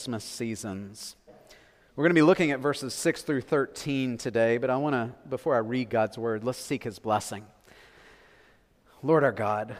Christmas 0.00 0.24
seasons. 0.24 1.14
We're 1.94 2.04
going 2.04 2.12
to 2.12 2.14
be 2.14 2.22
looking 2.22 2.52
at 2.52 2.60
verses 2.60 2.94
6 2.94 3.20
through 3.20 3.42
13 3.42 4.16
today, 4.16 4.56
but 4.56 4.70
I 4.70 4.78
want 4.78 4.94
to, 4.94 5.10
before 5.28 5.54
I 5.54 5.58
read 5.58 5.90
God's 5.90 6.16
word, 6.16 6.42
let's 6.42 6.56
seek 6.56 6.84
his 6.84 6.98
blessing. 6.98 7.44
Lord 9.02 9.24
our 9.24 9.30
God, 9.32 9.76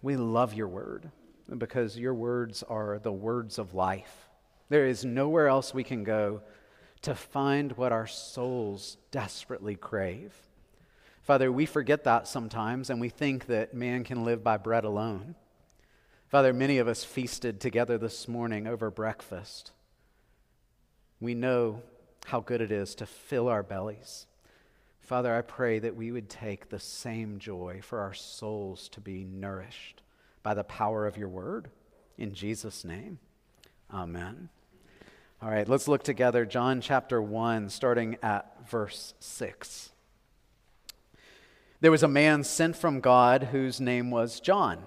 we 0.00 0.14
love 0.14 0.54
your 0.54 0.68
word 0.68 1.10
because 1.58 1.98
your 1.98 2.14
words 2.14 2.62
are 2.62 3.00
the 3.00 3.10
words 3.10 3.58
of 3.58 3.74
life. 3.74 4.28
There 4.68 4.86
is 4.86 5.04
nowhere 5.04 5.48
else 5.48 5.74
we 5.74 5.82
can 5.82 6.04
go 6.04 6.42
to 7.02 7.16
find 7.16 7.72
what 7.72 7.90
our 7.90 8.06
souls 8.06 8.96
desperately 9.10 9.74
crave. 9.74 10.32
Father, 11.22 11.50
we 11.50 11.66
forget 11.66 12.04
that 12.04 12.28
sometimes 12.28 12.90
and 12.90 13.00
we 13.00 13.08
think 13.08 13.46
that 13.46 13.74
man 13.74 14.04
can 14.04 14.24
live 14.24 14.44
by 14.44 14.56
bread 14.56 14.84
alone. 14.84 15.34
Father, 16.30 16.52
many 16.52 16.78
of 16.78 16.86
us 16.86 17.02
feasted 17.02 17.58
together 17.58 17.98
this 17.98 18.28
morning 18.28 18.68
over 18.68 18.88
breakfast. 18.88 19.72
We 21.18 21.34
know 21.34 21.82
how 22.26 22.38
good 22.38 22.60
it 22.60 22.70
is 22.70 22.94
to 22.94 23.06
fill 23.06 23.48
our 23.48 23.64
bellies. 23.64 24.26
Father, 25.00 25.34
I 25.34 25.42
pray 25.42 25.80
that 25.80 25.96
we 25.96 26.12
would 26.12 26.30
take 26.30 26.68
the 26.68 26.78
same 26.78 27.40
joy 27.40 27.80
for 27.82 27.98
our 27.98 28.14
souls 28.14 28.88
to 28.90 29.00
be 29.00 29.24
nourished 29.24 30.02
by 30.44 30.54
the 30.54 30.62
power 30.62 31.04
of 31.04 31.16
your 31.16 31.28
word. 31.28 31.68
In 32.16 32.32
Jesus' 32.32 32.84
name, 32.84 33.18
amen. 33.92 34.50
All 35.42 35.50
right, 35.50 35.68
let's 35.68 35.88
look 35.88 36.04
together. 36.04 36.46
John 36.46 36.80
chapter 36.80 37.20
1, 37.20 37.70
starting 37.70 38.18
at 38.22 38.70
verse 38.70 39.14
6. 39.18 39.90
There 41.80 41.90
was 41.90 42.04
a 42.04 42.08
man 42.08 42.44
sent 42.44 42.76
from 42.76 43.00
God 43.00 43.48
whose 43.50 43.80
name 43.80 44.12
was 44.12 44.38
John. 44.38 44.86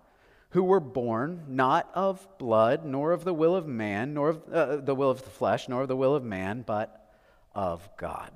who 0.51 0.63
were 0.63 0.79
born 0.79 1.43
not 1.47 1.89
of 1.93 2.27
blood, 2.37 2.85
nor 2.85 3.11
of 3.11 3.23
the 3.23 3.33
will 3.33 3.55
of 3.55 3.67
man, 3.67 4.13
nor 4.13 4.29
of 4.29 4.41
uh, 4.51 4.75
the 4.77 4.95
will 4.95 5.09
of 5.09 5.23
the 5.23 5.29
flesh, 5.29 5.67
nor 5.67 5.83
of 5.83 5.87
the 5.87 5.95
will 5.95 6.15
of 6.15 6.23
man, 6.23 6.63
but 6.65 7.13
of 7.55 7.89
God. 7.97 8.31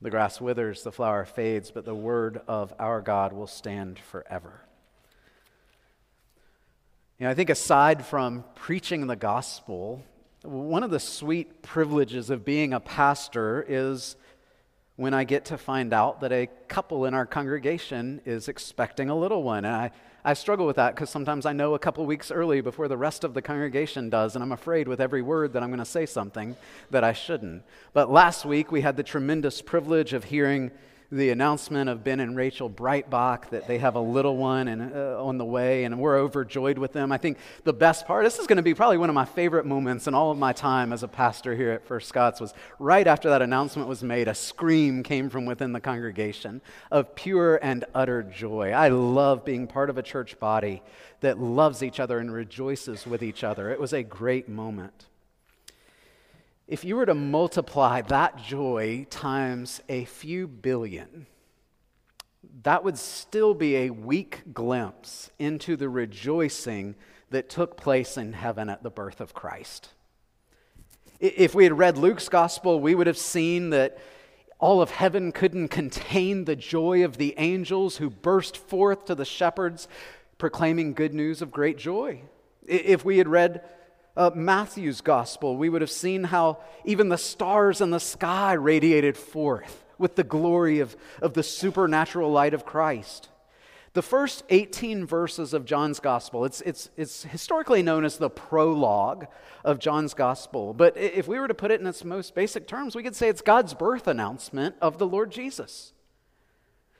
The 0.00 0.10
grass 0.10 0.40
withers, 0.40 0.82
the 0.82 0.92
flower 0.92 1.24
fades, 1.24 1.70
but 1.70 1.84
the 1.84 1.94
word 1.94 2.40
of 2.48 2.74
our 2.78 3.00
God 3.00 3.32
will 3.32 3.46
stand 3.46 3.98
forever. 3.98 4.62
You 7.18 7.26
know, 7.26 7.30
I 7.30 7.34
think 7.34 7.50
aside 7.50 8.04
from 8.04 8.44
preaching 8.54 9.06
the 9.06 9.14
gospel, 9.14 10.02
one 10.42 10.82
of 10.82 10.90
the 10.90 10.98
sweet 10.98 11.62
privileges 11.62 12.30
of 12.30 12.44
being 12.44 12.72
a 12.72 12.80
pastor 12.80 13.64
is 13.68 14.16
when 15.02 15.12
I 15.12 15.24
get 15.24 15.44
to 15.46 15.58
find 15.58 15.92
out 15.92 16.20
that 16.20 16.32
a 16.32 16.48
couple 16.68 17.04
in 17.06 17.12
our 17.12 17.26
congregation 17.26 18.20
is 18.24 18.48
expecting 18.48 19.10
a 19.10 19.14
little 19.14 19.42
one. 19.42 19.64
And 19.64 19.74
I 19.74 19.90
I 20.24 20.34
struggle 20.34 20.66
with 20.66 20.76
that 20.76 20.94
because 20.94 21.10
sometimes 21.10 21.46
I 21.46 21.52
know 21.52 21.74
a 21.74 21.80
couple 21.80 22.06
weeks 22.06 22.30
early 22.30 22.60
before 22.60 22.86
the 22.86 22.96
rest 22.96 23.24
of 23.24 23.34
the 23.34 23.42
congregation 23.42 24.08
does, 24.08 24.36
and 24.36 24.42
I'm 24.44 24.52
afraid 24.52 24.86
with 24.86 25.00
every 25.00 25.20
word 25.20 25.52
that 25.52 25.64
I'm 25.64 25.70
going 25.70 25.80
to 25.80 25.84
say 25.84 26.06
something 26.06 26.54
that 26.90 27.02
I 27.02 27.12
shouldn't. 27.12 27.64
But 27.92 28.08
last 28.08 28.44
week 28.44 28.70
we 28.70 28.82
had 28.82 28.96
the 28.96 29.02
tremendous 29.02 29.60
privilege 29.60 30.12
of 30.12 30.22
hearing 30.22 30.70
the 31.12 31.28
announcement 31.28 31.90
of 31.90 32.02
Ben 32.02 32.20
and 32.20 32.34
Rachel 32.34 32.70
Breitbach 32.70 33.50
that 33.50 33.66
they 33.68 33.76
have 33.76 33.96
a 33.96 34.00
little 34.00 34.38
one 34.38 34.66
and, 34.66 34.94
uh, 34.94 35.22
on 35.22 35.36
the 35.36 35.44
way, 35.44 35.84
and 35.84 35.98
we're 35.98 36.18
overjoyed 36.18 36.78
with 36.78 36.94
them. 36.94 37.12
I 37.12 37.18
think 37.18 37.36
the 37.64 37.74
best 37.74 38.06
part, 38.06 38.24
this 38.24 38.38
is 38.38 38.46
going 38.46 38.56
to 38.56 38.62
be 38.62 38.72
probably 38.72 38.96
one 38.96 39.10
of 39.10 39.14
my 39.14 39.26
favorite 39.26 39.66
moments 39.66 40.06
in 40.06 40.14
all 40.14 40.30
of 40.30 40.38
my 40.38 40.54
time 40.54 40.90
as 40.90 41.02
a 41.02 41.08
pastor 41.08 41.54
here 41.54 41.70
at 41.70 41.86
First 41.86 42.08
Scots, 42.08 42.40
was 42.40 42.54
right 42.78 43.06
after 43.06 43.28
that 43.28 43.42
announcement 43.42 43.88
was 43.88 44.02
made, 44.02 44.26
a 44.26 44.34
scream 44.34 45.02
came 45.02 45.28
from 45.28 45.44
within 45.44 45.72
the 45.72 45.80
congregation 45.80 46.62
of 46.90 47.14
pure 47.14 47.60
and 47.62 47.84
utter 47.94 48.22
joy. 48.22 48.70
I 48.70 48.88
love 48.88 49.44
being 49.44 49.66
part 49.66 49.90
of 49.90 49.98
a 49.98 50.02
church 50.02 50.40
body 50.40 50.82
that 51.20 51.38
loves 51.38 51.82
each 51.82 52.00
other 52.00 52.20
and 52.20 52.32
rejoices 52.32 53.06
with 53.06 53.22
each 53.22 53.44
other. 53.44 53.70
It 53.70 53.78
was 53.78 53.92
a 53.92 54.02
great 54.02 54.48
moment 54.48 55.08
if 56.66 56.84
you 56.84 56.96
were 56.96 57.06
to 57.06 57.14
multiply 57.14 58.00
that 58.02 58.36
joy 58.36 59.06
times 59.10 59.80
a 59.88 60.04
few 60.04 60.46
billion, 60.46 61.26
that 62.62 62.84
would 62.84 62.98
still 62.98 63.54
be 63.54 63.76
a 63.76 63.90
weak 63.90 64.42
glimpse 64.52 65.30
into 65.38 65.76
the 65.76 65.88
rejoicing 65.88 66.94
that 67.30 67.48
took 67.48 67.76
place 67.76 68.16
in 68.16 68.32
heaven 68.32 68.68
at 68.68 68.82
the 68.82 68.90
birth 68.90 69.20
of 69.20 69.34
Christ. 69.34 69.88
If 71.18 71.54
we 71.54 71.64
had 71.64 71.78
read 71.78 71.98
Luke's 71.98 72.28
gospel, 72.28 72.80
we 72.80 72.94
would 72.94 73.06
have 73.06 73.18
seen 73.18 73.70
that 73.70 73.98
all 74.58 74.80
of 74.80 74.90
heaven 74.90 75.32
couldn't 75.32 75.68
contain 75.68 76.44
the 76.44 76.56
joy 76.56 77.04
of 77.04 77.16
the 77.16 77.34
angels 77.38 77.96
who 77.96 78.10
burst 78.10 78.56
forth 78.56 79.06
to 79.06 79.14
the 79.14 79.24
shepherds 79.24 79.88
proclaiming 80.38 80.94
good 80.94 81.14
news 81.14 81.42
of 81.42 81.50
great 81.50 81.78
joy. 81.78 82.20
If 82.66 83.04
we 83.04 83.18
had 83.18 83.28
read 83.28 83.62
uh, 84.16 84.30
Matthew's 84.34 85.00
gospel, 85.00 85.56
we 85.56 85.68
would 85.68 85.80
have 85.80 85.90
seen 85.90 86.24
how 86.24 86.58
even 86.84 87.08
the 87.08 87.18
stars 87.18 87.80
in 87.80 87.90
the 87.90 88.00
sky 88.00 88.52
radiated 88.52 89.16
forth 89.16 89.84
with 89.98 90.16
the 90.16 90.24
glory 90.24 90.80
of, 90.80 90.96
of 91.20 91.34
the 91.34 91.42
supernatural 91.42 92.30
light 92.30 92.54
of 92.54 92.66
Christ. 92.66 93.28
The 93.94 94.02
first 94.02 94.42
18 94.48 95.04
verses 95.04 95.52
of 95.52 95.66
John's 95.66 96.00
gospel, 96.00 96.46
it's, 96.46 96.62
it's, 96.62 96.88
it's 96.96 97.24
historically 97.24 97.82
known 97.82 98.06
as 98.06 98.16
the 98.16 98.30
prologue 98.30 99.26
of 99.64 99.78
John's 99.78 100.14
gospel. 100.14 100.72
But 100.72 100.96
if 100.96 101.28
we 101.28 101.38
were 101.38 101.48
to 101.48 101.54
put 101.54 101.70
it 101.70 101.80
in 101.80 101.86
its 101.86 102.02
most 102.02 102.34
basic 102.34 102.66
terms, 102.66 102.96
we 102.96 103.02
could 103.02 103.14
say 103.14 103.28
it's 103.28 103.42
God's 103.42 103.74
birth 103.74 104.06
announcement 104.06 104.76
of 104.80 104.96
the 104.96 105.06
Lord 105.06 105.30
Jesus. 105.30 105.92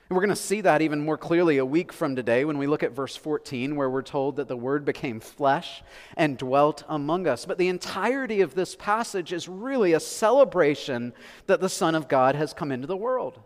And 0.09 0.15
we're 0.15 0.23
going 0.23 0.29
to 0.29 0.35
see 0.35 0.61
that 0.61 0.81
even 0.81 1.05
more 1.05 1.17
clearly 1.17 1.57
a 1.57 1.65
week 1.65 1.93
from 1.93 2.15
today 2.15 2.45
when 2.45 2.57
we 2.57 2.67
look 2.67 2.83
at 2.83 2.91
verse 2.91 3.15
14, 3.15 3.75
where 3.75 3.89
we're 3.89 4.01
told 4.01 4.35
that 4.35 4.47
the 4.47 4.57
Word 4.57 4.85
became 4.85 5.19
flesh 5.19 5.81
and 6.17 6.37
dwelt 6.37 6.83
among 6.89 7.25
us. 7.25 7.45
But 7.45 7.57
the 7.57 7.69
entirety 7.69 8.41
of 8.41 8.53
this 8.53 8.75
passage 8.75 9.31
is 9.31 9.47
really 9.47 9.93
a 9.93 9.99
celebration 9.99 11.13
that 11.47 11.61
the 11.61 11.69
Son 11.69 11.95
of 11.95 12.09
God 12.09 12.35
has 12.35 12.53
come 12.53 12.71
into 12.71 12.85
the 12.85 12.97
world. 12.97 13.39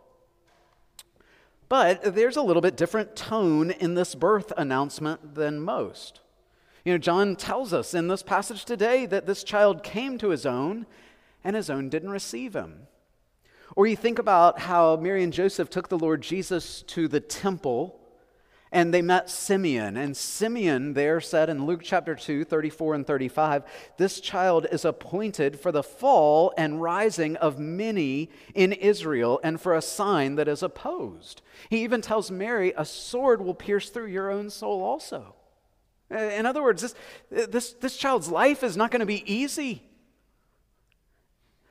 But 1.69 2.15
there's 2.15 2.37
a 2.37 2.41
little 2.41 2.61
bit 2.61 2.77
different 2.77 3.15
tone 3.15 3.71
in 3.71 3.93
this 3.93 4.15
birth 4.15 4.51
announcement 4.57 5.35
than 5.35 5.59
most. 5.59 6.21
You 6.85 6.93
know, 6.93 6.97
John 6.97 7.35
tells 7.35 7.73
us 7.73 7.93
in 7.93 8.07
this 8.07 8.23
passage 8.23 8.63
today 8.63 9.05
that 9.05 9.25
this 9.25 9.43
child 9.43 9.83
came 9.83 10.17
to 10.19 10.29
his 10.29 10.45
own, 10.45 10.85
and 11.43 11.55
his 11.55 11.69
own 11.69 11.89
didn't 11.89 12.09
receive 12.09 12.55
him. 12.55 12.87
Or 13.77 13.85
you 13.85 13.95
think 13.95 14.17
about 14.17 14.57
how 14.57 14.95
Mary 14.95 15.21
and 15.21 15.31
Joseph 15.31 15.69
took 15.69 15.87
the 15.87 15.99
Lord 15.99 16.23
Jesus 16.23 16.81
to 16.87 17.07
the 17.07 17.19
temple 17.19 17.99
and 18.71 18.91
they 18.91 19.03
met 19.03 19.29
Simeon. 19.29 19.95
And 19.95 20.17
Simeon 20.17 20.93
there 20.93 21.21
said 21.21 21.47
in 21.47 21.67
Luke 21.67 21.81
chapter 21.83 22.15
2, 22.15 22.43
34 22.43 22.95
and 22.95 23.05
35, 23.05 23.63
this 23.99 24.19
child 24.19 24.65
is 24.71 24.83
appointed 24.83 25.59
for 25.59 25.71
the 25.71 25.83
fall 25.83 26.55
and 26.57 26.81
rising 26.81 27.35
of 27.35 27.59
many 27.59 28.31
in 28.55 28.73
Israel 28.73 29.39
and 29.43 29.61
for 29.61 29.75
a 29.75 29.81
sign 29.83 30.37
that 30.37 30.47
is 30.47 30.63
opposed. 30.63 31.43
He 31.69 31.83
even 31.83 32.01
tells 32.01 32.31
Mary, 32.31 32.73
a 32.75 32.83
sword 32.83 33.43
will 33.43 33.53
pierce 33.53 33.91
through 33.91 34.07
your 34.07 34.31
own 34.31 34.49
soul 34.49 34.81
also. 34.81 35.35
In 36.09 36.47
other 36.47 36.63
words, 36.63 36.81
this, 36.81 36.95
this, 37.29 37.73
this 37.73 37.95
child's 37.95 38.29
life 38.29 38.63
is 38.63 38.75
not 38.75 38.89
going 38.89 39.01
to 39.01 39.05
be 39.05 39.31
easy. 39.31 39.83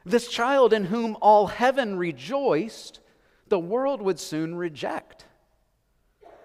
This 0.06 0.28
child 0.28 0.72
in 0.72 0.84
whom 0.84 1.16
all 1.20 1.48
heaven 1.48 1.98
rejoiced, 1.98 3.00
the 3.48 3.58
world 3.58 4.00
would 4.00 4.20
soon 4.20 4.54
reject. 4.54 5.24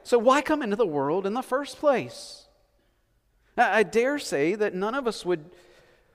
So, 0.01 0.17
why 0.17 0.41
come 0.41 0.63
into 0.63 0.75
the 0.75 0.87
world 0.87 1.27
in 1.27 1.35
the 1.35 1.43
first 1.43 1.77
place? 1.77 2.47
I 3.55 3.83
dare 3.83 4.17
say 4.17 4.55
that 4.55 4.73
none 4.73 4.95
of 4.95 5.05
us 5.05 5.23
would, 5.23 5.51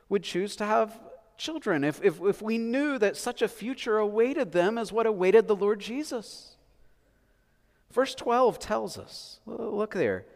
would 0.09 0.25
choose 0.25 0.57
to 0.57 0.67
have 0.67 0.99
children 1.39 1.85
if, 1.85 2.03
if, 2.03 2.21
if 2.21 2.43
we 2.43 2.59
knew 2.59 2.99
that 2.99 3.17
such 3.17 3.43
a 3.43 3.49
future 3.49 3.99
awaited 3.99 4.51
them 4.51 4.77
as 4.77 4.91
what 4.91 5.07
awaited 5.07 5.47
the 5.47 5.55
Lord 5.55 5.79
Jesus. 5.79 6.57
Verse 7.93 8.17
12 8.17 8.59
tells 8.59 8.99
us 8.99 9.39
look 9.47 9.95
there. 9.95 10.27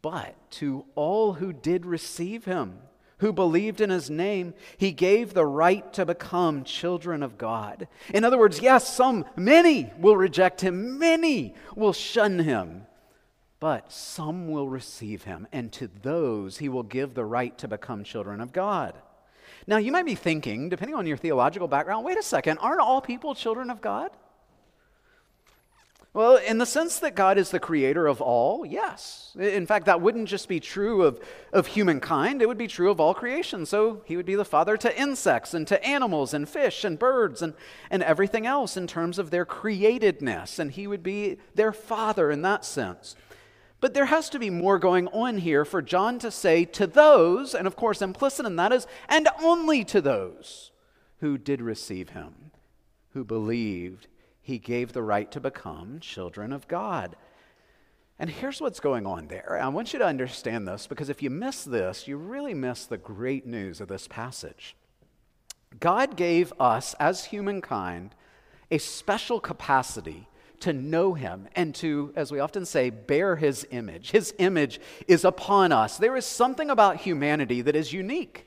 But 0.00 0.34
to 0.52 0.84
all 0.96 1.34
who 1.34 1.52
did 1.52 1.86
receive 1.86 2.44
him, 2.44 2.78
who 3.22 3.32
believed 3.32 3.80
in 3.80 3.88
his 3.88 4.10
name, 4.10 4.52
he 4.76 4.90
gave 4.90 5.32
the 5.32 5.46
right 5.46 5.92
to 5.92 6.04
become 6.04 6.64
children 6.64 7.22
of 7.22 7.38
God. 7.38 7.86
In 8.12 8.24
other 8.24 8.36
words, 8.36 8.60
yes, 8.60 8.92
some, 8.92 9.24
many 9.36 9.92
will 9.98 10.16
reject 10.16 10.60
him, 10.60 10.98
many 10.98 11.54
will 11.76 11.92
shun 11.92 12.40
him. 12.40 12.82
but 13.62 13.92
some 13.92 14.48
will 14.48 14.68
receive 14.68 15.22
him, 15.22 15.46
and 15.52 15.70
to 15.70 15.88
those 16.02 16.58
he 16.58 16.68
will 16.68 16.82
give 16.82 17.14
the 17.14 17.24
right 17.24 17.56
to 17.58 17.68
become 17.68 18.02
children 18.02 18.40
of 18.40 18.52
God. 18.52 18.92
Now, 19.68 19.76
you 19.76 19.92
might 19.92 20.04
be 20.04 20.16
thinking, 20.16 20.68
depending 20.68 20.96
on 20.96 21.06
your 21.06 21.16
theological 21.16 21.68
background, 21.68 22.04
wait 22.04 22.18
a 22.18 22.24
second, 22.24 22.58
aren't 22.58 22.80
all 22.80 23.00
people 23.00 23.36
children 23.36 23.70
of 23.70 23.80
God? 23.80 24.10
Well, 26.14 26.36
in 26.36 26.58
the 26.58 26.66
sense 26.66 26.98
that 26.98 27.14
God 27.14 27.38
is 27.38 27.50
the 27.50 27.58
creator 27.58 28.06
of 28.06 28.20
all, 28.20 28.66
yes. 28.66 29.34
In 29.38 29.64
fact, 29.64 29.86
that 29.86 30.02
wouldn't 30.02 30.28
just 30.28 30.46
be 30.46 30.60
true 30.60 31.04
of, 31.04 31.18
of 31.54 31.68
humankind, 31.68 32.42
it 32.42 32.48
would 32.48 32.58
be 32.58 32.68
true 32.68 32.90
of 32.90 33.00
all 33.00 33.14
creation. 33.14 33.64
So 33.64 34.02
he 34.04 34.18
would 34.18 34.26
be 34.26 34.34
the 34.34 34.44
father 34.44 34.76
to 34.76 35.00
insects 35.00 35.54
and 35.54 35.66
to 35.68 35.82
animals 35.82 36.34
and 36.34 36.46
fish 36.46 36.84
and 36.84 36.98
birds 36.98 37.40
and, 37.40 37.54
and 37.90 38.02
everything 38.02 38.46
else 38.46 38.76
in 38.76 38.86
terms 38.86 39.18
of 39.18 39.30
their 39.30 39.46
createdness. 39.46 40.58
And 40.58 40.72
he 40.72 40.86
would 40.86 41.02
be 41.02 41.38
their 41.54 41.72
father 41.72 42.30
in 42.30 42.42
that 42.42 42.66
sense. 42.66 43.16
But 43.80 43.94
there 43.94 44.06
has 44.06 44.28
to 44.30 44.38
be 44.38 44.50
more 44.50 44.78
going 44.78 45.08
on 45.08 45.38
here 45.38 45.64
for 45.64 45.80
John 45.80 46.18
to 46.18 46.30
say 46.30 46.66
to 46.66 46.86
those, 46.86 47.54
and 47.54 47.66
of 47.66 47.74
course, 47.74 48.02
implicit 48.02 48.44
in 48.44 48.56
that 48.56 48.70
is, 48.70 48.86
and 49.08 49.28
only 49.42 49.82
to 49.86 50.02
those 50.02 50.72
who 51.20 51.38
did 51.38 51.62
receive 51.62 52.10
him, 52.10 52.52
who 53.14 53.24
believed 53.24 54.08
he 54.42 54.58
gave 54.58 54.92
the 54.92 55.02
right 55.02 55.30
to 55.30 55.40
become 55.40 56.00
children 56.00 56.52
of 56.52 56.68
God. 56.68 57.16
And 58.18 58.28
here's 58.28 58.60
what's 58.60 58.80
going 58.80 59.06
on 59.06 59.28
there. 59.28 59.58
I 59.60 59.68
want 59.68 59.92
you 59.92 59.98
to 60.00 60.04
understand 60.04 60.68
this 60.68 60.86
because 60.86 61.08
if 61.08 61.22
you 61.22 61.30
miss 61.30 61.64
this, 61.64 62.06
you 62.06 62.16
really 62.16 62.54
miss 62.54 62.84
the 62.84 62.98
great 62.98 63.46
news 63.46 63.80
of 63.80 63.88
this 63.88 64.06
passage. 64.06 64.76
God 65.80 66.16
gave 66.16 66.52
us, 66.60 66.94
as 67.00 67.26
humankind, 67.26 68.14
a 68.70 68.78
special 68.78 69.40
capacity 69.40 70.28
to 70.60 70.72
know 70.72 71.14
him 71.14 71.48
and 71.56 71.74
to, 71.76 72.12
as 72.14 72.30
we 72.30 72.38
often 72.38 72.64
say, 72.64 72.90
bear 72.90 73.36
his 73.36 73.66
image. 73.70 74.10
His 74.10 74.34
image 74.38 74.80
is 75.08 75.24
upon 75.24 75.72
us. 75.72 75.96
There 75.96 76.16
is 76.16 76.26
something 76.26 76.70
about 76.70 76.98
humanity 76.98 77.62
that 77.62 77.74
is 77.74 77.92
unique. 77.92 78.46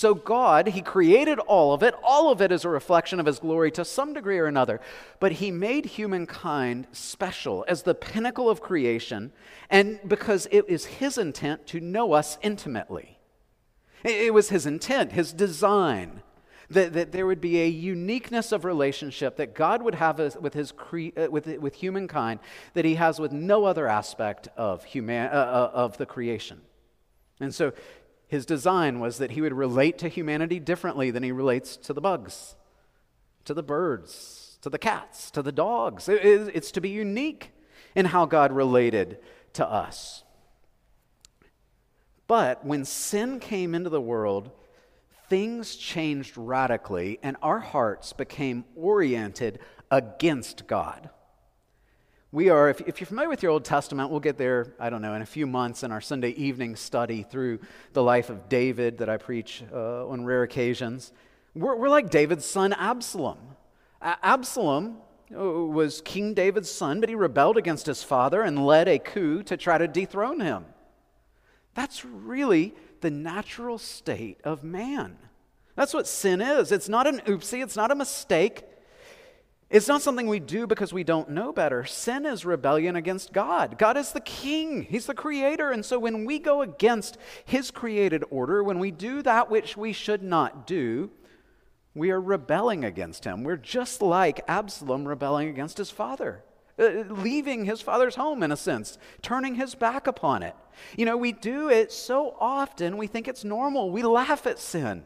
So, 0.00 0.14
God, 0.14 0.68
He 0.68 0.80
created 0.80 1.38
all 1.40 1.74
of 1.74 1.82
it. 1.82 1.94
All 2.02 2.32
of 2.32 2.40
it 2.40 2.50
is 2.50 2.64
a 2.64 2.70
reflection 2.70 3.20
of 3.20 3.26
His 3.26 3.38
glory 3.38 3.70
to 3.72 3.84
some 3.84 4.14
degree 4.14 4.38
or 4.38 4.46
another. 4.46 4.80
But 5.18 5.32
He 5.32 5.50
made 5.50 5.84
humankind 5.84 6.86
special 6.90 7.66
as 7.68 7.82
the 7.82 7.94
pinnacle 7.94 8.48
of 8.48 8.62
creation, 8.62 9.30
and 9.68 10.00
because 10.08 10.48
it 10.50 10.64
is 10.70 10.86
His 10.86 11.18
intent 11.18 11.66
to 11.66 11.80
know 11.80 12.14
us 12.14 12.38
intimately. 12.40 13.18
It 14.02 14.32
was 14.32 14.48
His 14.48 14.64
intent, 14.64 15.12
His 15.12 15.34
design, 15.34 16.22
that, 16.70 16.94
that 16.94 17.12
there 17.12 17.26
would 17.26 17.42
be 17.42 17.60
a 17.60 17.68
uniqueness 17.68 18.52
of 18.52 18.64
relationship 18.64 19.36
that 19.36 19.54
God 19.54 19.82
would 19.82 19.96
have 19.96 20.18
with, 20.40 20.54
his 20.54 20.72
uh, 20.72 21.30
with, 21.30 21.46
with 21.58 21.74
humankind 21.74 22.40
that 22.72 22.86
He 22.86 22.94
has 22.94 23.20
with 23.20 23.32
no 23.32 23.66
other 23.66 23.86
aspect 23.86 24.48
of, 24.56 24.82
human, 24.82 25.26
uh, 25.26 25.30
uh, 25.30 25.70
of 25.74 25.98
the 25.98 26.06
creation. 26.06 26.62
And 27.40 27.54
so 27.54 27.72
his 28.30 28.46
design 28.46 29.00
was 29.00 29.18
that 29.18 29.32
he 29.32 29.40
would 29.40 29.52
relate 29.52 29.98
to 29.98 30.08
humanity 30.08 30.60
differently 30.60 31.10
than 31.10 31.24
he 31.24 31.32
relates 31.32 31.76
to 31.78 31.92
the 31.92 32.00
bugs, 32.00 32.54
to 33.44 33.52
the 33.52 33.62
birds, 33.62 34.56
to 34.62 34.70
the 34.70 34.78
cats, 34.78 35.32
to 35.32 35.42
the 35.42 35.50
dogs. 35.50 36.08
It's 36.08 36.70
to 36.70 36.80
be 36.80 36.90
unique 36.90 37.50
in 37.96 38.06
how 38.06 38.26
God 38.26 38.52
related 38.52 39.18
to 39.54 39.68
us. 39.68 40.22
But 42.28 42.64
when 42.64 42.84
sin 42.84 43.40
came 43.40 43.74
into 43.74 43.90
the 43.90 44.00
world, 44.00 44.52
things 45.28 45.74
changed 45.74 46.36
radically, 46.36 47.18
and 47.24 47.36
our 47.42 47.58
hearts 47.58 48.12
became 48.12 48.64
oriented 48.76 49.58
against 49.90 50.68
God. 50.68 51.10
We 52.32 52.48
are, 52.48 52.70
if, 52.70 52.80
if, 52.82 53.00
you're 53.00 53.08
familiar 53.08 53.28
with 53.28 53.42
your 53.42 53.50
Old 53.50 53.64
Testament, 53.64 54.08
we'll 54.08 54.20
get 54.20 54.38
there, 54.38 54.72
I 54.78 54.88
don't 54.88 55.02
know, 55.02 55.14
in 55.14 55.22
a 55.22 55.26
few 55.26 55.48
months 55.48 55.82
in 55.82 55.90
our 55.90 56.00
Sunday 56.00 56.30
evening 56.30 56.76
study 56.76 57.24
through 57.24 57.58
the 57.92 58.04
life 58.04 58.30
of 58.30 58.48
David 58.48 58.98
that 58.98 59.08
I 59.08 59.16
preach 59.16 59.64
uh, 59.72 60.06
on 60.06 60.24
rare 60.24 60.44
occasions. 60.44 61.12
We're, 61.56 61.74
we're 61.74 61.88
like 61.88 62.08
David's 62.08 62.44
son 62.44 62.72
Absalom. 62.72 63.38
Absalom 64.00 64.98
uh, 65.36 65.42
was 65.42 66.02
King 66.02 66.32
David's 66.32 66.70
son, 66.70 67.00
but 67.00 67.08
he 67.08 67.16
rebelled 67.16 67.56
against 67.56 67.86
his 67.86 68.04
father 68.04 68.42
and 68.42 68.64
led 68.64 68.86
a 68.86 69.00
coup 69.00 69.42
to 69.42 69.56
try 69.56 69.76
to 69.76 69.88
dethrone 69.88 70.38
him. 70.38 70.66
That's 71.74 72.04
really 72.04 72.76
the 73.00 73.10
natural 73.10 73.76
state 73.76 74.40
of 74.44 74.62
man. 74.62 75.18
That's 75.74 75.92
what 75.92 76.06
sin 76.06 76.40
is. 76.40 76.70
It's 76.70 76.88
not 76.88 77.08
an 77.08 77.22
oopsie, 77.26 77.60
it's 77.60 77.76
not 77.76 77.90
a 77.90 77.96
mistake. 77.96 78.62
It's 79.70 79.86
not 79.86 80.02
something 80.02 80.26
we 80.26 80.40
do 80.40 80.66
because 80.66 80.92
we 80.92 81.04
don't 81.04 81.30
know 81.30 81.52
better. 81.52 81.84
Sin 81.84 82.26
is 82.26 82.44
rebellion 82.44 82.96
against 82.96 83.32
God. 83.32 83.78
God 83.78 83.96
is 83.96 84.10
the 84.10 84.20
king, 84.20 84.82
He's 84.82 85.06
the 85.06 85.14
creator. 85.14 85.70
And 85.70 85.84
so 85.84 85.96
when 85.98 86.24
we 86.24 86.40
go 86.40 86.62
against 86.62 87.16
His 87.44 87.70
created 87.70 88.24
order, 88.30 88.64
when 88.64 88.80
we 88.80 88.90
do 88.90 89.22
that 89.22 89.48
which 89.48 89.76
we 89.76 89.92
should 89.92 90.24
not 90.24 90.66
do, 90.66 91.10
we 91.94 92.10
are 92.10 92.20
rebelling 92.20 92.84
against 92.84 93.24
Him. 93.24 93.44
We're 93.44 93.56
just 93.56 94.02
like 94.02 94.40
Absalom 94.48 95.06
rebelling 95.06 95.48
against 95.48 95.78
his 95.78 95.90
father. 95.90 96.42
Uh, 96.76 97.04
leaving 97.08 97.66
his 97.66 97.82
father's 97.82 98.14
home, 98.14 98.42
in 98.42 98.50
a 98.50 98.56
sense, 98.56 98.96
turning 99.20 99.54
his 99.54 99.74
back 99.74 100.06
upon 100.06 100.42
it. 100.42 100.56
You 100.96 101.04
know, 101.04 101.16
we 101.16 101.30
do 101.30 101.68
it 101.68 101.92
so 101.92 102.34
often, 102.40 102.96
we 102.96 103.06
think 103.06 103.28
it's 103.28 103.44
normal. 103.44 103.90
We 103.90 104.02
laugh 104.02 104.46
at 104.46 104.58
sin. 104.58 105.04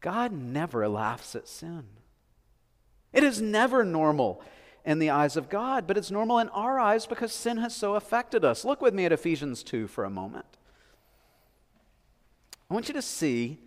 God 0.00 0.32
never 0.32 0.88
laughs 0.88 1.36
at 1.36 1.46
sin. 1.46 1.84
It 3.12 3.24
is 3.24 3.40
never 3.40 3.84
normal 3.84 4.42
in 4.84 4.98
the 4.98 5.10
eyes 5.10 5.36
of 5.36 5.48
God, 5.48 5.86
but 5.86 5.98
it's 5.98 6.10
normal 6.10 6.38
in 6.38 6.48
our 6.50 6.78
eyes 6.78 7.06
because 7.06 7.32
sin 7.32 7.58
has 7.58 7.74
so 7.74 7.94
affected 7.94 8.44
us. 8.44 8.64
Look 8.64 8.80
with 8.80 8.94
me 8.94 9.04
at 9.04 9.12
Ephesians 9.12 9.62
2 9.62 9.88
for 9.88 10.04
a 10.04 10.10
moment. 10.10 10.46
I 12.70 12.74
want 12.74 12.88
you 12.88 12.94
to 12.94 13.02
see 13.02 13.58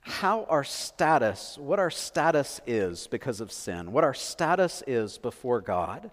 how 0.00 0.44
our 0.44 0.64
status, 0.64 1.58
what 1.58 1.78
our 1.78 1.90
status 1.90 2.60
is 2.66 3.06
because 3.06 3.40
of 3.40 3.52
sin, 3.52 3.92
what 3.92 4.02
our 4.02 4.14
status 4.14 4.82
is 4.86 5.18
before 5.18 5.60
God. 5.60 6.10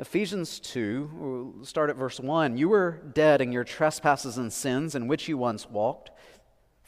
Ephesians 0.00 0.58
2, 0.60 1.10
we'll 1.14 1.64
start 1.64 1.90
at 1.90 1.96
verse 1.96 2.18
1. 2.18 2.56
You 2.56 2.70
were 2.70 3.00
dead 3.12 3.40
in 3.40 3.52
your 3.52 3.64
trespasses 3.64 4.38
and 4.38 4.52
sins 4.52 4.94
in 4.94 5.06
which 5.06 5.28
you 5.28 5.38
once 5.38 5.68
walked 5.68 6.10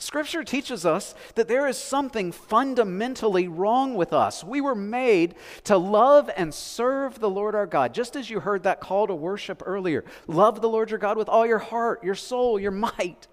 Scripture 0.00 0.44
teaches 0.44 0.86
us 0.86 1.12
that 1.34 1.48
there 1.48 1.66
is 1.66 1.76
something 1.76 2.30
fundamentally 2.30 3.48
wrong 3.48 3.94
with 3.94 4.12
us. 4.12 4.44
We 4.44 4.60
were 4.60 4.76
made 4.76 5.34
to 5.64 5.76
love 5.76 6.30
and 6.36 6.54
serve 6.54 7.18
the 7.18 7.28
Lord 7.28 7.56
our 7.56 7.66
God, 7.66 7.94
just 7.94 8.14
as 8.14 8.30
you 8.30 8.38
heard 8.38 8.62
that 8.62 8.80
call 8.80 9.08
to 9.08 9.14
worship 9.14 9.60
earlier. 9.66 10.04
Love 10.28 10.60
the 10.60 10.68
Lord 10.68 10.90
your 10.90 11.00
God 11.00 11.16
with 11.16 11.28
all 11.28 11.44
your 11.44 11.58
heart, 11.58 12.04
your 12.04 12.14
soul, 12.14 12.60
your 12.60 12.70
might. 12.70 13.26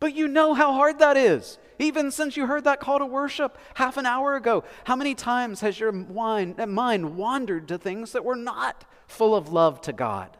But 0.00 0.14
you 0.14 0.26
know 0.26 0.54
how 0.54 0.72
hard 0.72 0.98
that 0.98 1.16
is. 1.16 1.56
Even 1.78 2.10
since 2.10 2.36
you 2.36 2.46
heard 2.46 2.64
that 2.64 2.80
call 2.80 2.98
to 2.98 3.06
worship 3.06 3.56
half 3.74 3.96
an 3.96 4.06
hour 4.06 4.34
ago, 4.34 4.64
how 4.84 4.96
many 4.96 5.14
times 5.14 5.60
has 5.60 5.78
your 5.78 5.92
mind 5.92 7.16
wandered 7.16 7.68
to 7.68 7.78
things 7.78 8.10
that 8.10 8.24
were 8.24 8.36
not 8.36 8.84
full 9.06 9.36
of 9.36 9.52
love 9.52 9.80
to 9.82 9.92
God? 9.92 10.36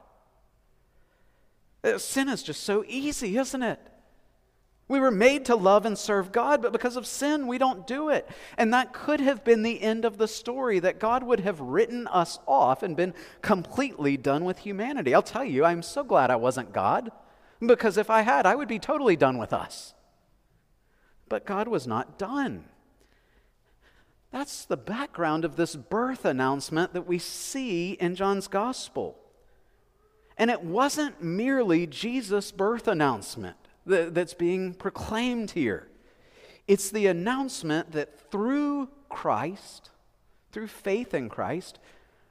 Uh, 1.84 1.98
sin 1.98 2.28
is 2.28 2.42
just 2.42 2.64
so 2.64 2.84
easy, 2.88 3.38
isn't 3.38 3.62
it? 3.62 3.78
We 4.88 5.00
were 5.00 5.10
made 5.10 5.46
to 5.46 5.56
love 5.56 5.84
and 5.84 5.98
serve 5.98 6.30
God, 6.30 6.62
but 6.62 6.72
because 6.72 6.96
of 6.96 7.06
sin, 7.06 7.48
we 7.48 7.58
don't 7.58 7.88
do 7.88 8.08
it. 8.08 8.28
And 8.56 8.72
that 8.72 8.92
could 8.92 9.18
have 9.20 9.42
been 9.42 9.62
the 9.62 9.82
end 9.82 10.04
of 10.04 10.16
the 10.16 10.28
story, 10.28 10.78
that 10.78 11.00
God 11.00 11.24
would 11.24 11.40
have 11.40 11.60
written 11.60 12.06
us 12.06 12.38
off 12.46 12.84
and 12.84 12.96
been 12.96 13.12
completely 13.42 14.16
done 14.16 14.44
with 14.44 14.58
humanity. 14.58 15.12
I'll 15.12 15.22
tell 15.22 15.44
you, 15.44 15.64
I'm 15.64 15.82
so 15.82 16.04
glad 16.04 16.30
I 16.30 16.36
wasn't 16.36 16.72
God, 16.72 17.10
because 17.60 17.96
if 17.96 18.10
I 18.10 18.20
had, 18.20 18.46
I 18.46 18.54
would 18.54 18.68
be 18.68 18.78
totally 18.78 19.16
done 19.16 19.38
with 19.38 19.52
us. 19.52 19.94
But 21.28 21.46
God 21.46 21.66
was 21.66 21.88
not 21.88 22.16
done. 22.16 22.66
That's 24.30 24.64
the 24.64 24.76
background 24.76 25.44
of 25.44 25.56
this 25.56 25.74
birth 25.74 26.24
announcement 26.24 26.92
that 26.92 27.08
we 27.08 27.18
see 27.18 27.92
in 27.92 28.14
John's 28.14 28.46
gospel. 28.46 29.18
And 30.38 30.48
it 30.48 30.62
wasn't 30.62 31.22
merely 31.22 31.88
Jesus' 31.88 32.52
birth 32.52 32.86
announcement 32.86 33.56
that's 33.86 34.34
being 34.34 34.74
proclaimed 34.74 35.52
here. 35.52 35.88
It's 36.66 36.90
the 36.90 37.06
announcement 37.06 37.92
that 37.92 38.30
through 38.30 38.88
Christ, 39.08 39.90
through 40.52 40.66
faith 40.66 41.14
in 41.14 41.28
Christ, 41.28 41.78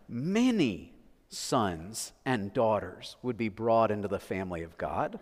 many 0.09 0.93
sons 1.29 2.11
and 2.25 2.53
daughters 2.53 3.15
would 3.21 3.37
be 3.37 3.49
brought 3.49 3.91
into 3.91 4.07
the 4.07 4.19
family 4.19 4.61
of 4.61 4.77
God. 4.77 5.19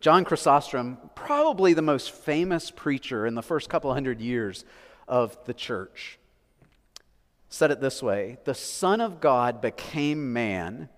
John 0.00 0.24
Chrysostom, 0.24 0.98
probably 1.16 1.74
the 1.74 1.82
most 1.82 2.12
famous 2.12 2.70
preacher 2.70 3.26
in 3.26 3.34
the 3.34 3.42
first 3.42 3.68
couple 3.68 3.92
hundred 3.92 4.20
years 4.20 4.64
of 5.08 5.36
the 5.46 5.54
church, 5.54 6.18
said 7.48 7.72
it 7.72 7.80
this 7.80 8.00
way 8.02 8.38
The 8.44 8.54
Son 8.54 9.00
of 9.00 9.20
God 9.20 9.60
became 9.60 10.32
man 10.32 10.88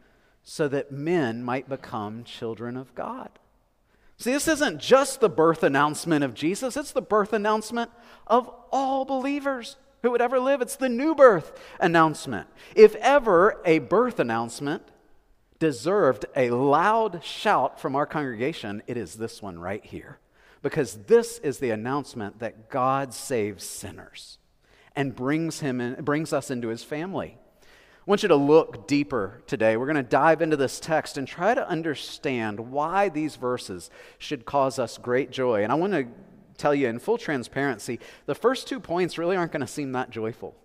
so 0.43 0.69
that 0.69 0.93
men 0.93 1.43
might 1.43 1.69
become 1.69 2.25
children 2.25 2.77
of 2.77 2.95
God. 2.95 3.31
See, 4.21 4.33
this 4.33 4.49
isn't 4.49 4.81
just 4.81 5.21
the 5.21 5.31
birth 5.31 5.63
announcement 5.63 6.23
of 6.23 6.35
Jesus, 6.35 6.77
it's 6.77 6.93
the 6.93 7.01
birth 7.01 7.33
announcement 7.33 7.91
of 8.27 8.51
all 8.71 9.07
believers 9.07 9.77
who 10.03 10.11
would 10.11 10.21
ever 10.21 10.39
live. 10.39 10.61
It's 10.61 10.77
the 10.77 10.91
new 10.91 11.15
birth 11.15 11.59
announcement. 11.81 12.47
If 12.77 12.95
ever 12.97 13.63
a 13.65 13.79
birth 13.79 14.21
announcement 14.21 14.83
deserved 15.59 16.27
a 16.37 16.51
loud 16.51 17.25
shout 17.25 17.81
from 17.81 17.97
our 17.97 18.05
congregation, 18.05 18.83
it 18.87 18.99
is 18.99 19.15
this 19.15 19.41
one 19.41 19.59
right 19.59 19.85
here. 19.85 20.19
Because 20.61 20.97
this 21.07 21.39
is 21.39 21.59
the 21.59 21.71
announcement 21.71 22.41
that 22.41 22.69
God 22.69 23.15
saves 23.15 23.65
sinners 23.65 24.37
and 24.95 25.17
brings, 25.17 25.61
him 25.61 25.81
in, 25.81 25.95
brings 26.05 26.35
us 26.35 26.51
into 26.51 26.69
his 26.69 26.85
family. 26.85 27.39
I 28.01 28.11
want 28.11 28.23
you 28.23 28.29
to 28.31 28.37
look 28.37 28.89
deeper 28.89 29.43
today. 29.47 29.77
We're 29.77 29.85
going 29.85 29.97
to 29.97 30.03
dive 30.03 30.41
into 30.41 30.57
this 30.57 30.81
text 30.81 31.19
and 31.19 31.29
try 31.29 31.55
to 31.55 31.69
understand 31.69 32.59
why 32.59 33.11
these 33.11 33.37
verses 33.37 33.91
should 34.19 34.47
cause 34.47 34.79
us 34.79 34.97
great 34.97 35.31
joy. 35.31 35.63
And 35.63 35.71
I 35.71 35.75
want 35.75 35.93
to 35.93 36.07
tell 36.57 36.75
you 36.75 36.89
in 36.89 36.99
full 36.99 37.19
transparency 37.19 38.01
the 38.25 38.35
first 38.35 38.67
two 38.67 38.81
points 38.81 39.19
really 39.19 39.37
aren't 39.37 39.53
going 39.53 39.61
to 39.61 39.67
seem 39.67 39.93
that 39.93 40.09
joyful. 40.09 40.57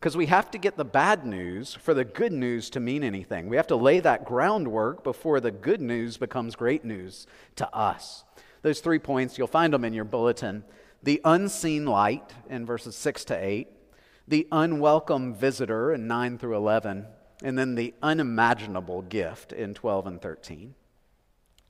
Because 0.00 0.16
we 0.16 0.26
have 0.26 0.50
to 0.52 0.58
get 0.58 0.76
the 0.76 0.84
bad 0.84 1.26
news 1.26 1.74
for 1.74 1.92
the 1.92 2.04
good 2.04 2.32
news 2.32 2.70
to 2.70 2.80
mean 2.80 3.04
anything. 3.04 3.48
We 3.48 3.56
have 3.56 3.66
to 3.68 3.76
lay 3.76 4.00
that 4.00 4.24
groundwork 4.24 5.04
before 5.04 5.40
the 5.40 5.50
good 5.50 5.80
news 5.80 6.16
becomes 6.16 6.56
great 6.56 6.84
news 6.84 7.26
to 7.56 7.74
us. 7.74 8.24
Those 8.62 8.80
three 8.80 8.98
points, 8.98 9.36
you'll 9.36 9.46
find 9.46 9.74
them 9.74 9.84
in 9.84 9.92
your 9.92 10.04
bulletin. 10.04 10.64
The 11.02 11.20
unseen 11.24 11.84
light 11.84 12.32
in 12.48 12.64
verses 12.64 12.96
6 12.96 13.26
to 13.26 13.34
8, 13.34 13.68
the 14.26 14.46
unwelcome 14.50 15.34
visitor 15.34 15.92
in 15.92 16.06
9 16.06 16.38
through 16.38 16.56
11, 16.56 17.06
and 17.42 17.58
then 17.58 17.74
the 17.74 17.94
unimaginable 18.02 19.02
gift 19.02 19.52
in 19.52 19.74
12 19.74 20.06
and 20.06 20.22
13. 20.22 20.74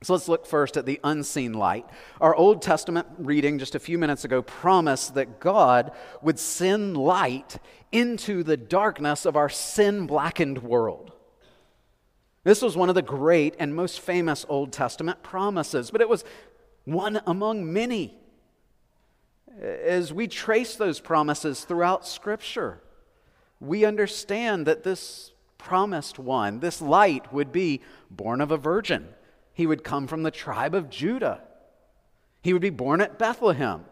So 0.03 0.13
let's 0.13 0.27
look 0.27 0.45
first 0.45 0.77
at 0.77 0.85
the 0.85 0.99
unseen 1.03 1.53
light. 1.53 1.85
Our 2.21 2.35
Old 2.35 2.61
Testament 2.61 3.07
reading 3.17 3.57
just 3.57 3.75
a 3.75 3.79
few 3.79 3.97
minutes 3.97 4.23
ago 4.23 4.41
promised 4.41 5.15
that 5.15 5.39
God 5.39 5.91
would 6.21 6.37
send 6.37 6.95
light 6.95 7.57
into 7.91 8.43
the 8.43 8.57
darkness 8.57 9.25
of 9.25 9.35
our 9.35 9.49
sin 9.49 10.05
blackened 10.05 10.61
world. 10.61 11.11
This 12.43 12.61
was 12.61 12.77
one 12.77 12.89
of 12.89 12.95
the 12.95 13.01
great 13.01 13.55
and 13.57 13.73
most 13.73 13.99
famous 13.99 14.45
Old 14.47 14.71
Testament 14.71 15.23
promises, 15.23 15.89
but 15.89 16.01
it 16.01 16.09
was 16.09 16.23
one 16.83 17.19
among 17.25 17.73
many 17.73 18.15
as 19.61 20.13
we 20.13 20.27
trace 20.27 20.75
those 20.75 20.99
promises 20.99 21.63
throughout 21.63 22.07
Scripture, 22.07 22.81
we 23.59 23.85
understand 23.85 24.65
that 24.67 24.83
this 24.83 25.31
promised 25.57 26.19
one, 26.19 26.59
this 26.59 26.81
light, 26.81 27.31
would 27.33 27.51
be 27.51 27.81
born 28.11 28.41
of 28.41 28.51
a 28.51 28.57
virgin. 28.57 29.07
He 29.53 29.65
would 29.65 29.83
come 29.83 30.07
from 30.07 30.23
the 30.23 30.31
tribe 30.31 30.75
of 30.75 30.89
Judah. 30.89 31.41
He 32.41 32.53
would 32.53 32.61
be 32.61 32.69
born 32.69 33.01
at 33.01 33.17
Bethlehem. 33.17 33.85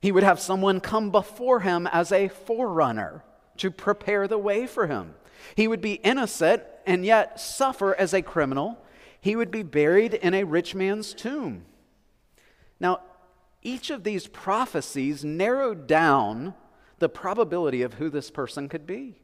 He 0.00 0.10
would 0.10 0.22
have 0.22 0.40
someone 0.40 0.80
come 0.80 1.10
before 1.10 1.60
him 1.60 1.86
as 1.86 2.10
a 2.10 2.28
forerunner 2.28 3.24
to 3.58 3.70
prepare 3.70 4.26
the 4.26 4.38
way 4.38 4.66
for 4.66 4.86
him. 4.86 5.14
He 5.54 5.68
would 5.68 5.80
be 5.80 5.94
innocent 5.94 6.62
and 6.86 7.04
yet 7.04 7.38
suffer 7.38 7.94
as 7.94 8.12
a 8.12 8.22
criminal. 8.22 8.78
He 9.20 9.36
would 9.36 9.50
be 9.50 9.62
buried 9.62 10.14
in 10.14 10.34
a 10.34 10.44
rich 10.44 10.74
man's 10.74 11.14
tomb. 11.14 11.64
Now, 12.80 13.00
each 13.64 13.90
of 13.90 14.04
these 14.04 14.26
prophecies 14.26 15.24
narrowed 15.24 15.86
down 15.86 16.54
the 16.98 17.08
probability 17.08 17.82
of 17.82 17.94
who 17.94 18.10
this 18.10 18.30
person 18.30 18.68
could 18.68 18.86
be. 18.86 19.16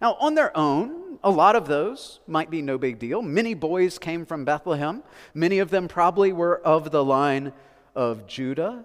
Now, 0.00 0.14
on 0.20 0.34
their 0.34 0.56
own, 0.56 1.18
a 1.24 1.30
lot 1.30 1.56
of 1.56 1.66
those 1.66 2.20
might 2.26 2.50
be 2.50 2.60
no 2.60 2.76
big 2.76 2.98
deal. 2.98 3.22
Many 3.22 3.54
boys 3.54 3.98
came 3.98 4.26
from 4.26 4.44
Bethlehem. 4.44 5.02
Many 5.32 5.58
of 5.58 5.70
them 5.70 5.88
probably 5.88 6.32
were 6.32 6.60
of 6.60 6.90
the 6.90 7.04
line 7.04 7.52
of 7.94 8.26
Judah. 8.26 8.84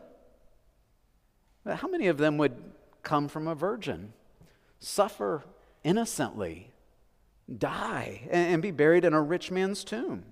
But 1.66 1.78
how 1.78 1.90
many 1.90 2.08
of 2.08 2.18
them 2.18 2.38
would 2.38 2.56
come 3.04 3.28
from 3.28 3.48
a 3.48 3.56
virgin, 3.56 4.14
suffer 4.80 5.44
innocently, 5.84 6.72
die, 7.58 8.28
and 8.32 8.62
be 8.62 8.72
buried 8.72 9.04
in 9.04 9.14
a 9.14 9.22
rich 9.22 9.52
man's 9.52 9.84
tomb? 9.84 10.24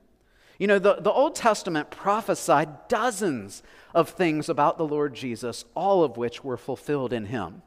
You 0.58 0.68
know, 0.68 0.80
the, 0.80 0.96
the 0.96 1.12
Old 1.12 1.36
Testament 1.36 1.92
prophesied 1.92 2.88
dozens 2.88 3.62
of 3.94 4.10
things 4.10 4.50
about 4.50 4.78
the 4.78 4.88
Lord 4.88 5.14
Jesus, 5.14 5.66
all 5.76 6.04
of 6.04 6.18
which 6.18 6.44
were 6.44 6.58
fulfilled 6.58 7.14
in 7.14 7.26
him. 7.26 7.62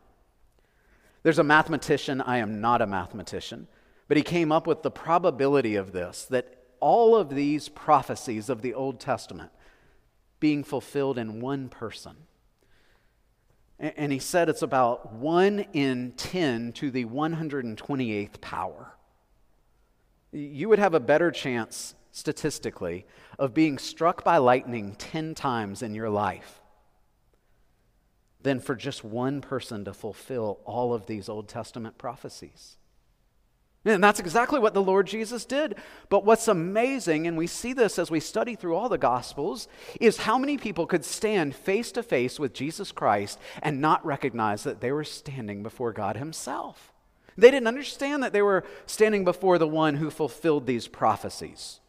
There's 1.22 1.38
a 1.38 1.44
mathematician, 1.44 2.20
I 2.20 2.38
am 2.38 2.60
not 2.60 2.82
a 2.82 2.86
mathematician, 2.86 3.68
but 4.08 4.16
he 4.16 4.22
came 4.22 4.50
up 4.50 4.66
with 4.66 4.82
the 4.82 4.90
probability 4.90 5.76
of 5.76 5.92
this 5.92 6.24
that 6.26 6.56
all 6.80 7.14
of 7.14 7.30
these 7.30 7.68
prophecies 7.68 8.48
of 8.48 8.62
the 8.62 8.74
Old 8.74 8.98
Testament 8.98 9.52
being 10.40 10.64
fulfilled 10.64 11.18
in 11.18 11.40
one 11.40 11.68
person. 11.68 12.16
And 13.78 14.12
he 14.12 14.18
said 14.18 14.48
it's 14.48 14.62
about 14.62 15.12
1 15.12 15.66
in 15.72 16.12
10 16.16 16.72
to 16.74 16.90
the 16.90 17.04
128th 17.04 18.40
power. 18.40 18.94
You 20.32 20.68
would 20.68 20.78
have 20.78 20.94
a 20.94 21.00
better 21.00 21.30
chance 21.30 21.94
statistically, 22.12 23.06
of 23.38 23.54
being 23.54 23.78
struck 23.78 24.24
by 24.24 24.36
lightning 24.38 24.94
10 24.96 25.34
times 25.34 25.82
in 25.82 25.94
your 25.94 26.10
life 26.10 26.60
than 28.42 28.60
for 28.60 28.74
just 28.74 29.04
one 29.04 29.40
person 29.40 29.84
to 29.84 29.92
fulfill 29.92 30.60
all 30.64 30.94
of 30.94 31.06
these 31.06 31.28
Old 31.28 31.48
Testament 31.48 31.98
prophecies. 31.98 32.76
And 33.84 34.04
that's 34.04 34.20
exactly 34.20 34.60
what 34.60 34.74
the 34.74 34.82
Lord 34.82 35.06
Jesus 35.06 35.46
did. 35.46 35.76
But 36.10 36.24
what's 36.24 36.48
amazing, 36.48 37.26
and 37.26 37.36
we 37.36 37.46
see 37.46 37.72
this 37.72 37.98
as 37.98 38.10
we 38.10 38.20
study 38.20 38.54
through 38.54 38.76
all 38.76 38.90
the 38.90 38.98
Gospels, 38.98 39.68
is 40.00 40.18
how 40.18 40.36
many 40.36 40.58
people 40.58 40.86
could 40.86 41.04
stand 41.04 41.54
face 41.54 41.90
to 41.92 42.02
face 42.02 42.38
with 42.38 42.52
Jesus 42.52 42.92
Christ 42.92 43.38
and 43.62 43.80
not 43.80 44.04
recognize 44.04 44.64
that 44.64 44.80
they 44.80 44.92
were 44.92 45.04
standing 45.04 45.62
before 45.62 45.92
God 45.92 46.18
Himself. 46.18 46.92
They 47.38 47.50
didn't 47.50 47.68
understand 47.68 48.22
that 48.22 48.34
they 48.34 48.42
were 48.42 48.64
standing 48.84 49.24
before 49.24 49.56
the 49.56 49.68
one 49.68 49.94
who 49.94 50.10
fulfilled 50.10 50.66
these 50.66 50.86
prophecies. 50.86 51.80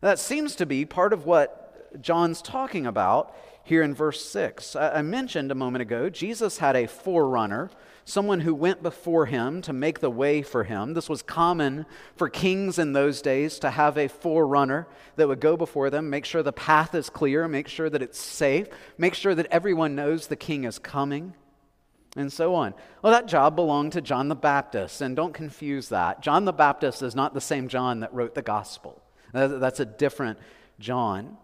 That 0.00 0.18
seems 0.18 0.54
to 0.56 0.66
be 0.66 0.84
part 0.84 1.12
of 1.12 1.26
what 1.26 2.00
John's 2.00 2.42
talking 2.42 2.86
about 2.86 3.34
here 3.64 3.82
in 3.82 3.94
verse 3.94 4.24
6. 4.24 4.76
I 4.76 5.02
mentioned 5.02 5.50
a 5.50 5.54
moment 5.54 5.82
ago, 5.82 6.08
Jesus 6.08 6.58
had 6.58 6.76
a 6.76 6.86
forerunner, 6.86 7.70
someone 8.04 8.40
who 8.40 8.54
went 8.54 8.82
before 8.82 9.26
him 9.26 9.60
to 9.62 9.72
make 9.72 10.00
the 10.00 10.10
way 10.10 10.40
for 10.40 10.64
him. 10.64 10.94
This 10.94 11.08
was 11.08 11.20
common 11.20 11.84
for 12.16 12.30
kings 12.30 12.78
in 12.78 12.94
those 12.94 13.20
days 13.20 13.58
to 13.58 13.70
have 13.70 13.98
a 13.98 14.08
forerunner 14.08 14.86
that 15.16 15.28
would 15.28 15.40
go 15.40 15.56
before 15.56 15.90
them, 15.90 16.08
make 16.08 16.24
sure 16.24 16.42
the 16.42 16.52
path 16.52 16.94
is 16.94 17.10
clear, 17.10 17.46
make 17.46 17.68
sure 17.68 17.90
that 17.90 18.02
it's 18.02 18.18
safe, 18.18 18.68
make 18.96 19.14
sure 19.14 19.34
that 19.34 19.48
everyone 19.50 19.94
knows 19.94 20.26
the 20.26 20.36
king 20.36 20.64
is 20.64 20.78
coming. 20.78 21.34
And 22.16 22.32
so 22.32 22.54
on. 22.54 22.74
Well, 23.02 23.12
that 23.12 23.26
job 23.26 23.54
belonged 23.54 23.92
to 23.92 24.00
John 24.00 24.28
the 24.28 24.34
Baptist, 24.34 25.02
and 25.02 25.14
don't 25.14 25.34
confuse 25.34 25.90
that. 25.90 26.22
John 26.22 26.46
the 26.46 26.54
Baptist 26.54 27.02
is 27.02 27.14
not 27.14 27.34
the 27.34 27.40
same 27.40 27.68
John 27.68 28.00
that 28.00 28.14
wrote 28.14 28.34
the 28.34 28.42
gospel. 28.42 29.02
That's 29.32 29.80
a 29.80 29.84
different 29.84 30.38
John. 30.78 31.36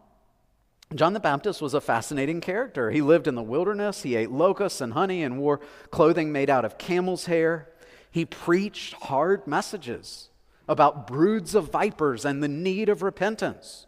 John 0.94 1.12
the 1.12 1.20
Baptist 1.20 1.60
was 1.60 1.74
a 1.74 1.80
fascinating 1.80 2.40
character. 2.40 2.90
He 2.90 3.02
lived 3.02 3.26
in 3.26 3.34
the 3.34 3.42
wilderness, 3.42 4.02
he 4.02 4.16
ate 4.16 4.30
locusts 4.30 4.80
and 4.80 4.92
honey 4.92 5.22
and 5.22 5.38
wore 5.38 5.60
clothing 5.90 6.30
made 6.30 6.50
out 6.50 6.64
of 6.64 6.78
camel's 6.78 7.26
hair. 7.26 7.68
He 8.10 8.24
preached 8.24 8.94
hard 8.94 9.46
messages 9.46 10.28
about 10.68 11.06
broods 11.06 11.54
of 11.54 11.72
vipers 11.72 12.24
and 12.24 12.42
the 12.42 12.48
need 12.48 12.88
of 12.88 13.02
repentance. 13.02 13.86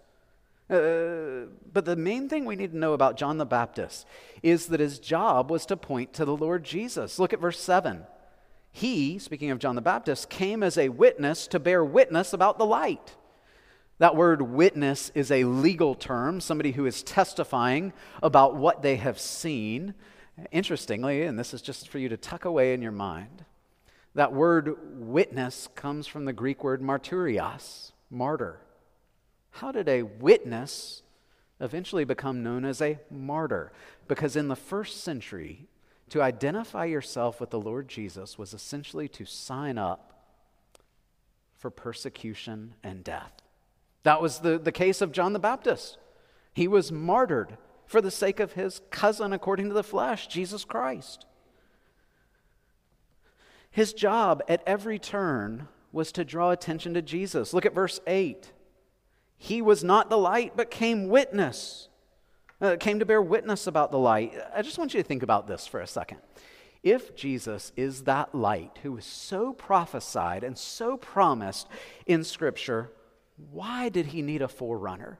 Uh, 0.68 1.46
but 1.72 1.84
the 1.84 1.94
main 1.94 2.28
thing 2.28 2.44
we 2.44 2.56
need 2.56 2.72
to 2.72 2.78
know 2.78 2.92
about 2.92 3.16
John 3.16 3.38
the 3.38 3.46
Baptist 3.46 4.04
is 4.42 4.66
that 4.66 4.80
his 4.80 4.98
job 4.98 5.48
was 5.48 5.64
to 5.66 5.76
point 5.76 6.12
to 6.14 6.24
the 6.24 6.36
Lord 6.36 6.64
Jesus. 6.64 7.20
Look 7.20 7.32
at 7.32 7.40
verse 7.40 7.60
7. 7.60 8.04
He, 8.72 9.18
speaking 9.20 9.52
of 9.52 9.60
John 9.60 9.76
the 9.76 9.80
Baptist, 9.80 10.28
came 10.28 10.64
as 10.64 10.76
a 10.76 10.88
witness 10.88 11.46
to 11.48 11.60
bear 11.60 11.84
witness 11.84 12.32
about 12.32 12.58
the 12.58 12.66
light 12.66 13.14
that 13.98 14.16
word 14.16 14.42
witness 14.42 15.10
is 15.14 15.30
a 15.30 15.44
legal 15.44 15.94
term, 15.94 16.40
somebody 16.40 16.72
who 16.72 16.86
is 16.86 17.02
testifying 17.02 17.92
about 18.22 18.54
what 18.54 18.82
they 18.82 18.96
have 18.96 19.18
seen. 19.18 19.94
Interestingly, 20.52 21.22
and 21.22 21.38
this 21.38 21.54
is 21.54 21.62
just 21.62 21.88
for 21.88 21.98
you 21.98 22.10
to 22.10 22.16
tuck 22.16 22.44
away 22.44 22.74
in 22.74 22.82
your 22.82 22.92
mind, 22.92 23.44
that 24.14 24.32
word 24.32 24.76
witness 24.98 25.68
comes 25.74 26.06
from 26.06 26.26
the 26.26 26.32
Greek 26.32 26.62
word 26.62 26.82
martyrios, 26.82 27.92
martyr. 28.10 28.60
How 29.50 29.72
did 29.72 29.88
a 29.88 30.02
witness 30.02 31.02
eventually 31.58 32.04
become 32.04 32.42
known 32.42 32.66
as 32.66 32.82
a 32.82 32.98
martyr? 33.10 33.72
Because 34.08 34.36
in 34.36 34.48
the 34.48 34.56
first 34.56 35.02
century, 35.02 35.68
to 36.10 36.22
identify 36.22 36.84
yourself 36.84 37.40
with 37.40 37.50
the 37.50 37.60
Lord 37.60 37.88
Jesus 37.88 38.38
was 38.38 38.52
essentially 38.52 39.08
to 39.08 39.24
sign 39.24 39.78
up 39.78 40.12
for 41.56 41.70
persecution 41.70 42.74
and 42.82 43.02
death. 43.02 43.32
That 44.06 44.22
was 44.22 44.38
the, 44.38 44.56
the 44.56 44.70
case 44.70 45.00
of 45.00 45.10
John 45.10 45.32
the 45.32 45.40
Baptist. 45.40 45.98
He 46.54 46.68
was 46.68 46.92
martyred 46.92 47.56
for 47.88 48.00
the 48.00 48.12
sake 48.12 48.38
of 48.38 48.52
his 48.52 48.80
cousin 48.88 49.32
according 49.32 49.66
to 49.66 49.74
the 49.74 49.82
flesh, 49.82 50.28
Jesus 50.28 50.64
Christ. 50.64 51.26
His 53.68 53.92
job 53.92 54.44
at 54.48 54.62
every 54.64 55.00
turn 55.00 55.66
was 55.90 56.12
to 56.12 56.24
draw 56.24 56.52
attention 56.52 56.94
to 56.94 57.02
Jesus. 57.02 57.52
Look 57.52 57.66
at 57.66 57.74
verse 57.74 57.98
8. 58.06 58.52
He 59.38 59.60
was 59.60 59.82
not 59.82 60.08
the 60.08 60.18
light, 60.18 60.52
but 60.54 60.70
came 60.70 61.08
witness, 61.08 61.88
uh, 62.60 62.76
came 62.78 63.00
to 63.00 63.06
bear 63.06 63.20
witness 63.20 63.66
about 63.66 63.90
the 63.90 63.98
light. 63.98 64.34
I 64.54 64.62
just 64.62 64.78
want 64.78 64.94
you 64.94 65.02
to 65.02 65.08
think 65.08 65.24
about 65.24 65.48
this 65.48 65.66
for 65.66 65.80
a 65.80 65.86
second. 65.88 66.18
If 66.84 67.16
Jesus 67.16 67.72
is 67.74 68.04
that 68.04 68.32
light 68.32 68.78
who 68.84 68.92
was 68.92 69.04
so 69.04 69.52
prophesied 69.52 70.44
and 70.44 70.56
so 70.56 70.96
promised 70.96 71.66
in 72.06 72.22
Scripture, 72.22 72.92
why 73.36 73.88
did 73.88 74.06
he 74.06 74.22
need 74.22 74.42
a 74.42 74.48
forerunner? 74.48 75.18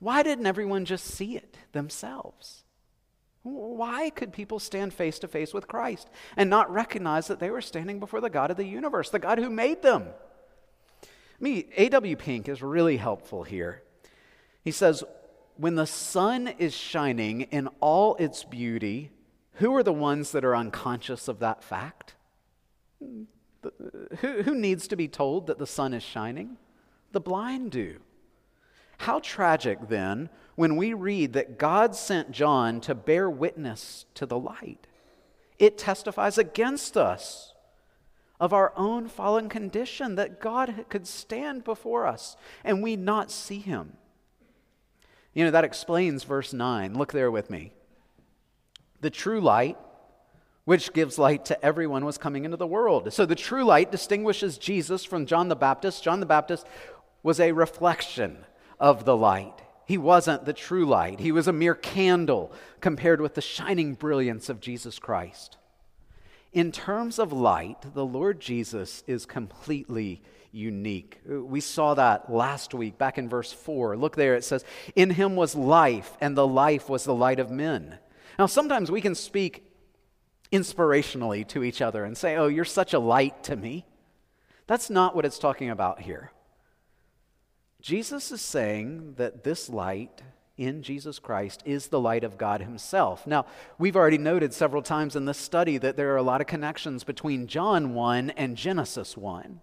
Why 0.00 0.22
didn't 0.22 0.46
everyone 0.46 0.84
just 0.84 1.04
see 1.04 1.36
it 1.36 1.56
themselves? 1.72 2.64
Why 3.42 4.10
could 4.10 4.32
people 4.32 4.58
stand 4.58 4.92
face 4.92 5.18
to 5.20 5.28
face 5.28 5.54
with 5.54 5.68
Christ 5.68 6.08
and 6.36 6.50
not 6.50 6.72
recognize 6.72 7.28
that 7.28 7.40
they 7.40 7.50
were 7.50 7.60
standing 7.60 8.00
before 8.00 8.20
the 8.20 8.30
God 8.30 8.50
of 8.50 8.56
the 8.56 8.64
universe, 8.64 9.10
the 9.10 9.18
God 9.18 9.38
who 9.38 9.50
made 9.50 9.82
them? 9.82 10.08
Me, 11.40 11.66
A.W. 11.76 12.16
Pink 12.16 12.48
is 12.48 12.62
really 12.62 12.96
helpful 12.96 13.44
here. 13.44 13.82
He 14.64 14.70
says, 14.70 15.04
When 15.56 15.76
the 15.76 15.86
sun 15.86 16.48
is 16.58 16.74
shining 16.74 17.42
in 17.42 17.68
all 17.80 18.16
its 18.16 18.44
beauty, 18.44 19.10
who 19.54 19.74
are 19.76 19.84
the 19.84 19.92
ones 19.92 20.32
that 20.32 20.44
are 20.44 20.56
unconscious 20.56 21.28
of 21.28 21.38
that 21.38 21.62
fact? 21.62 22.14
Hmm, 23.02 23.24
who, 24.18 24.42
who 24.42 24.54
needs 24.54 24.88
to 24.88 24.96
be 24.96 25.08
told 25.08 25.46
that 25.46 25.58
the 25.58 25.66
sun 25.66 25.94
is 25.94 26.02
shining? 26.02 26.56
The 27.12 27.20
blind 27.20 27.72
do. 27.72 27.96
How 28.98 29.20
tragic, 29.20 29.88
then, 29.88 30.28
when 30.56 30.76
we 30.76 30.92
read 30.92 31.34
that 31.34 31.58
God 31.58 31.94
sent 31.94 32.32
John 32.32 32.80
to 32.82 32.94
bear 32.94 33.30
witness 33.30 34.06
to 34.14 34.26
the 34.26 34.38
light. 34.38 34.86
It 35.58 35.78
testifies 35.78 36.38
against 36.38 36.96
us 36.96 37.54
of 38.40 38.52
our 38.52 38.72
own 38.76 39.08
fallen 39.08 39.48
condition, 39.48 40.14
that 40.14 40.40
God 40.40 40.86
could 40.88 41.06
stand 41.06 41.64
before 41.64 42.06
us 42.06 42.36
and 42.64 42.82
we 42.82 42.96
not 42.96 43.30
see 43.30 43.58
him. 43.58 43.94
You 45.34 45.44
know, 45.44 45.50
that 45.50 45.64
explains 45.64 46.24
verse 46.24 46.52
9. 46.52 46.94
Look 46.94 47.12
there 47.12 47.30
with 47.30 47.50
me. 47.50 47.72
The 49.00 49.10
true 49.10 49.40
light, 49.40 49.76
which 50.64 50.92
gives 50.92 51.18
light 51.18 51.44
to 51.46 51.64
everyone, 51.64 52.04
was 52.04 52.18
coming 52.18 52.44
into 52.44 52.56
the 52.56 52.66
world. 52.66 53.12
So 53.12 53.26
the 53.26 53.34
true 53.34 53.64
light 53.64 53.90
distinguishes 53.90 54.58
Jesus 54.58 55.04
from 55.04 55.26
John 55.26 55.48
the 55.48 55.56
Baptist. 55.56 56.02
John 56.02 56.20
the 56.20 56.26
Baptist 56.26 56.66
was 57.22 57.40
a 57.40 57.52
reflection 57.52 58.38
of 58.78 59.04
the 59.04 59.16
light. 59.16 59.54
He 59.86 59.98
wasn't 59.98 60.44
the 60.44 60.52
true 60.52 60.84
light, 60.84 61.20
he 61.20 61.32
was 61.32 61.48
a 61.48 61.52
mere 61.52 61.74
candle 61.74 62.52
compared 62.80 63.20
with 63.20 63.34
the 63.34 63.40
shining 63.40 63.94
brilliance 63.94 64.48
of 64.48 64.60
Jesus 64.60 64.98
Christ. 64.98 65.56
In 66.52 66.72
terms 66.72 67.18
of 67.18 67.32
light, 67.32 67.94
the 67.94 68.04
Lord 68.04 68.40
Jesus 68.40 69.02
is 69.06 69.26
completely 69.26 70.22
unique. 70.50 71.20
We 71.26 71.60
saw 71.60 71.94
that 71.94 72.32
last 72.32 72.74
week 72.74 72.98
back 72.98 73.18
in 73.18 73.28
verse 73.28 73.52
4. 73.52 73.96
Look 73.96 74.16
there, 74.16 74.34
it 74.34 74.44
says, 74.44 74.64
In 74.96 75.10
him 75.10 75.36
was 75.36 75.54
life, 75.54 76.16
and 76.20 76.36
the 76.36 76.46
life 76.46 76.88
was 76.88 77.04
the 77.04 77.14
light 77.14 77.38
of 77.38 77.50
men. 77.50 77.98
Now, 78.38 78.46
sometimes 78.46 78.90
we 78.90 79.00
can 79.00 79.14
speak 79.14 79.64
inspirationally 80.52 81.46
to 81.48 81.62
each 81.62 81.82
other 81.82 82.04
and 82.04 82.16
say, 82.16 82.36
Oh, 82.36 82.46
you're 82.46 82.64
such 82.64 82.94
a 82.94 82.98
light 82.98 83.44
to 83.44 83.56
me. 83.56 83.86
That's 84.66 84.90
not 84.90 85.14
what 85.14 85.24
it's 85.24 85.38
talking 85.38 85.70
about 85.70 86.00
here. 86.00 86.32
Jesus 87.80 88.32
is 88.32 88.40
saying 88.40 89.14
that 89.16 89.44
this 89.44 89.68
light 89.68 90.22
in 90.56 90.82
Jesus 90.82 91.20
Christ 91.20 91.62
is 91.64 91.86
the 91.86 92.00
light 92.00 92.24
of 92.24 92.36
God 92.36 92.60
Himself. 92.60 93.26
Now, 93.26 93.46
we've 93.78 93.96
already 93.96 94.18
noted 94.18 94.52
several 94.52 94.82
times 94.82 95.14
in 95.14 95.24
this 95.24 95.38
study 95.38 95.78
that 95.78 95.96
there 95.96 96.12
are 96.12 96.16
a 96.16 96.22
lot 96.22 96.40
of 96.40 96.48
connections 96.48 97.04
between 97.04 97.46
John 97.46 97.94
1 97.94 98.30
and 98.30 98.56
Genesis 98.56 99.16
1. 99.16 99.60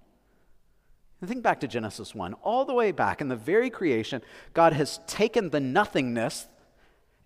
And 1.22 1.30
think 1.30 1.44
back 1.44 1.60
to 1.62 1.68
Genesis 1.68 2.16
1. 2.16 2.34
All 2.36 2.64
the 2.66 2.74
way 2.74 2.92
back 2.92 3.20
in 3.20 3.28
the 3.28 3.36
very 3.36 3.70
creation, 3.70 4.22
God 4.54 4.74
has 4.74 5.00
taken 5.08 5.50
the 5.50 5.60
nothingness 5.60 6.48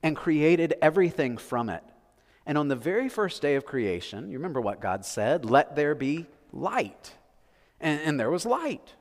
and 0.01 0.15
created 0.15 0.73
everything 0.81 1.37
from 1.37 1.69
it. 1.69 1.83
And 2.45 2.57
on 2.57 2.67
the 2.67 2.75
very 2.75 3.09
first 3.09 3.41
day 3.41 3.55
of 3.55 3.65
creation, 3.65 4.31
you 4.31 4.37
remember 4.37 4.61
what 4.61 4.81
God 4.81 5.05
said? 5.05 5.45
Let 5.45 5.75
there 5.75 5.93
be 5.93 6.25
light. 6.51 7.13
And, 7.79 8.01
and 8.01 8.19
there 8.19 8.31
was 8.31 8.45
light. 8.45 8.95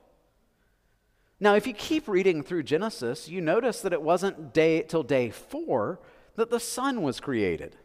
Now, 1.39 1.55
if 1.55 1.65
you 1.65 1.73
keep 1.73 2.07
reading 2.07 2.43
through 2.43 2.63
Genesis, 2.63 3.29
you 3.29 3.39
notice 3.39 3.81
that 3.81 3.93
it 3.93 4.01
wasn't 4.01 4.53
day 4.53 4.81
till 4.81 5.03
day 5.03 5.29
four 5.29 5.99
that 6.35 6.49
the 6.49 6.59
sun 6.59 7.01
was 7.01 7.19
created. 7.19 7.77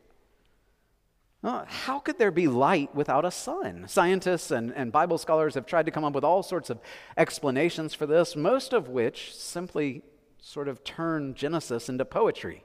How 1.67 1.99
could 1.99 2.19
there 2.19 2.31
be 2.31 2.49
light 2.49 2.95
without 2.95 3.27
a 3.27 3.31
sun? 3.31 3.85
Scientists 3.87 4.51
and, 4.51 4.73
and 4.75 4.91
Bible 4.91 5.19
scholars 5.19 5.55
have 5.55 5.67
tried 5.67 5.85
to 5.85 5.93
come 5.93 6.03
up 6.03 6.15
with 6.15 6.25
all 6.25 6.43
sorts 6.43 6.71
of 6.71 6.81
explanations 7.19 7.93
for 7.93 8.07
this, 8.07 8.35
most 8.35 8.73
of 8.73 8.89
which 8.89 9.35
simply 9.37 10.03
sort 10.41 10.69
of 10.69 10.83
turn 10.85 11.35
Genesis 11.35 11.89
into 11.91 12.05
poetry. 12.05 12.65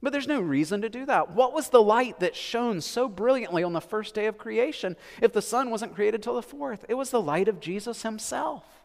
But 0.00 0.12
there's 0.12 0.28
no 0.28 0.40
reason 0.40 0.80
to 0.82 0.88
do 0.88 1.06
that. 1.06 1.34
What 1.34 1.52
was 1.52 1.68
the 1.68 1.82
light 1.82 2.20
that 2.20 2.36
shone 2.36 2.80
so 2.80 3.08
brilliantly 3.08 3.64
on 3.64 3.72
the 3.72 3.80
first 3.80 4.14
day 4.14 4.26
of 4.26 4.38
creation 4.38 4.96
if 5.20 5.32
the 5.32 5.42
sun 5.42 5.70
wasn't 5.70 5.94
created 5.94 6.22
till 6.22 6.34
the 6.34 6.42
fourth? 6.42 6.84
It 6.88 6.94
was 6.94 7.10
the 7.10 7.20
light 7.20 7.48
of 7.48 7.60
Jesus 7.60 8.02
himself. 8.02 8.81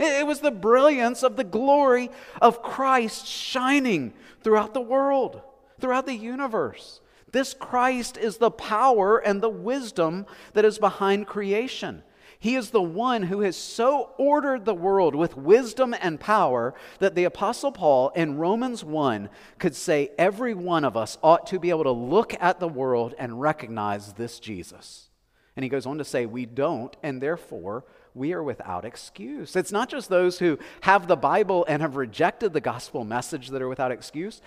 It 0.00 0.26
was 0.26 0.40
the 0.40 0.50
brilliance 0.50 1.22
of 1.22 1.36
the 1.36 1.44
glory 1.44 2.10
of 2.40 2.62
Christ 2.62 3.26
shining 3.26 4.14
throughout 4.42 4.72
the 4.72 4.80
world, 4.80 5.42
throughout 5.78 6.06
the 6.06 6.16
universe. 6.16 7.00
This 7.32 7.54
Christ 7.54 8.16
is 8.16 8.38
the 8.38 8.50
power 8.50 9.18
and 9.18 9.42
the 9.42 9.50
wisdom 9.50 10.26
that 10.54 10.64
is 10.64 10.78
behind 10.78 11.26
creation. 11.26 12.02
He 12.38 12.54
is 12.54 12.70
the 12.70 12.80
one 12.80 13.24
who 13.24 13.40
has 13.40 13.54
so 13.54 14.12
ordered 14.16 14.64
the 14.64 14.74
world 14.74 15.14
with 15.14 15.36
wisdom 15.36 15.94
and 16.00 16.18
power 16.18 16.72
that 16.98 17.14
the 17.14 17.24
Apostle 17.24 17.70
Paul 17.70 18.08
in 18.16 18.38
Romans 18.38 18.82
1 18.82 19.28
could 19.58 19.76
say 19.76 20.10
every 20.16 20.54
one 20.54 20.84
of 20.84 20.96
us 20.96 21.18
ought 21.22 21.46
to 21.48 21.58
be 21.58 21.68
able 21.68 21.84
to 21.84 21.90
look 21.90 22.34
at 22.40 22.58
the 22.58 22.68
world 22.68 23.14
and 23.18 23.38
recognize 23.38 24.14
this 24.14 24.40
Jesus. 24.40 25.10
And 25.54 25.62
he 25.62 25.68
goes 25.68 25.84
on 25.84 25.98
to 25.98 26.04
say, 26.04 26.24
We 26.24 26.46
don't, 26.46 26.96
and 27.02 27.20
therefore 27.20 27.84
we 28.14 28.32
are 28.32 28.42
without 28.42 28.84
excuse. 28.84 29.56
It's 29.56 29.72
not 29.72 29.88
just 29.88 30.08
those 30.08 30.38
who 30.38 30.58
have 30.82 31.06
the 31.06 31.16
Bible 31.16 31.64
and 31.68 31.82
have 31.82 31.96
rejected 31.96 32.52
the 32.52 32.60
gospel 32.60 33.04
message 33.04 33.48
that 33.48 33.62
are 33.62 33.68
without 33.68 33.92
excuse. 33.92 34.40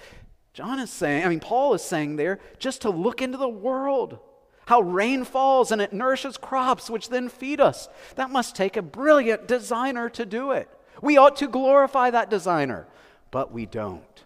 John 0.54 0.80
is 0.80 0.90
saying, 0.90 1.26
I 1.26 1.30
mean, 1.30 1.40
Paul 1.40 1.74
is 1.74 1.82
saying 1.82 2.16
there, 2.16 2.40
just 2.60 2.82
to 2.82 2.90
look 2.90 3.22
into 3.22 3.38
the 3.38 3.50
world, 3.50 4.20
how 4.66 4.82
rain 4.82 5.24
falls 5.24 5.72
and 5.72 5.82
it 5.82 5.94
nourishes 5.94 6.38
crops, 6.38 6.90
which 6.90 7.10
then 7.10 7.30
feed 7.30 7.60
us. 7.60 7.90
That 8.16 8.30
must 8.30 8.56
take 8.56 8.78
a 8.78 8.82
brilliant 8.82 9.48
designer 9.48 10.10
to 10.10 10.26
do 10.26 10.52
it. 10.52 10.70
We 11.02 11.18
ought 11.18 11.36
to 11.38 11.48
glorify 11.48 12.12
that 12.12 12.30
designer, 12.30 12.88
but 13.32 13.52
we 13.52 13.66
don't. 13.66 14.24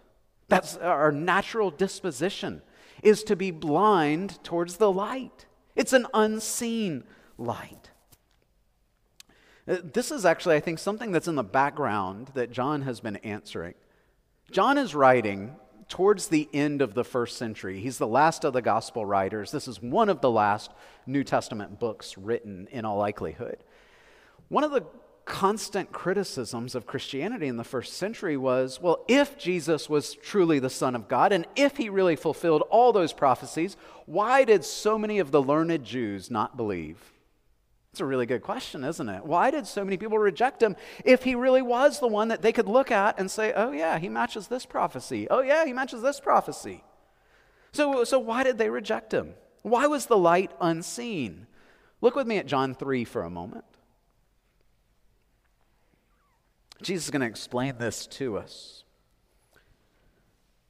That's 0.48 0.76
our 0.76 1.12
natural 1.12 1.70
disposition, 1.70 2.62
is 3.02 3.22
to 3.24 3.36
be 3.36 3.50
blind 3.50 4.42
towards 4.44 4.76
the 4.76 4.92
light. 4.92 5.46
It's 5.74 5.92
an 5.92 6.06
unseen 6.12 7.04
light. 7.36 7.90
Uh, 9.68 9.76
this 9.92 10.10
is 10.10 10.24
actually, 10.24 10.56
I 10.56 10.60
think, 10.60 10.78
something 10.78 11.12
that's 11.12 11.28
in 11.28 11.34
the 11.34 11.44
background 11.44 12.30
that 12.34 12.50
John 12.50 12.82
has 12.82 13.00
been 13.00 13.16
answering. 13.16 13.74
John 14.50 14.78
is 14.78 14.94
writing 14.94 15.56
towards 15.88 16.28
the 16.28 16.48
end 16.54 16.80
of 16.80 16.94
the 16.94 17.04
first 17.04 17.36
century. 17.36 17.80
He's 17.80 17.98
the 17.98 18.06
last 18.06 18.44
of 18.44 18.54
the 18.54 18.62
gospel 18.62 19.04
writers. 19.04 19.50
This 19.50 19.68
is 19.68 19.82
one 19.82 20.08
of 20.08 20.20
the 20.20 20.30
last 20.30 20.70
New 21.06 21.22
Testament 21.22 21.78
books 21.78 22.16
written 22.16 22.66
in 22.70 22.84
all 22.84 22.96
likelihood. 22.96 23.58
One 24.48 24.64
of 24.64 24.70
the 24.70 24.84
constant 25.26 25.92
criticisms 25.92 26.74
of 26.74 26.86
Christianity 26.86 27.48
in 27.48 27.58
the 27.58 27.64
first 27.64 27.94
century 27.94 28.38
was 28.38 28.80
well, 28.80 29.04
if 29.08 29.36
Jesus 29.36 29.90
was 29.90 30.14
truly 30.14 30.58
the 30.58 30.70
Son 30.70 30.94
of 30.94 31.08
God 31.08 31.32
and 31.32 31.46
if 31.54 31.76
he 31.76 31.90
really 31.90 32.16
fulfilled 32.16 32.62
all 32.70 32.94
those 32.94 33.12
prophecies, 33.12 33.76
why 34.06 34.44
did 34.44 34.64
so 34.64 34.98
many 34.98 35.18
of 35.18 35.30
the 35.30 35.42
learned 35.42 35.84
Jews 35.84 36.30
not 36.30 36.56
believe? 36.56 37.12
It's 37.98 38.00
a 38.00 38.06
really 38.06 38.26
good 38.26 38.42
question, 38.42 38.84
isn't 38.84 39.08
it? 39.08 39.24
Why 39.24 39.50
did 39.50 39.66
so 39.66 39.84
many 39.84 39.96
people 39.96 40.20
reject 40.20 40.62
him 40.62 40.76
if 41.04 41.24
he 41.24 41.34
really 41.34 41.62
was 41.62 41.98
the 41.98 42.06
one 42.06 42.28
that 42.28 42.42
they 42.42 42.52
could 42.52 42.68
look 42.68 42.92
at 42.92 43.18
and 43.18 43.28
say, 43.28 43.52
oh, 43.52 43.72
yeah, 43.72 43.98
he 43.98 44.08
matches 44.08 44.46
this 44.46 44.64
prophecy. 44.64 45.26
Oh, 45.28 45.40
yeah, 45.40 45.66
he 45.66 45.72
matches 45.72 46.00
this 46.00 46.20
prophecy. 46.20 46.84
So, 47.72 48.04
so 48.04 48.20
why 48.20 48.44
did 48.44 48.56
they 48.56 48.70
reject 48.70 49.12
him? 49.12 49.34
Why 49.62 49.88
was 49.88 50.06
the 50.06 50.16
light 50.16 50.52
unseen? 50.60 51.48
Look 52.00 52.14
with 52.14 52.28
me 52.28 52.36
at 52.36 52.46
John 52.46 52.72
3 52.72 53.02
for 53.02 53.22
a 53.22 53.30
moment. 53.30 53.64
Jesus 56.80 57.06
is 57.06 57.10
going 57.10 57.22
to 57.22 57.26
explain 57.26 57.78
this 57.78 58.06
to 58.06 58.38
us. 58.38 58.84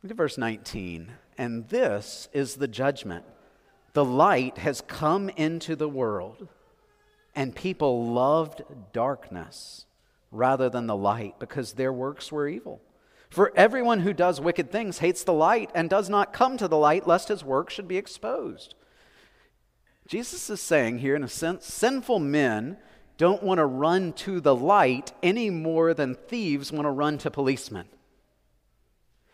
Look 0.02 0.12
at 0.12 0.16
verse 0.16 0.38
19. 0.38 1.12
And 1.36 1.68
this 1.68 2.30
is 2.32 2.54
the 2.54 2.68
judgment. 2.68 3.26
The 3.92 4.02
light 4.02 4.56
has 4.56 4.80
come 4.80 5.28
into 5.28 5.76
the 5.76 5.90
world 5.90 6.48
and 7.38 7.54
people 7.54 8.04
loved 8.12 8.62
darkness 8.92 9.86
rather 10.32 10.68
than 10.68 10.88
the 10.88 10.96
light 10.96 11.38
because 11.38 11.74
their 11.74 11.92
works 11.92 12.32
were 12.32 12.48
evil. 12.48 12.82
For 13.30 13.52
everyone 13.54 14.00
who 14.00 14.12
does 14.12 14.40
wicked 14.40 14.72
things 14.72 14.98
hates 14.98 15.22
the 15.22 15.32
light 15.32 15.70
and 15.72 15.88
does 15.88 16.10
not 16.10 16.32
come 16.32 16.56
to 16.56 16.66
the 16.66 16.76
light 16.76 17.06
lest 17.06 17.28
his 17.28 17.44
work 17.44 17.70
should 17.70 17.86
be 17.86 17.96
exposed. 17.96 18.74
Jesus 20.08 20.50
is 20.50 20.60
saying 20.60 20.98
here, 20.98 21.14
in 21.14 21.22
a 21.22 21.28
sense, 21.28 21.64
sinful 21.64 22.18
men 22.18 22.76
don't 23.18 23.44
want 23.44 23.58
to 23.58 23.66
run 23.66 24.14
to 24.14 24.40
the 24.40 24.56
light 24.56 25.12
any 25.22 25.48
more 25.48 25.94
than 25.94 26.16
thieves 26.16 26.72
want 26.72 26.86
to 26.86 26.90
run 26.90 27.18
to 27.18 27.30
policemen. 27.30 27.86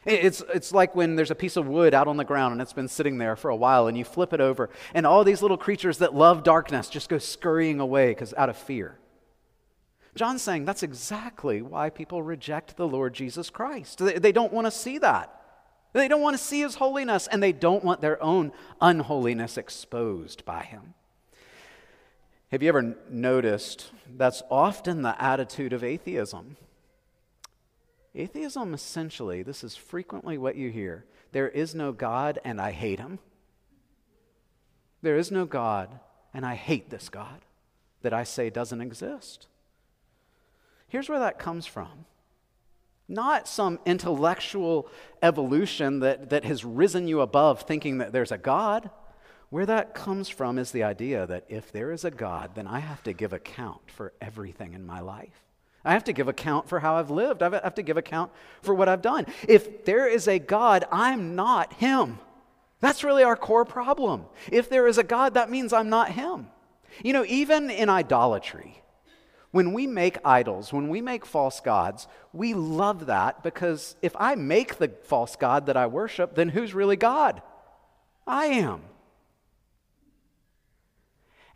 It's, 0.07 0.43
it's 0.53 0.73
like 0.73 0.95
when 0.95 1.17
there's 1.17 1.31
a 1.31 1.35
piece 1.35 1.57
of 1.57 1.67
wood 1.67 1.95
out 1.95 2.09
on 2.09 2.17
the 2.17 2.25
ground 2.25 2.53
and 2.53 2.61
it's 2.61 2.73
been 2.73 2.89
sitting 2.89 3.19
there 3.19 3.37
for 3.37 3.49
a 3.49 3.57
while 3.57 3.87
and 3.87 3.97
you 3.97 4.05
flip 4.05 4.33
it 4.33 4.41
over, 4.41 4.71
and 4.93 5.07
all 5.07 5.25
these 5.25 5.43
little 5.43 5.57
creatures 5.57 5.99
that 5.99 6.15
love 6.15 6.43
darkness 6.43 6.89
just 6.89 7.09
go 7.09 7.19
scurrying 7.19 7.81
away 7.81 8.11
because 8.11 8.35
out 8.35 8.49
of 8.49 8.57
fear. 8.57 8.99
John's 10.15 10.43
saying 10.43 10.65
that's 10.65 10.83
exactly 10.83 11.63
why 11.63 11.91
people 11.91 12.23
reject 12.23 12.77
the 12.77 12.87
Lord 12.87 13.15
Jesus 13.15 13.51
Christ. 13.51 13.99
They, 13.99 14.19
they 14.19 14.33
don't 14.33 14.53
want 14.53 14.67
to 14.67 14.71
see 14.71 14.99
that. 14.99 15.41
They 15.93 16.09
don't 16.09 16.21
want 16.21 16.37
to 16.37 16.43
see 16.43 16.61
his 16.61 16.75
holiness, 16.75 17.29
and 17.29 17.41
they 17.41 17.53
don't 17.53 17.85
want 17.85 18.01
their 18.01 18.21
own 18.23 18.53
unholiness 18.81 19.57
exposed 19.57 20.45
by 20.45 20.65
him. 20.65 20.95
Have 22.51 22.63
you 22.63 22.69
ever 22.69 22.97
noticed 23.09 23.91
that's 24.17 24.43
often 24.51 25.03
the 25.03 25.21
attitude 25.23 25.73
of 25.73 25.85
atheism? 25.85 26.57
Atheism, 28.15 28.75
essentially, 28.75 29.43
this 29.43 29.65
is 29.65 29.77
frequently 29.77 30.39
what 30.39 30.57
you 30.57 30.71
hear 30.71 31.05
there 31.33 31.49
is 31.49 31.75
no 31.75 31.91
God, 31.91 32.39
and 32.45 32.61
I 32.61 32.71
hate 32.71 33.01
him. 33.01 33.19
There 35.03 35.17
is 35.17 35.33
no 35.33 35.45
God, 35.47 35.99
and 36.33 36.47
I 36.47 36.55
hate 36.55 36.91
this 36.91 37.09
God 37.09 37.45
that 38.03 38.13
I 38.15 38.23
say 38.23 38.51
doesn't 38.51 38.81
exist. 38.81 39.49
Here's 40.87 41.09
where 41.09 41.19
that 41.19 41.39
comes 41.39 41.67
from 41.67 42.07
not 43.09 43.47
some 43.47 43.79
intellectual 43.85 44.89
evolution 45.23 46.01
that, 46.01 46.31
that 46.31 46.45
has 46.45 46.65
risen 46.65 47.07
you 47.07 47.21
above 47.21 47.63
thinking 47.63 47.99
that 47.99 48.13
there's 48.13 48.33
a 48.33 48.39
God. 48.39 48.91
Where 49.51 49.67
that 49.67 49.95
comes 49.95 50.29
from 50.29 50.59
is 50.59 50.71
the 50.71 50.85
idea 50.85 51.27
that 51.27 51.45
if 51.49 51.71
there 51.71 51.93
is 51.93 52.05
a 52.05 52.11
God, 52.11 52.55
then 52.55 52.67
I 52.67 52.81
have 52.81 53.03
to 53.05 53.13
give 53.13 53.33
account 53.33 53.83
for 53.87 54.13
everything 54.21 54.73
in 54.73 54.87
my 54.87 55.01
life. 55.01 55.44
I 55.85 55.93
have 55.93 56.05
to 56.05 56.13
give 56.13 56.29
account 56.29 56.69
for 56.69 56.81
how 56.81 56.97
I've 56.97 57.11
lived. 57.11 57.43
I 57.43 57.51
have 57.51 57.75
to 57.75 57.83
give 57.83 57.97
account 57.97 58.31
for 58.63 58.75
what 58.75 58.89
I've 58.89 59.03
done. 59.03 59.27
If 59.47 59.85
there 59.85 60.09
is 60.09 60.27
a 60.27 60.39
God, 60.39 60.87
I'm 60.91 61.35
not 61.35 61.75
Him. 61.75 62.19
That's 62.81 63.05
really 63.05 63.23
our 63.23 63.37
core 63.37 63.65
problem. 63.65 64.25
If 64.51 64.69
there 64.69 64.87
is 64.87 64.99
a 64.99 65.03
God, 65.03 65.35
that 65.35 65.51
means 65.51 65.73
I'm 65.73 65.91
not 65.91 66.13
Him. 66.13 66.49
You 67.03 67.13
know, 67.13 67.25
even 67.27 67.71
in 67.71 67.89
idolatry, 67.89 68.83
when 69.51 69.73
we 69.73 69.87
make 69.87 70.19
idols, 70.25 70.73
when 70.73 70.89
we 70.89 71.01
make 71.01 71.27
false 71.27 71.61
gods, 71.61 72.09
we 72.33 72.55
love 72.55 73.07
that 73.07 73.43
because 73.43 73.95
if 74.03 74.15
I 74.17 74.35
make 74.35 74.79
the 74.79 74.89
false 75.05 75.37
God 75.37 75.67
that 75.67 75.77
I 75.77 75.87
worship, 75.87 76.35
then 76.35 76.49
who's 76.49 76.75
really 76.75 76.97
God? 76.97 77.43
I 78.27 78.47
am. 78.47 78.83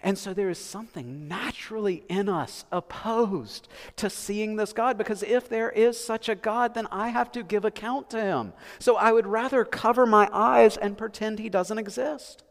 And 0.01 0.17
so 0.17 0.33
there 0.33 0.49
is 0.49 0.59
something 0.59 1.27
naturally 1.27 2.05
in 2.09 2.29
us 2.29 2.65
opposed 2.71 3.69
to 3.97 4.09
seeing 4.09 4.55
this 4.55 4.73
God 4.73 4.97
because 4.97 5.25
if 5.25 5.49
there 5.49 5.71
is 5.71 5.99
such 5.99 6.29
a 6.29 6.37
God, 6.37 6.75
then 6.75 6.87
I 6.93 7.09
have 7.09 7.33
to 7.33 7.43
give 7.43 7.65
account 7.65 8.09
to 8.11 8.21
him. 8.21 8.53
So 8.79 8.97
I 8.97 9.11
would 9.11 9.27
rather 9.27 9.65
cover 9.65 10.07
my 10.07 10.29
eyes 10.33 10.77
and 10.77 10.97
pretend 10.97 11.39
he 11.41 11.49
doesn't 11.49 11.79
exist. 11.79 12.45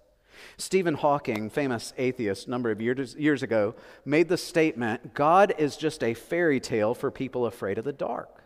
Stephen 0.57 0.95
Hawking, 0.95 1.49
famous 1.49 1.93
atheist, 1.97 2.47
a 2.47 2.49
number 2.49 2.69
of 2.69 2.81
years, 2.81 3.15
years 3.15 3.43
ago, 3.43 3.75
made 4.05 4.27
the 4.27 4.37
statement 4.37 5.13
God 5.13 5.53
is 5.57 5.77
just 5.77 6.03
a 6.03 6.13
fairy 6.13 6.59
tale 6.59 6.93
for 6.93 7.09
people 7.11 7.45
afraid 7.45 7.77
of 7.77 7.85
the 7.85 7.93
dark. 7.93 8.43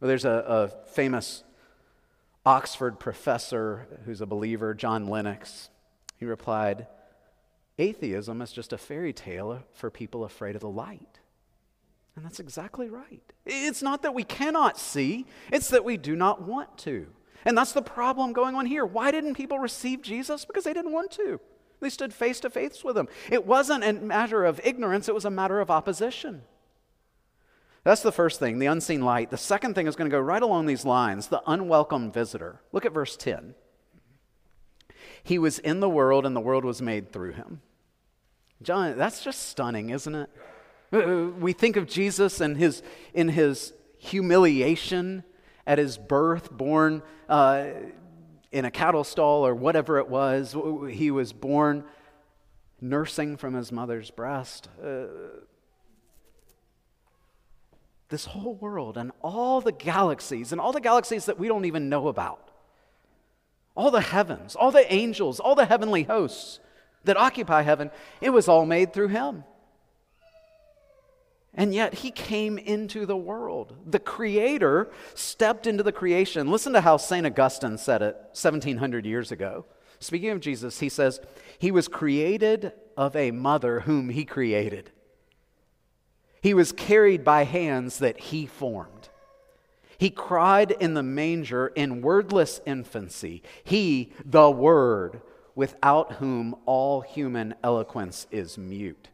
Well, 0.00 0.08
there's 0.08 0.24
a, 0.24 0.44
a 0.46 0.68
famous 0.90 1.44
Oxford 2.44 2.98
professor 2.98 3.86
who's 4.04 4.20
a 4.20 4.26
believer, 4.26 4.74
John 4.74 5.06
Lennox. 5.06 5.70
He 6.18 6.26
replied, 6.26 6.86
Atheism 7.82 8.40
is 8.40 8.52
just 8.52 8.72
a 8.72 8.78
fairy 8.78 9.12
tale 9.12 9.62
for 9.72 9.90
people 9.90 10.24
afraid 10.24 10.54
of 10.54 10.60
the 10.60 10.68
light. 10.68 11.18
And 12.14 12.24
that's 12.24 12.38
exactly 12.38 12.88
right. 12.88 13.22
It's 13.44 13.82
not 13.82 14.02
that 14.02 14.14
we 14.14 14.22
cannot 14.22 14.78
see, 14.78 15.26
it's 15.50 15.68
that 15.70 15.84
we 15.84 15.96
do 15.96 16.14
not 16.14 16.42
want 16.42 16.78
to. 16.78 17.08
And 17.44 17.58
that's 17.58 17.72
the 17.72 17.82
problem 17.82 18.32
going 18.32 18.54
on 18.54 18.66
here. 18.66 18.86
Why 18.86 19.10
didn't 19.10 19.34
people 19.34 19.58
receive 19.58 20.00
Jesus? 20.00 20.44
Because 20.44 20.62
they 20.62 20.72
didn't 20.72 20.92
want 20.92 21.10
to. 21.12 21.40
They 21.80 21.90
stood 21.90 22.14
face 22.14 22.38
to 22.40 22.50
face 22.50 22.84
with 22.84 22.96
him. 22.96 23.08
It 23.28 23.44
wasn't 23.44 23.82
a 23.82 23.92
matter 23.94 24.44
of 24.44 24.60
ignorance, 24.62 25.08
it 25.08 25.14
was 25.14 25.24
a 25.24 25.30
matter 25.30 25.58
of 25.58 25.70
opposition. 25.70 26.42
That's 27.82 28.02
the 28.02 28.12
first 28.12 28.38
thing, 28.38 28.60
the 28.60 28.66
unseen 28.66 29.02
light. 29.02 29.30
The 29.30 29.36
second 29.36 29.74
thing 29.74 29.88
is 29.88 29.96
going 29.96 30.08
to 30.08 30.16
go 30.16 30.20
right 30.20 30.42
along 30.42 30.66
these 30.66 30.84
lines 30.84 31.26
the 31.26 31.42
unwelcome 31.48 32.12
visitor. 32.12 32.60
Look 32.70 32.86
at 32.86 32.92
verse 32.92 33.16
10. 33.16 33.56
He 35.24 35.36
was 35.36 35.58
in 35.58 35.80
the 35.80 35.88
world, 35.88 36.24
and 36.24 36.36
the 36.36 36.40
world 36.40 36.64
was 36.64 36.80
made 36.80 37.12
through 37.12 37.32
him. 37.32 37.60
John, 38.62 38.96
that's 38.96 39.24
just 39.24 39.48
stunning, 39.48 39.90
isn't 39.90 40.14
it? 40.14 40.30
We 41.40 41.52
think 41.52 41.76
of 41.76 41.86
Jesus 41.86 42.40
and 42.40 42.56
his, 42.56 42.82
in 43.14 43.28
his 43.28 43.72
humiliation 43.98 45.24
at 45.66 45.78
his 45.78 45.96
birth, 45.96 46.50
born 46.50 47.02
uh, 47.28 47.66
in 48.50 48.64
a 48.64 48.70
cattle 48.70 49.04
stall 49.04 49.46
or 49.46 49.54
whatever 49.54 49.98
it 49.98 50.08
was. 50.08 50.54
He 50.90 51.10
was 51.10 51.32
born 51.32 51.84
nursing 52.80 53.36
from 53.36 53.54
his 53.54 53.72
mother's 53.72 54.10
breast. 54.10 54.68
Uh, 54.82 55.06
this 58.10 58.26
whole 58.26 58.54
world 58.56 58.98
and 58.98 59.10
all 59.22 59.62
the 59.62 59.72
galaxies 59.72 60.52
and 60.52 60.60
all 60.60 60.72
the 60.72 60.80
galaxies 60.80 61.24
that 61.26 61.38
we 61.38 61.48
don't 61.48 61.64
even 61.64 61.88
know 61.88 62.08
about, 62.08 62.50
all 63.74 63.90
the 63.90 64.02
heavens, 64.02 64.54
all 64.54 64.70
the 64.70 64.92
angels, 64.92 65.40
all 65.40 65.54
the 65.54 65.64
heavenly 65.64 66.02
hosts 66.02 66.60
that 67.04 67.16
occupy 67.16 67.62
heaven, 67.62 67.90
it 68.20 68.30
was 68.30 68.48
all 68.48 68.66
made 68.66 68.92
through 68.92 69.08
him. 69.08 69.44
And 71.54 71.74
yet 71.74 71.94
he 71.94 72.10
came 72.10 72.56
into 72.56 73.04
the 73.04 73.16
world. 73.16 73.76
The 73.86 73.98
creator 73.98 74.90
stepped 75.14 75.66
into 75.66 75.82
the 75.82 75.92
creation. 75.92 76.50
Listen 76.50 76.72
to 76.72 76.80
how 76.80 76.96
St. 76.96 77.26
Augustine 77.26 77.76
said 77.76 78.00
it 78.00 78.14
1700 78.32 79.04
years 79.04 79.30
ago. 79.30 79.66
Speaking 79.98 80.30
of 80.30 80.40
Jesus, 80.40 80.80
he 80.80 80.88
says, 80.88 81.20
He 81.58 81.70
was 81.70 81.88
created 81.88 82.72
of 82.96 83.14
a 83.14 83.30
mother 83.30 83.80
whom 83.80 84.08
he 84.08 84.24
created. 84.24 84.90
He 86.42 86.54
was 86.54 86.72
carried 86.72 87.22
by 87.22 87.44
hands 87.44 87.98
that 87.98 88.18
he 88.18 88.46
formed. 88.46 89.10
He 89.98 90.10
cried 90.10 90.72
in 90.72 90.94
the 90.94 91.02
manger 91.04 91.68
in 91.68 92.02
wordless 92.02 92.60
infancy. 92.66 93.42
He, 93.62 94.12
the 94.24 94.50
Word, 94.50 95.20
without 95.54 96.14
whom 96.14 96.54
all 96.66 97.00
human 97.00 97.54
eloquence 97.62 98.26
is 98.30 98.56
mute 98.56 99.08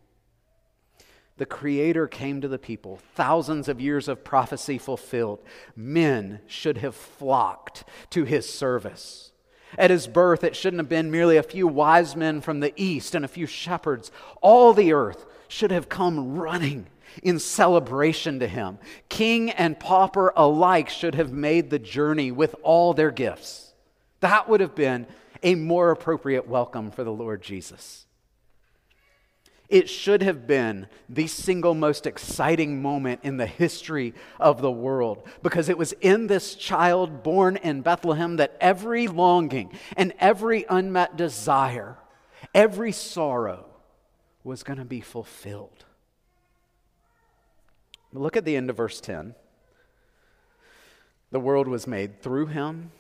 the 1.39 1.47
Creator 1.47 2.09
came 2.09 2.41
to 2.41 2.49
the 2.49 2.59
people, 2.59 2.99
thousands 3.15 3.69
of 3.69 3.81
years 3.81 4.09
of 4.09 4.25
prophecy 4.25 4.77
fulfilled. 4.77 5.41
Men 5.75 6.41
should 6.47 6.79
have 6.79 6.95
flocked 6.95 7.85
to 8.11 8.25
his 8.25 8.53
service. 8.53 9.33
At 9.79 9.91
his 9.91 10.07
birth, 10.07 10.43
it 10.45 10.57
shouldn't 10.57 10.81
have 10.81 10.89
been 10.89 11.11
merely 11.11 11.37
a 11.37 11.43
few 11.43 11.67
wise 11.67 12.17
men 12.17 12.41
from 12.41 12.61
the 12.61 12.73
east 12.77 13.15
and 13.15 13.25
a 13.25 13.29
few 13.29 13.47
shepherds. 13.47 14.11
All 14.43 14.75
the 14.75 14.93
earth 14.93 15.27
should 15.47 15.71
have 15.71 15.89
come 15.89 16.37
running 16.37 16.87
in 17.23 17.39
celebration 17.39 18.41
to 18.41 18.49
him. 18.49 18.79
King 19.09 19.51
and 19.51 19.79
pauper 19.79 20.33
alike 20.37 20.89
should 20.89 21.15
have 21.15 21.33
made 21.33 21.71
the 21.71 21.79
journey 21.79 22.33
with 22.33 22.55
all 22.63 22.95
their 22.95 23.11
gifts. 23.11 23.75
That 24.21 24.49
would 24.49 24.61
have 24.61 24.75
been 24.75 25.07
a 25.43 25.55
more 25.55 25.91
appropriate 25.91 26.47
welcome 26.49 26.91
for 26.91 27.05
the 27.05 27.13
Lord 27.13 27.43
Jesus. 27.43 28.07
It 29.69 29.91
should 29.91 30.23
have 30.23 30.47
been 30.47 30.87
the 31.11 31.27
single 31.27 31.75
most 31.75 32.07
exciting 32.07 32.81
moment 32.81 33.21
in 33.23 33.37
the 33.37 33.47
history 33.47 34.15
of 34.41 34.63
the 34.63 34.71
world 34.71 35.29
because 35.43 35.69
it 35.69 35.77
was 35.77 35.93
in 36.01 36.27
this 36.27 36.55
child 36.55 37.23
born 37.23 37.57
in 37.57 37.83
Bethlehem 37.83 38.37
that 38.37 38.57
every 38.63 39.09
longing 39.09 39.71
and 39.95 40.15
every 40.19 40.65
unmet 40.71 41.17
desire, 41.17 41.99
every 42.55 42.93
sorrow 42.93 43.67
was 44.43 44.63
going 44.63 44.79
to 44.79 44.87
be 44.87 45.03
fulfilled. 45.03 45.85
Look 48.13 48.39
at 48.39 48.47
the 48.47 48.57
end 48.57 48.71
of 48.71 48.77
verse 48.79 49.03
10. 49.03 49.35
The 51.31 51.41
world 51.41 51.69
was 51.69 51.87
made 51.87 52.23
through 52.23 52.47
him, 52.47 52.91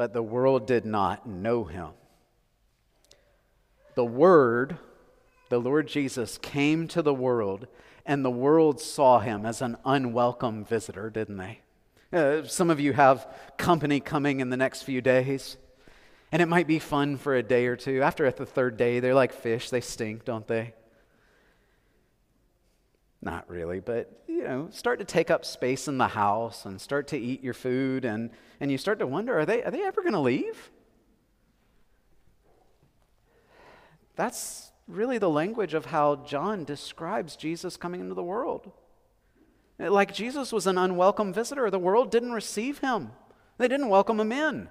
but 0.00 0.14
the 0.14 0.22
world 0.22 0.66
did 0.66 0.86
not 0.86 1.28
know 1.28 1.64
him. 1.64 1.90
The 3.96 4.04
Word 4.06 4.78
the 5.50 5.58
Lord 5.58 5.88
Jesus 5.88 6.38
came 6.38 6.88
to 6.88 7.02
the 7.02 7.12
world, 7.12 7.66
and 8.06 8.24
the 8.24 8.30
world 8.30 8.80
saw 8.80 9.18
him 9.18 9.44
as 9.44 9.60
an 9.60 9.76
unwelcome 9.84 10.64
visitor, 10.64 11.10
didn't 11.10 11.36
they? 11.36 11.60
Uh, 12.14 12.44
some 12.44 12.70
of 12.70 12.80
you 12.80 12.94
have 12.94 13.28
company 13.58 14.00
coming 14.00 14.40
in 14.40 14.48
the 14.48 14.56
next 14.56 14.84
few 14.84 15.02
days, 15.02 15.58
and 16.32 16.40
it 16.40 16.46
might 16.46 16.66
be 16.66 16.78
fun 16.78 17.18
for 17.18 17.34
a 17.34 17.42
day 17.42 17.66
or 17.66 17.76
two. 17.76 18.00
After 18.00 18.30
the 18.30 18.46
third 18.46 18.78
day, 18.78 19.00
they're 19.00 19.12
like 19.12 19.34
fish, 19.34 19.68
they 19.68 19.82
stink, 19.82 20.24
don't 20.24 20.46
they? 20.46 20.72
Not 23.20 23.50
really, 23.50 23.80
but 23.80 24.24
you 24.40 24.48
know, 24.48 24.68
start 24.70 24.98
to 24.98 25.04
take 25.04 25.30
up 25.30 25.44
space 25.44 25.86
in 25.86 25.98
the 25.98 26.08
house 26.08 26.64
and 26.64 26.80
start 26.80 27.08
to 27.08 27.18
eat 27.18 27.44
your 27.44 27.52
food 27.52 28.06
and, 28.06 28.30
and 28.58 28.72
you 28.72 28.78
start 28.78 28.98
to 29.00 29.06
wonder, 29.06 29.38
are 29.38 29.44
they, 29.44 29.62
are 29.62 29.70
they 29.70 29.82
ever 29.82 30.00
going 30.00 30.14
to 30.14 30.20
leave? 30.20 30.70
That's 34.16 34.72
really 34.88 35.18
the 35.18 35.28
language 35.28 35.74
of 35.74 35.86
how 35.86 36.16
John 36.26 36.64
describes 36.64 37.36
Jesus 37.36 37.76
coming 37.76 38.00
into 38.00 38.14
the 38.14 38.22
world. 38.22 38.72
Like 39.78 40.14
Jesus 40.14 40.52
was 40.52 40.66
an 40.66 40.78
unwelcome 40.78 41.34
visitor, 41.34 41.70
the 41.70 41.78
world 41.78 42.10
didn't 42.10 42.32
receive 42.32 42.78
him, 42.78 43.10
they 43.58 43.68
didn't 43.68 43.90
welcome 43.90 44.18
him 44.18 44.32
in. 44.32 44.70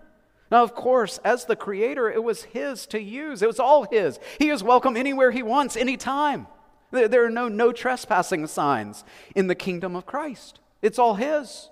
Now, 0.51 0.63
of 0.63 0.73
course, 0.73 1.19
as 1.23 1.45
the 1.45 1.55
creator, 1.55 2.09
it 2.09 2.23
was 2.23 2.41
his 2.41 2.87
to 2.87 2.99
use. 2.99 3.43
It 3.43 3.47
was 3.47 3.59
all 3.59 3.83
his. 3.83 4.19
He 4.39 4.49
is 4.49 4.63
welcome 4.63 4.97
anywhere 4.97 5.29
he 5.29 5.43
wants, 5.43 5.77
anytime. 5.77 6.47
There 6.91 7.23
are 7.25 7.29
no 7.29 7.47
no 7.47 7.71
trespassing 7.71 8.47
signs 8.47 9.03
in 9.35 9.47
the 9.47 9.55
kingdom 9.55 9.95
of 9.95 10.05
Christ. 10.05 10.59
It's 10.81 10.99
all 10.99 11.15
his. 11.15 11.69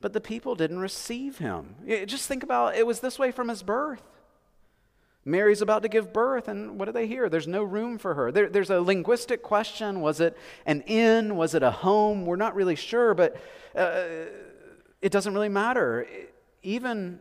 But 0.00 0.12
the 0.12 0.20
people 0.20 0.54
didn't 0.54 0.78
receive 0.78 1.38
him. 1.38 1.74
Just 2.06 2.28
think 2.28 2.42
about 2.42 2.76
it 2.76 2.86
was 2.86 3.00
this 3.00 3.18
way 3.18 3.32
from 3.32 3.48
his 3.48 3.62
birth. 3.62 4.02
Mary's 5.24 5.60
about 5.60 5.82
to 5.82 5.88
give 5.88 6.12
birth, 6.12 6.46
and 6.46 6.78
what 6.78 6.84
do 6.84 6.92
they 6.92 7.08
hear? 7.08 7.28
There's 7.28 7.48
no 7.48 7.64
room 7.64 7.98
for 7.98 8.14
her. 8.14 8.30
There, 8.30 8.48
there's 8.48 8.70
a 8.70 8.80
linguistic 8.80 9.42
question. 9.42 10.00
Was 10.00 10.20
it 10.20 10.36
an 10.66 10.82
inn? 10.82 11.34
Was 11.34 11.54
it 11.54 11.64
a 11.64 11.72
home? 11.72 12.26
We're 12.26 12.36
not 12.36 12.54
really 12.54 12.76
sure, 12.76 13.12
but 13.12 13.36
uh, 13.74 14.04
it 15.02 15.10
doesn't 15.10 15.34
really 15.34 15.48
matter. 15.48 16.06
Even 16.62 17.18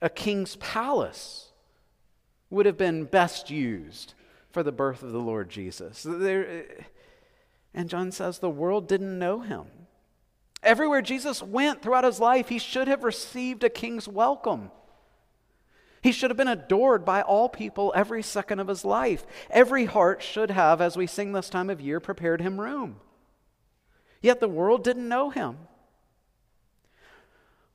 a 0.00 0.08
king's 0.08 0.54
palace 0.56 1.48
would 2.50 2.66
have 2.66 2.78
been 2.78 3.04
best 3.04 3.50
used 3.50 4.14
for 4.50 4.62
the 4.62 4.72
birth 4.72 5.02
of 5.02 5.12
the 5.12 5.20
Lord 5.20 5.48
Jesus. 5.48 6.04
There, 6.08 6.64
and 7.74 7.88
John 7.88 8.12
says 8.12 8.38
the 8.38 8.50
world 8.50 8.88
didn't 8.88 9.18
know 9.18 9.40
him. 9.40 9.66
Everywhere 10.62 11.02
Jesus 11.02 11.42
went 11.42 11.80
throughout 11.80 12.04
his 12.04 12.20
life, 12.20 12.48
he 12.48 12.58
should 12.58 12.88
have 12.88 13.04
received 13.04 13.64
a 13.64 13.70
king's 13.70 14.06
welcome. 14.06 14.70
He 16.02 16.12
should 16.12 16.30
have 16.30 16.36
been 16.36 16.48
adored 16.48 17.04
by 17.04 17.22
all 17.22 17.48
people 17.48 17.92
every 17.94 18.22
second 18.22 18.58
of 18.58 18.68
his 18.68 18.84
life. 18.84 19.26
Every 19.50 19.84
heart 19.84 20.22
should 20.22 20.50
have, 20.50 20.80
as 20.80 20.96
we 20.96 21.06
sing 21.06 21.32
this 21.32 21.50
time 21.50 21.70
of 21.70 21.80
year, 21.80 22.00
prepared 22.00 22.40
him 22.40 22.60
room. 22.60 22.96
Yet 24.22 24.40
the 24.40 24.48
world 24.48 24.84
didn't 24.84 25.08
know 25.08 25.30
him. 25.30 25.58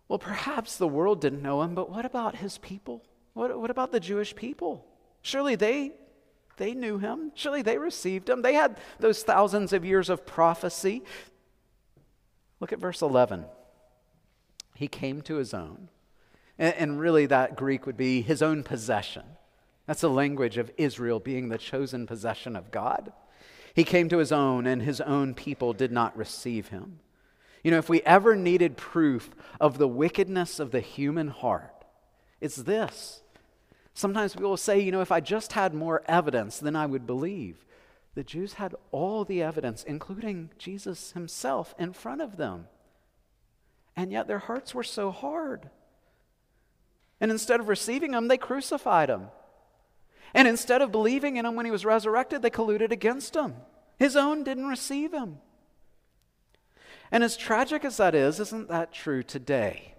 Well, 0.08 0.20
perhaps 0.20 0.78
the 0.78 0.88
world 0.88 1.22
didn't 1.22 1.42
know 1.42 1.64
him, 1.64 1.74
but 1.74 1.90
what 1.90 2.06
about 2.06 2.36
his 2.36 2.58
people? 2.60 3.04
What, 3.34 3.60
what 3.60 3.72
about 3.72 3.92
the 3.92 4.00
Jewish 4.00 4.36
people? 4.36 4.86
Surely 5.22 5.56
they 5.56 5.94
they 6.58 6.74
knew 6.74 6.98
him. 6.98 7.32
Surely 7.36 7.62
they 7.62 7.78
received 7.78 8.30
him. 8.30 8.42
They 8.42 8.54
had 8.54 8.78
those 9.00 9.24
thousands 9.24 9.74
of 9.74 9.86
years 9.86 10.10
of 10.10 10.26
prophecy. 10.26 11.04
Look 12.60 12.72
at 12.72 12.80
verse 12.80 13.02
11. 13.02 13.46
He 14.76 14.88
came 14.88 15.22
to 15.24 15.36
his 15.36 15.54
own. 15.54 15.90
And, 16.58 17.00
really, 17.00 17.26
that 17.26 17.58
Greek 17.58 17.86
would 17.86 17.98
be 17.98 18.22
his 18.22 18.42
own 18.42 18.64
possession. 18.64 19.24
That's 19.88 20.02
the 20.02 20.10
language 20.10 20.58
of 20.58 20.72
Israel 20.78 21.20
being 21.20 21.50
the 21.50 21.58
chosen 21.58 22.08
possession 22.08 22.56
of 22.56 22.72
God. 22.72 23.12
He 23.74 23.84
came 23.84 24.08
to 24.08 24.20
his 24.20 24.32
own, 24.32 24.66
and 24.66 24.82
his 24.82 25.02
own 25.02 25.34
people 25.34 25.74
did 25.74 25.92
not 25.92 26.16
receive 26.16 26.70
him. 26.70 27.00
You 27.62 27.72
know, 27.72 27.78
if 27.78 27.90
we 27.90 28.02
ever 28.04 28.38
needed 28.38 28.78
proof 28.78 29.32
of 29.60 29.78
the 29.78 29.88
wickedness 29.88 30.60
of 30.62 30.72
the 30.72 30.80
human 30.80 31.28
heart, 31.28 31.84
it's 32.40 32.56
this 32.56 33.22
Sometimes 33.96 34.34
people 34.34 34.50
will 34.50 34.58
say, 34.58 34.80
you 34.82 34.92
know, 34.92 35.00
if 35.00 35.12
I 35.12 35.22
just 35.22 35.54
had 35.54 35.74
more 35.74 36.04
evidence, 36.06 36.60
then 36.60 36.76
I 36.76 36.86
would 36.86 37.08
believe. 37.08 37.66
The 38.14 38.26
Jews 38.26 38.54
had 38.54 38.76
all 38.92 39.24
the 39.24 39.42
evidence, 39.42 39.86
including 39.86 40.50
Jesus 40.58 41.14
himself, 41.14 41.74
in 41.80 41.94
front 41.94 42.22
of 42.22 42.36
them. 42.36 42.68
And 43.96 44.12
yet 44.12 44.28
their 44.28 44.40
hearts 44.40 44.76
were 44.76 44.84
so 44.84 45.12
hard. 45.12 45.70
And 47.22 47.32
instead 47.32 47.62
of 47.62 47.70
receiving 47.70 48.14
him, 48.14 48.28
they 48.28 48.38
crucified 48.38 49.10
him. 49.10 49.28
And 50.34 50.46
instead 50.46 50.82
of 50.82 50.92
believing 50.92 51.38
in 51.38 51.46
him 51.46 51.56
when 51.56 51.66
he 51.66 51.72
was 51.72 51.86
resurrected, 51.86 52.42
they 52.42 52.50
colluded 52.50 52.92
against 52.92 53.34
him. 53.34 53.56
His 53.98 54.18
own 54.18 54.44
didn't 54.44 54.68
receive 54.68 55.14
him. 55.14 55.38
And 57.12 57.24
as 57.24 57.38
tragic 57.38 57.86
as 57.86 57.96
that 57.96 58.14
is, 58.14 58.42
isn't 58.42 58.68
that 58.68 58.92
true 58.92 59.24
today? 59.24 59.95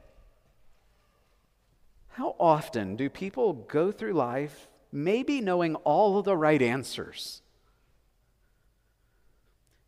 How 2.16 2.34
often 2.40 2.96
do 2.96 3.10
people 3.10 3.52
go 3.52 3.92
through 3.92 4.14
life 4.14 4.68
maybe 4.90 5.42
knowing 5.42 5.74
all 5.74 6.16
of 6.16 6.24
the 6.24 6.34
right 6.34 6.62
answers, 6.62 7.42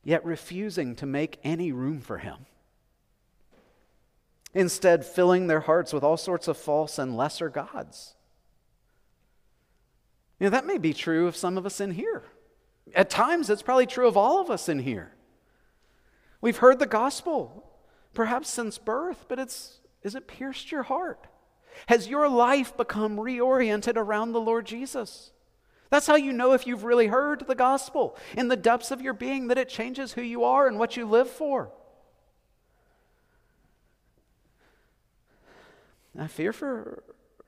yet 0.05 0.23
refusing 0.27 0.95
to 0.97 1.07
make 1.07 1.41
any 1.43 1.73
room 1.73 2.03
for 2.03 2.19
Him? 2.19 2.45
Instead, 4.53 5.07
filling 5.07 5.47
their 5.47 5.61
hearts 5.61 5.95
with 5.95 6.05
all 6.05 6.19
sorts 6.19 6.49
of 6.49 6.59
false 6.59 6.99
and 6.99 7.17
lesser 7.17 7.49
gods. 7.49 8.15
You 10.39 10.45
know, 10.45 10.51
that 10.51 10.67
may 10.67 10.77
be 10.77 10.93
true 10.93 11.29
of 11.29 11.35
some 11.35 11.57
of 11.57 11.65
us 11.65 11.81
in 11.81 11.93
here. 11.93 12.25
At 12.95 13.09
times, 13.09 13.49
it's 13.49 13.63
probably 13.63 13.87
true 13.87 14.07
of 14.07 14.19
all 14.19 14.39
of 14.39 14.51
us 14.51 14.69
in 14.69 14.81
here. 14.81 15.15
We've 16.43 16.59
heard 16.59 16.79
the 16.79 16.85
gospel, 16.85 17.71
perhaps 18.13 18.51
since 18.51 18.77
birth, 18.77 19.25
but 19.31 19.39
it's, 19.39 19.81
is 20.03 20.15
it 20.15 20.29
pierced 20.29 20.71
your 20.71 20.83
heart? 20.83 21.27
Has 21.87 22.09
your 22.09 22.29
life 22.29 22.77
become 22.77 23.17
reoriented 23.17 23.97
around 23.97 24.33
the 24.33 24.41
Lord 24.41 24.67
Jesus? 24.67 25.33
That's 25.91 26.07
how 26.07 26.17
you 26.17 26.33
know 26.33 26.53
if 26.53 26.67
you've 26.67 26.85
really 26.85 27.07
heard 27.07 27.47
the 27.47 27.55
gospel 27.55 28.17
in 28.37 28.49
the 28.49 28.57
depths 28.57 28.91
of 28.91 29.01
your 29.01 29.15
being, 29.15 29.49
that 29.49 29.59
it 29.59 29.69
changes 29.69 30.13
who 30.13 30.23
you 30.23 30.45
are 30.45 30.67
and 30.67 30.79
what 30.79 30.97
you 30.97 31.07
live 31.07 31.31
for. 31.31 31.71
I 36.19 36.27
fear 36.27 36.53
for, 36.53 37.05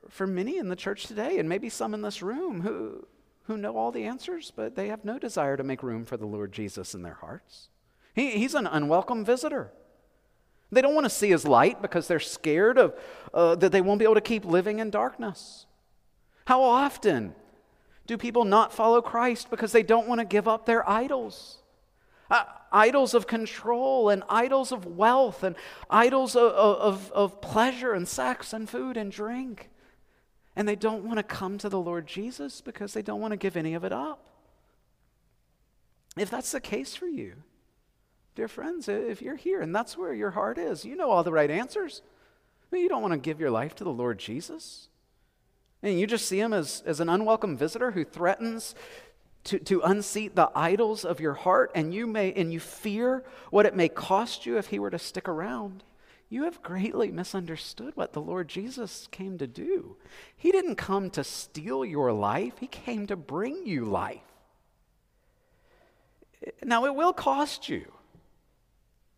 for 0.09 0.25
many 0.25 0.57
in 0.57 0.69
the 0.69 0.75
church 0.75 1.05
today, 1.05 1.37
and 1.37 1.49
maybe 1.49 1.69
some 1.69 1.93
in 1.93 2.01
this 2.01 2.21
room 2.21 2.61
who, 2.61 3.05
who 3.43 3.57
know 3.57 3.75
all 3.75 3.91
the 3.91 4.05
answers, 4.05 4.51
but 4.55 4.75
they 4.75 4.87
have 4.87 5.03
no 5.03 5.19
desire 5.19 5.57
to 5.57 5.63
make 5.63 5.83
room 5.83 6.05
for 6.05 6.15
the 6.15 6.25
Lord 6.25 6.53
Jesus 6.53 6.95
in 6.95 7.01
their 7.01 7.15
hearts. 7.15 7.67
He, 8.13 8.31
he's 8.31 8.55
an 8.55 8.67
unwelcome 8.67 9.25
visitor. 9.25 9.71
They 10.71 10.81
don't 10.81 10.95
want 10.95 11.05
to 11.05 11.09
see 11.09 11.29
his 11.29 11.45
light 11.45 11.81
because 11.81 12.07
they're 12.07 12.19
scared 12.19 12.77
of 12.77 12.95
uh, 13.33 13.55
that 13.55 13.71
they 13.71 13.81
won't 13.81 13.99
be 13.99 14.05
able 14.05 14.15
to 14.15 14.21
keep 14.21 14.45
living 14.45 14.79
in 14.79 14.89
darkness. 14.89 15.65
How 16.45 16.63
often 16.63 17.35
do 18.07 18.17
people 18.17 18.45
not 18.45 18.73
follow 18.73 19.01
Christ 19.01 19.49
because 19.49 19.71
they 19.71 19.83
don't 19.83 20.07
want 20.07 20.19
to 20.19 20.25
give 20.25 20.47
up 20.47 20.65
their 20.65 20.87
idols? 20.89 21.57
Uh, 22.29 22.43
idols 22.71 23.13
of 23.13 23.27
control 23.27 24.09
and 24.09 24.23
idols 24.29 24.71
of 24.71 24.85
wealth 24.85 25.43
and 25.43 25.55
idols 25.89 26.35
of, 26.35 26.53
of, 26.53 27.11
of 27.11 27.41
pleasure 27.41 27.93
and 27.93 28.07
sex 28.07 28.53
and 28.53 28.69
food 28.69 28.95
and 28.95 29.11
drink. 29.11 29.69
And 30.55 30.67
they 30.67 30.75
don't 30.75 31.03
want 31.03 31.17
to 31.17 31.23
come 31.23 31.57
to 31.59 31.69
the 31.69 31.79
Lord 31.79 32.07
Jesus 32.07 32.61
because 32.61 32.93
they 32.93 33.01
don't 33.01 33.19
want 33.19 33.31
to 33.31 33.37
give 33.37 33.57
any 33.57 33.73
of 33.73 33.83
it 33.83 33.91
up. 33.91 34.25
If 36.17 36.29
that's 36.29 36.51
the 36.51 36.59
case 36.61 36.95
for 36.95 37.07
you, 37.07 37.35
Dear 38.35 38.47
friends, 38.47 38.87
if 38.87 39.21
you're 39.21 39.35
here 39.35 39.61
and 39.61 39.75
that's 39.75 39.97
where 39.97 40.13
your 40.13 40.31
heart 40.31 40.57
is, 40.57 40.85
you 40.85 40.95
know 40.95 41.11
all 41.11 41.23
the 41.23 41.31
right 41.31 41.51
answers. 41.51 42.01
You 42.71 42.87
don't 42.87 43.01
want 43.01 43.13
to 43.13 43.19
give 43.19 43.39
your 43.39 43.51
life 43.51 43.75
to 43.75 43.83
the 43.83 43.91
Lord 43.91 44.17
Jesus. 44.17 44.87
And 45.83 45.99
you 45.99 46.07
just 46.07 46.27
see 46.27 46.39
him 46.39 46.53
as, 46.53 46.81
as 46.85 46.99
an 46.99 47.09
unwelcome 47.09 47.57
visitor 47.57 47.91
who 47.91 48.05
threatens 48.05 48.75
to, 49.45 49.59
to 49.59 49.81
unseat 49.81 50.35
the 50.35 50.51
idols 50.55 51.03
of 51.03 51.19
your 51.19 51.33
heart, 51.33 51.71
and 51.73 51.93
you 51.93 52.05
may 52.05 52.31
and 52.33 52.53
you 52.53 52.59
fear 52.59 53.23
what 53.49 53.65
it 53.65 53.75
may 53.75 53.89
cost 53.89 54.45
you 54.45 54.57
if 54.57 54.67
he 54.67 54.79
were 54.79 54.91
to 54.91 54.99
stick 54.99 55.27
around. 55.27 55.83
You 56.29 56.43
have 56.43 56.61
greatly 56.61 57.11
misunderstood 57.11 57.95
what 57.95 58.13
the 58.13 58.21
Lord 58.21 58.47
Jesus 58.47 59.07
came 59.11 59.37
to 59.39 59.47
do. 59.47 59.97
He 60.37 60.51
didn't 60.51 60.75
come 60.75 61.09
to 61.09 61.23
steal 61.23 61.83
your 61.83 62.13
life, 62.13 62.53
he 62.59 62.67
came 62.67 63.07
to 63.07 63.15
bring 63.15 63.65
you 63.65 63.83
life. 63.83 64.21
Now, 66.63 66.85
it 66.85 66.95
will 66.95 67.13
cost 67.13 67.67
you. 67.67 67.91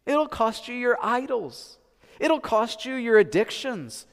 It'll 0.05 0.27
cost 0.27 0.67
you 0.67 0.75
your 0.75 0.97
idols. 1.01 1.77
It'll 2.19 2.39
cost 2.39 2.85
you 2.85 2.95
your 2.95 3.17
addictions. 3.17 4.05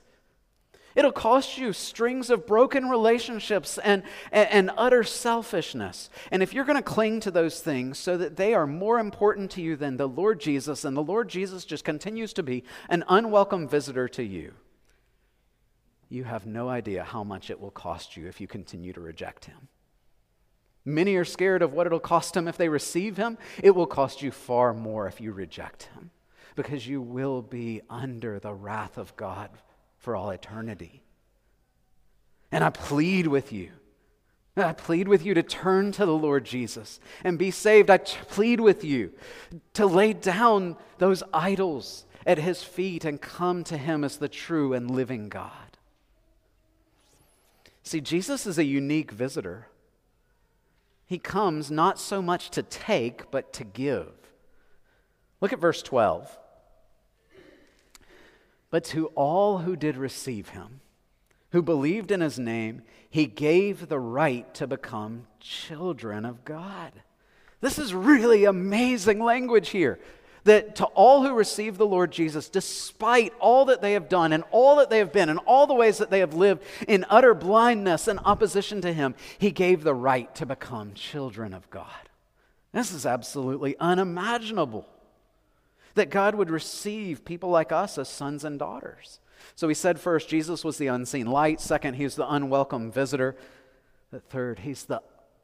It'll 0.94 1.12
cost 1.12 1.56
you 1.56 1.72
strings 1.72 2.30
of 2.30 2.46
broken 2.46 2.88
relationships 2.88 3.78
and, 3.78 4.02
and, 4.32 4.48
and 4.50 4.70
utter 4.76 5.04
selfishness. 5.04 6.10
And 6.30 6.42
if 6.42 6.52
you're 6.52 6.64
going 6.64 6.76
to 6.76 6.82
cling 6.82 7.20
to 7.20 7.30
those 7.30 7.60
things 7.60 7.98
so 7.98 8.16
that 8.16 8.36
they 8.36 8.54
are 8.54 8.66
more 8.66 8.98
important 8.98 9.52
to 9.52 9.62
you 9.62 9.76
than 9.76 9.96
the 9.96 10.08
Lord 10.08 10.40
Jesus, 10.40 10.84
and 10.84 10.96
the 10.96 11.02
Lord 11.02 11.28
Jesus 11.28 11.64
just 11.64 11.84
continues 11.84 12.32
to 12.34 12.42
be 12.42 12.64
an 12.88 13.04
unwelcome 13.08 13.68
visitor 13.68 14.08
to 14.08 14.24
you, 14.24 14.54
you 16.08 16.24
have 16.24 16.44
no 16.44 16.68
idea 16.68 17.04
how 17.04 17.22
much 17.22 17.50
it 17.50 17.60
will 17.60 17.70
cost 17.70 18.16
you 18.16 18.26
if 18.26 18.40
you 18.40 18.48
continue 18.48 18.92
to 18.92 19.00
reject 19.00 19.44
him. 19.44 19.68
Many 20.84 21.16
are 21.16 21.24
scared 21.24 21.62
of 21.62 21.72
what 21.72 21.86
it'll 21.86 22.00
cost 22.00 22.34
them 22.34 22.48
if 22.48 22.56
they 22.56 22.68
receive 22.68 23.16
him. 23.16 23.38
It 23.62 23.72
will 23.72 23.86
cost 23.86 24.22
you 24.22 24.30
far 24.30 24.72
more 24.72 25.06
if 25.06 25.20
you 25.20 25.32
reject 25.32 25.84
him 25.94 26.10
because 26.56 26.86
you 26.86 27.00
will 27.00 27.42
be 27.42 27.80
under 27.88 28.38
the 28.38 28.54
wrath 28.54 28.98
of 28.98 29.14
God 29.16 29.50
for 29.98 30.16
all 30.16 30.30
eternity. 30.30 31.02
And 32.50 32.64
I 32.64 32.70
plead 32.70 33.26
with 33.26 33.52
you 33.52 33.70
I 34.56 34.72
plead 34.72 35.08
with 35.08 35.24
you 35.24 35.34
to 35.34 35.42
turn 35.42 35.92
to 35.92 36.06
the 36.06 36.16
Lord 36.16 36.44
Jesus 36.44 37.00
and 37.22 37.38
be 37.38 37.50
saved. 37.50 37.90
I 37.90 37.98
plead 37.98 38.60
with 38.60 38.84
you 38.84 39.12
to 39.74 39.86
lay 39.86 40.12
down 40.12 40.76
those 40.98 41.22
idols 41.32 42.04
at 42.26 42.38
his 42.38 42.62
feet 42.62 43.04
and 43.04 43.20
come 43.20 43.64
to 43.64 43.78
him 43.78 44.04
as 44.04 44.16
the 44.16 44.28
true 44.28 44.72
and 44.72 44.90
living 44.90 45.28
God. 45.28 45.78
See, 47.82 48.00
Jesus 48.00 48.46
is 48.46 48.58
a 48.58 48.64
unique 48.64 49.10
visitor. 49.10 49.68
He 51.10 51.18
comes 51.18 51.72
not 51.72 51.98
so 51.98 52.22
much 52.22 52.50
to 52.50 52.62
take, 52.62 53.32
but 53.32 53.52
to 53.54 53.64
give. 53.64 54.12
Look 55.40 55.52
at 55.52 55.58
verse 55.58 55.82
12. 55.82 56.38
But 58.70 58.84
to 58.84 59.06
all 59.16 59.58
who 59.58 59.74
did 59.74 59.96
receive 59.96 60.50
him, 60.50 60.82
who 61.50 61.62
believed 61.62 62.12
in 62.12 62.20
his 62.20 62.38
name, 62.38 62.82
he 63.10 63.26
gave 63.26 63.88
the 63.88 63.98
right 63.98 64.54
to 64.54 64.68
become 64.68 65.26
children 65.40 66.24
of 66.24 66.44
God. 66.44 66.92
This 67.60 67.76
is 67.76 67.92
really 67.92 68.44
amazing 68.44 69.18
language 69.18 69.70
here. 69.70 69.98
That 70.44 70.76
to 70.76 70.86
all 70.86 71.22
who 71.22 71.34
receive 71.34 71.76
the 71.76 71.86
Lord 71.86 72.10
Jesus, 72.10 72.48
despite 72.48 73.32
all 73.40 73.66
that 73.66 73.82
they 73.82 73.92
have 73.92 74.08
done 74.08 74.32
and 74.32 74.42
all 74.50 74.76
that 74.76 74.88
they 74.88 74.98
have 74.98 75.12
been 75.12 75.28
and 75.28 75.38
all 75.40 75.66
the 75.66 75.74
ways 75.74 75.98
that 75.98 76.10
they 76.10 76.20
have 76.20 76.34
lived 76.34 76.62
in 76.88 77.04
utter 77.10 77.34
blindness 77.34 78.08
and 78.08 78.18
opposition 78.24 78.80
to 78.80 78.92
Him, 78.92 79.14
He 79.38 79.50
gave 79.50 79.82
the 79.82 79.94
right 79.94 80.34
to 80.36 80.46
become 80.46 80.94
children 80.94 81.52
of 81.52 81.68
God. 81.70 81.86
This 82.72 82.92
is 82.92 83.04
absolutely 83.04 83.76
unimaginable 83.78 84.86
that 85.94 86.10
God 86.10 86.34
would 86.34 86.50
receive 86.50 87.24
people 87.24 87.50
like 87.50 87.72
us 87.72 87.98
as 87.98 88.08
sons 88.08 88.44
and 88.44 88.58
daughters. 88.58 89.18
So 89.54 89.66
we 89.66 89.74
said 89.74 90.00
first, 90.00 90.28
Jesus 90.28 90.64
was 90.64 90.78
the 90.78 90.86
unseen 90.86 91.26
light. 91.26 91.60
Second, 91.60 91.94
he's 91.94 92.14
the 92.14 92.32
unwelcome 92.32 92.90
visitor. 92.92 93.36
Third, 94.28 94.60
he's 94.60 94.84
the 94.84 95.02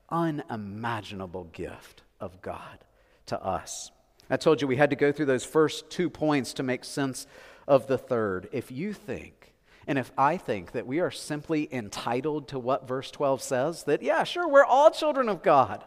unimaginable 0.08 1.44
gift 1.44 2.02
of 2.20 2.40
God 2.42 2.78
to 3.26 3.42
us. 3.42 3.90
I 4.28 4.36
told 4.36 4.60
you 4.60 4.66
we 4.66 4.76
had 4.76 4.90
to 4.90 4.96
go 4.96 5.12
through 5.12 5.26
those 5.26 5.44
first 5.44 5.88
two 5.90 6.10
points 6.10 6.52
to 6.54 6.62
make 6.62 6.84
sense 6.84 7.26
of 7.68 7.86
the 7.86 7.98
third. 7.98 8.48
If 8.52 8.70
you 8.70 8.92
think, 8.92 9.54
and 9.86 9.98
if 9.98 10.10
I 10.18 10.36
think 10.36 10.72
that 10.72 10.86
we 10.86 10.98
are 10.98 11.10
simply 11.10 11.72
entitled 11.72 12.48
to 12.48 12.58
what 12.58 12.88
verse 12.88 13.10
12 13.10 13.40
says, 13.40 13.84
that, 13.84 14.02
yeah, 14.02 14.24
sure, 14.24 14.48
we're 14.48 14.64
all 14.64 14.90
children 14.90 15.28
of 15.28 15.42
God, 15.42 15.84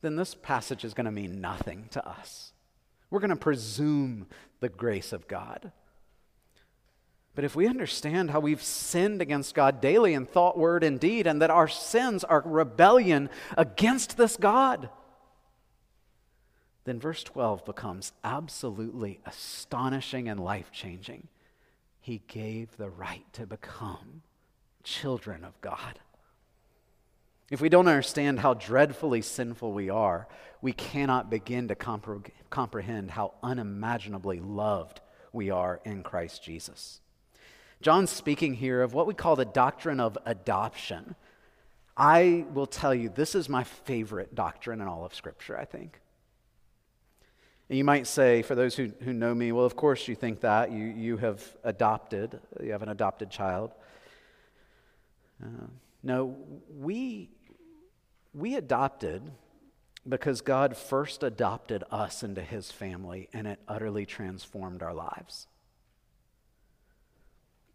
then 0.00 0.16
this 0.16 0.34
passage 0.34 0.84
is 0.84 0.94
going 0.94 1.04
to 1.04 1.10
mean 1.10 1.40
nothing 1.40 1.88
to 1.90 2.08
us. 2.08 2.52
We're 3.10 3.20
going 3.20 3.30
to 3.30 3.36
presume 3.36 4.26
the 4.60 4.70
grace 4.70 5.12
of 5.12 5.28
God. 5.28 5.72
But 7.34 7.44
if 7.44 7.54
we 7.54 7.68
understand 7.68 8.30
how 8.30 8.40
we've 8.40 8.62
sinned 8.62 9.22
against 9.22 9.54
God 9.54 9.80
daily 9.80 10.14
in 10.14 10.26
thought, 10.26 10.58
word, 10.58 10.82
and 10.82 10.98
deed, 10.98 11.26
and 11.26 11.40
that 11.42 11.50
our 11.50 11.68
sins 11.68 12.24
are 12.24 12.42
rebellion 12.44 13.30
against 13.56 14.16
this 14.16 14.36
God, 14.36 14.88
then 16.84 16.98
verse 16.98 17.22
12 17.22 17.64
becomes 17.64 18.12
absolutely 18.24 19.20
astonishing 19.26 20.28
and 20.28 20.40
life 20.40 20.70
changing. 20.72 21.28
He 22.00 22.22
gave 22.26 22.76
the 22.76 22.88
right 22.88 23.30
to 23.34 23.46
become 23.46 24.22
children 24.82 25.44
of 25.44 25.60
God. 25.60 25.98
If 27.50 27.60
we 27.60 27.68
don't 27.68 27.88
understand 27.88 28.38
how 28.38 28.54
dreadfully 28.54 29.22
sinful 29.22 29.72
we 29.72 29.90
are, 29.90 30.28
we 30.62 30.72
cannot 30.72 31.30
begin 31.30 31.68
to 31.68 31.74
compre- 31.74 32.30
comprehend 32.48 33.10
how 33.10 33.34
unimaginably 33.42 34.40
loved 34.40 35.00
we 35.32 35.50
are 35.50 35.80
in 35.84 36.02
Christ 36.02 36.42
Jesus. 36.44 37.00
John's 37.82 38.10
speaking 38.10 38.54
here 38.54 38.82
of 38.82 38.94
what 38.94 39.06
we 39.06 39.14
call 39.14 39.36
the 39.36 39.44
doctrine 39.44 40.00
of 40.00 40.16
adoption. 40.26 41.16
I 41.96 42.44
will 42.52 42.66
tell 42.66 42.94
you, 42.94 43.08
this 43.08 43.34
is 43.34 43.48
my 43.48 43.64
favorite 43.64 44.34
doctrine 44.34 44.80
in 44.80 44.86
all 44.86 45.04
of 45.04 45.14
Scripture, 45.14 45.58
I 45.58 45.64
think. 45.64 46.00
And 47.70 47.78
you 47.78 47.84
might 47.84 48.08
say, 48.08 48.42
for 48.42 48.56
those 48.56 48.74
who, 48.74 48.90
who 49.04 49.12
know 49.12 49.32
me, 49.32 49.52
well, 49.52 49.64
of 49.64 49.76
course 49.76 50.08
you 50.08 50.16
think 50.16 50.40
that. 50.40 50.72
You, 50.72 50.86
you 50.86 51.16
have 51.18 51.56
adopted, 51.62 52.40
you 52.60 52.72
have 52.72 52.82
an 52.82 52.88
adopted 52.88 53.30
child. 53.30 53.70
Uh, 55.40 55.68
no, 56.02 56.36
we, 56.76 57.30
we 58.34 58.56
adopted 58.56 59.22
because 60.08 60.40
God 60.40 60.76
first 60.76 61.22
adopted 61.22 61.84
us 61.92 62.24
into 62.24 62.42
his 62.42 62.72
family 62.72 63.28
and 63.32 63.46
it 63.46 63.60
utterly 63.68 64.04
transformed 64.04 64.82
our 64.82 64.92
lives. 64.92 65.46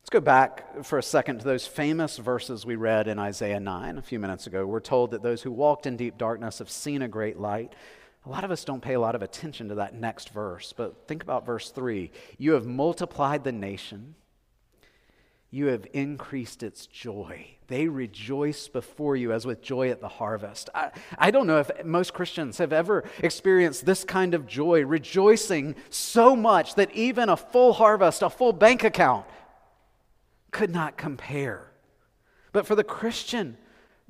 Let's 0.02 0.10
go 0.10 0.20
back 0.20 0.84
for 0.84 1.00
a 1.00 1.04
second 1.04 1.40
to 1.40 1.46
those 1.46 1.66
famous 1.66 2.18
verses 2.18 2.66
we 2.66 2.76
read 2.76 3.08
in 3.08 3.18
Isaiah 3.18 3.62
9 3.62 3.98
a 3.98 4.02
few 4.02 4.20
minutes 4.20 4.46
ago. 4.46 4.66
We're 4.66 4.82
told 4.82 5.12
that 5.12 5.24
those 5.24 5.42
who 5.42 5.54
walked 5.54 5.86
in 5.86 5.96
deep 5.96 6.18
darkness 6.18 6.60
have 6.60 6.70
seen 6.70 7.02
a 7.02 7.08
great 7.08 7.40
light. 7.40 7.74
A 8.26 8.30
lot 8.30 8.44
of 8.44 8.52
us 8.52 8.66
don't 8.66 8.82
pay 8.82 8.94
a 8.96 9.00
lot 9.00 9.16
of 9.16 9.22
attention 9.22 9.70
to 9.70 9.76
that 9.76 9.94
next 9.94 10.30
verse, 10.30 10.74
but 10.76 11.08
think 11.08 11.22
about 11.22 11.46
verse 11.46 11.70
3. 11.70 12.12
You 12.38 12.54
have 12.54 12.66
multiplied 12.66 13.44
the 13.44 13.52
nation, 13.52 14.16
you 15.52 15.68
have 15.68 15.86
increased 15.94 16.64
its 16.64 16.88
joy. 16.88 17.48
They 17.68 17.88
rejoice 17.88 18.68
before 18.68 19.16
you 19.16 19.32
as 19.32 19.46
with 19.46 19.62
joy 19.62 19.90
at 19.90 20.02
the 20.02 20.08
harvest. 20.08 20.70
I, 20.76 20.92
I 21.18 21.32
don't 21.32 21.48
know 21.48 21.60
if 21.60 21.72
most 21.86 22.14
Christians 22.14 22.58
have 22.58 22.74
ever 22.74 23.06
experienced 23.20 23.86
this 23.86 24.04
kind 24.04 24.34
of 24.34 24.48
joy, 24.48 24.84
rejoicing 24.84 25.76
so 25.90 26.36
much 26.36 26.76
that 26.76 26.92
even 26.92 27.30
a 27.30 27.38
full 27.38 27.74
harvest, 27.74 28.22
a 28.22 28.30
full 28.30 28.54
bank 28.54 28.84
account, 28.84 29.26
could 30.52 30.72
not 30.72 30.98
compare. 30.98 31.72
But 32.52 32.66
for 32.66 32.76
the 32.76 32.84
Christian, 32.84 33.58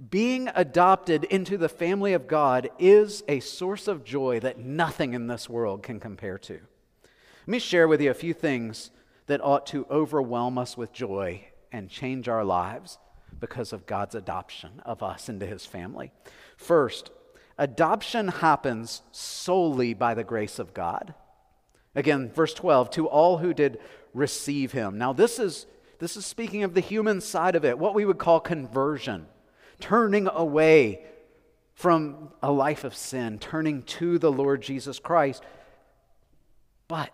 being 0.10 0.50
adopted 0.56 1.24
into 1.26 1.58
the 1.58 1.70
family 1.70 2.14
of 2.14 2.28
God 2.28 2.70
is 2.78 3.24
a 3.28 3.40
source 3.40 3.88
of 3.88 4.04
joy 4.04 4.42
that 4.42 4.60
nothing 4.60 5.14
in 5.14 5.28
this 5.28 5.50
world 5.50 5.84
can 5.84 6.02
compare 6.02 6.38
to. 6.40 6.54
Let 6.54 7.48
me 7.48 7.60
share 7.60 7.88
with 7.88 8.02
you 8.02 8.12
a 8.12 8.16
few 8.16 8.34
things 8.34 8.92
that 9.28 9.44
ought 9.44 9.66
to 9.68 9.88
overwhelm 9.90 10.58
us 10.58 10.76
with 10.76 10.92
joy 10.92 11.46
and 11.72 11.90
change 11.90 12.28
our 12.28 12.44
lives 12.44 12.98
because 13.40 13.72
of 13.72 13.86
God's 13.86 14.16
adoption 14.16 14.82
of 14.86 15.02
us 15.02 15.30
into 15.30 15.46
his 15.46 15.66
family. 15.66 16.12
First, 16.58 17.12
adoption 17.58 18.28
happens 18.28 19.02
solely 19.12 19.94
by 19.94 20.14
the 20.14 20.24
grace 20.24 20.60
of 20.60 20.74
God. 20.74 21.14
Again, 21.96 22.30
verse 22.30 22.54
12, 22.54 22.90
to 22.92 23.08
all 23.08 23.38
who 23.38 23.54
did 23.54 23.80
receive 24.14 24.74
him. 24.74 24.98
Now, 24.98 25.14
this 25.14 25.40
is, 25.40 25.68
this 26.00 26.18
is 26.18 26.26
speaking 26.26 26.64
of 26.64 26.74
the 26.74 26.82
human 26.82 27.22
side 27.22 27.56
of 27.56 27.64
it, 27.64 27.80
what 27.80 27.96
we 27.96 28.04
would 28.04 28.18
call 28.18 28.42
conversion 28.42 29.28
turning 29.80 30.28
away 30.28 31.06
from 31.74 32.32
a 32.42 32.52
life 32.52 32.84
of 32.84 32.96
sin, 32.96 33.38
turning 33.40 33.84
to 33.84 34.18
the 34.18 34.32
Lord 34.32 34.62
Jesus 34.62 35.00
Christ. 35.00 35.44
But 36.88 37.12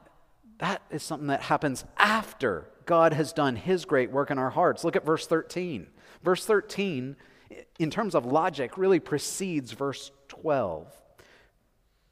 that 0.60 0.82
is 0.91 1.02
something 1.02 1.28
that 1.28 1.41
happens 1.41 1.84
after 1.97 2.67
God 2.86 3.13
has 3.13 3.34
done 3.34 3.56
his 3.56 3.86
great 3.86 4.12
work 4.12 4.30
in 4.32 4.38
our 4.38 4.52
hearts. 4.52 4.84
Look 4.84 4.95
at 4.95 5.06
verse 5.06 5.26
13. 5.26 5.88
Verse 6.24 6.45
13, 6.45 7.15
in 7.80 7.89
terms 7.89 8.13
of 8.13 8.26
logic, 8.26 8.78
really 8.78 9.00
precedes 9.00 9.71
verse 9.71 10.12
12. 10.28 10.88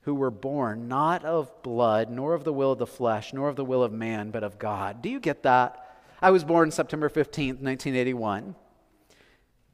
Who 0.04 0.16
were 0.16 0.32
born 0.32 0.88
not 0.88 1.24
of 1.26 1.62
blood, 1.62 2.10
nor 2.10 2.34
of 2.34 2.44
the 2.44 2.54
will 2.54 2.72
of 2.72 2.80
the 2.80 2.88
flesh, 2.88 3.34
nor 3.34 3.50
of 3.50 3.56
the 3.56 3.66
will 3.66 3.84
of 3.84 3.92
man, 3.92 4.32
but 4.32 4.44
of 4.44 4.58
God. 4.58 5.04
Do 5.04 5.10
you 5.10 5.20
get 5.20 5.44
that? 5.44 5.86
I 6.22 6.32
was 6.32 6.44
born 6.44 6.72
September 6.72 7.10
15th, 7.10 7.62
1981. 7.62 8.56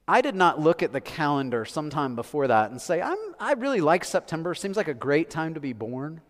I 0.08 0.22
did 0.22 0.36
not 0.36 0.60
look 0.60 0.84
at 0.84 0.94
the 0.94 1.02
calendar 1.02 1.66
sometime 1.66 2.16
before 2.16 2.48
that 2.48 2.70
and 2.70 2.80
say, 2.80 3.02
I'm, 3.02 3.18
I 3.40 3.54
really 3.54 3.82
like 3.82 4.06
September. 4.06 4.54
Seems 4.54 4.78
like 4.78 4.88
a 4.88 4.94
great 4.94 5.30
time 5.30 5.56
to 5.56 5.60
be 5.60 5.74
born. 5.74 6.22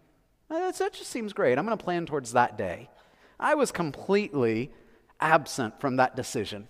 Uh, 0.49 0.71
that 0.71 0.93
just 0.93 1.09
seems 1.09 1.33
great. 1.33 1.57
I'm 1.57 1.65
going 1.65 1.77
to 1.77 1.83
plan 1.83 2.05
towards 2.05 2.33
that 2.33 2.57
day. 2.57 2.89
I 3.39 3.55
was 3.55 3.71
completely 3.71 4.71
absent 5.19 5.81
from 5.81 5.97
that 5.97 6.15
decision. 6.15 6.69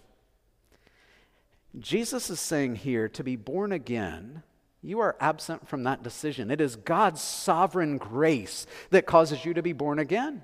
Jesus 1.78 2.30
is 2.30 2.39
saying 2.39 2.78
here 2.78 3.08
to 3.10 3.24
be 3.24 3.36
born 3.36 3.72
again, 3.72 4.44
you 4.82 5.00
are 5.00 5.15
absent 5.20 5.68
from 5.68 5.84
that 5.84 6.04
decision. 6.04 6.50
It 6.50 6.62
is 6.62 6.76
God's 6.76 7.22
sovereign 7.22 7.98
grace 7.98 8.65
that 8.91 9.06
causes 9.06 9.44
you 9.44 9.54
to 9.56 9.62
be 9.62 9.74
born 9.74 10.00
again. 10.00 10.44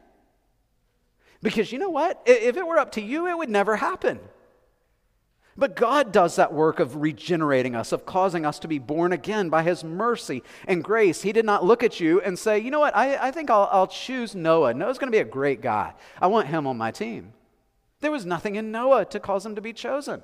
Because 1.42 1.72
you 1.72 1.80
know 1.80 1.90
what? 1.90 2.22
If 2.26 2.58
it 2.58 2.68
were 2.68 2.78
up 2.78 2.92
to 2.94 3.02
you, 3.02 3.28
it 3.28 3.38
would 3.38 3.50
never 3.50 3.78
happen. 3.78 4.20
But 5.58 5.76
God 5.76 6.14
does 6.14 6.38
that 6.38 6.54
work 6.54 6.80
of 6.80 7.02
regenerating 7.02 7.76
us, 7.76 7.92
of 7.92 8.06
causing 8.06 8.46
us 8.46 8.58
to 8.60 8.68
be 8.68 8.80
born 8.80 9.12
again 9.12 9.50
by 9.50 9.64
His 9.64 9.84
mercy 9.84 10.44
and 10.66 10.84
grace. 10.84 11.22
He 11.22 11.34
did 11.34 11.46
not 11.46 11.66
look 11.66 11.84
at 11.84 12.00
you 12.00 12.22
and 12.22 12.40
say, 12.40 12.60
you 12.60 12.72
know 12.72 12.80
what, 12.80 12.96
I, 12.96 13.28
I 13.28 13.32
think 13.32 13.50
I'll, 13.50 13.68
I'll 13.72 13.88
choose 13.88 14.34
Noah. 14.34 14.74
Noah's 14.74 14.98
going 14.98 15.12
to 15.12 15.16
be 15.16 15.22
a 15.22 15.26
great 15.26 15.62
guy. 15.62 15.94
I 16.22 16.28
want 16.28 16.48
him 16.48 16.68
on 16.68 16.78
my 16.78 16.92
team. 16.92 17.34
There 18.00 18.12
was 18.12 18.26
nothing 18.26 18.56
in 18.56 18.72
Noah 18.72 19.06
to 19.06 19.20
cause 19.20 19.46
him 19.46 19.56
to 19.56 19.62
be 19.62 19.74
chosen. 19.74 20.24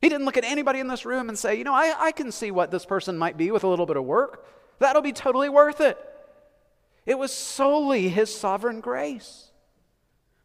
He 0.00 0.08
didn't 0.08 0.26
look 0.26 0.36
at 0.36 0.44
anybody 0.44 0.80
in 0.80 0.88
this 0.88 1.04
room 1.04 1.28
and 1.28 1.38
say, 1.38 1.56
you 1.56 1.64
know, 1.64 1.74
I, 1.74 1.94
I 1.98 2.12
can 2.12 2.30
see 2.30 2.50
what 2.50 2.70
this 2.70 2.84
person 2.84 3.16
might 3.16 3.36
be 3.36 3.50
with 3.50 3.64
a 3.64 3.68
little 3.68 3.86
bit 3.86 3.96
of 3.96 4.04
work. 4.04 4.44
That'll 4.78 5.02
be 5.02 5.12
totally 5.12 5.48
worth 5.48 5.80
it. 5.80 5.98
It 7.06 7.18
was 7.18 7.32
solely 7.32 8.08
His 8.08 8.34
sovereign 8.34 8.80
grace. 8.80 9.47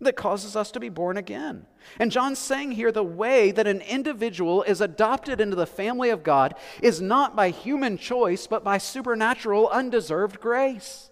That 0.03 0.15
causes 0.15 0.55
us 0.55 0.71
to 0.71 0.79
be 0.79 0.89
born 0.89 1.17
again. 1.17 1.65
And 1.99 2.11
John's 2.11 2.39
saying 2.39 2.73
here 2.73 2.91
the 2.91 3.03
way 3.03 3.51
that 3.51 3.67
an 3.67 3.81
individual 3.81 4.63
is 4.63 4.81
adopted 4.81 5.41
into 5.41 5.55
the 5.55 5.65
family 5.65 6.09
of 6.09 6.23
God 6.23 6.55
is 6.81 7.01
not 7.01 7.35
by 7.35 7.49
human 7.49 7.97
choice, 7.97 8.47
but 8.47 8.63
by 8.63 8.77
supernatural, 8.77 9.69
undeserved 9.69 10.39
grace. 10.39 11.09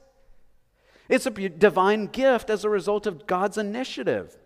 It's 1.10 1.26
a 1.26 1.32
divine 1.32 2.08
gift 2.08 2.50
as 2.50 2.64
a 2.64 2.70
result 2.70 3.06
of 3.06 3.28
God's 3.28 3.58
initiative 3.58 4.38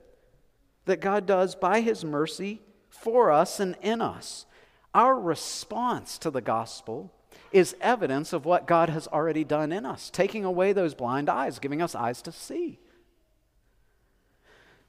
that 0.86 1.02
God 1.02 1.26
does 1.26 1.56
by 1.56 1.82
his 1.82 2.04
mercy 2.04 2.62
for 2.89 3.32
us 3.32 3.60
and 3.60 3.76
in 3.82 4.02
us. 4.02 4.46
Our 4.93 5.20
response 5.20 6.18
to 6.20 6.32
the 6.32 6.41
gospel 6.41 7.12
is 7.52 7.76
evidence 7.82 8.34
of 8.34 8.46
what 8.46 8.68
God 8.68 8.89
has 8.89 9.08
already 9.08 9.43
done 9.43 9.72
in 9.72 9.86
us, 9.86 10.10
taking 10.10 10.43
away 10.43 10.74
those 10.74 10.93
blind 10.93 11.30
eyes, 11.30 11.60
giving 11.60 11.82
us 11.82 11.96
eyes 11.96 12.22
to 12.24 12.32
see. 12.32 12.80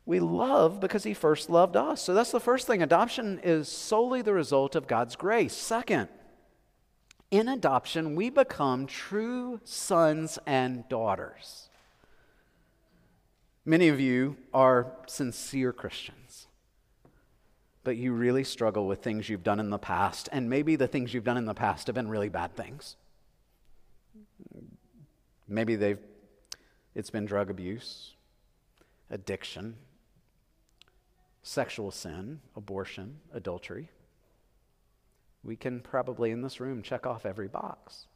We 0.07 0.21
love 0.21 0.79
because 0.81 1.03
he 1.03 1.15
first 1.15 1.51
loved 1.51 1.77
us. 1.77 2.01
So 2.01 2.15
that's 2.15 2.31
the 2.31 2.41
first 2.41 2.67
thing. 2.67 2.81
Adoption 2.81 3.41
is 3.43 3.69
solely 3.69 4.23
the 4.23 4.33
result 4.33 4.77
of 4.77 4.87
God's 4.87 5.17
grace. 5.17 5.53
Second, 5.53 6.09
in 7.33 7.49
adoption, 7.49 8.15
we 8.15 8.31
become 8.31 8.87
true 8.87 9.61
sons 9.65 10.39
and 10.47 10.89
daughters. 10.89 11.69
Many 13.65 13.89
of 13.89 13.99
you 13.99 14.37
are 14.55 14.93
sincere 15.09 15.73
Christians, 15.73 16.47
but 17.83 17.97
you 17.97 18.13
really 18.13 18.45
struggle 18.45 18.87
with 18.87 19.03
things 19.03 19.29
you've 19.29 19.43
done 19.43 19.59
in 19.59 19.71
the 19.71 19.79
past, 19.79 20.29
and 20.31 20.49
maybe 20.49 20.77
the 20.77 20.87
things 20.87 21.13
you've 21.13 21.25
done 21.25 21.37
in 21.37 21.47
the 21.47 21.55
past 21.55 21.89
have 21.89 21.97
been 21.97 22.09
really 22.09 22.29
bad 22.29 22.55
things. 22.55 22.95
Maybe 25.49 25.75
they've 25.75 25.99
it's 26.95 27.11
been 27.11 27.27
drug 27.27 27.51
abuse, 27.51 28.15
addiction, 29.11 29.75
sexual 31.47 31.93
sin, 31.93 32.41
abortion, 32.57 33.21
adultery. 33.33 33.89
We 35.45 35.55
can 35.55 35.79
probably 35.79 36.33
in 36.33 36.43
this 36.43 36.59
room 36.59 36.83
check 36.83 37.07
off 37.07 37.25
every 37.25 37.47
box. 37.47 38.09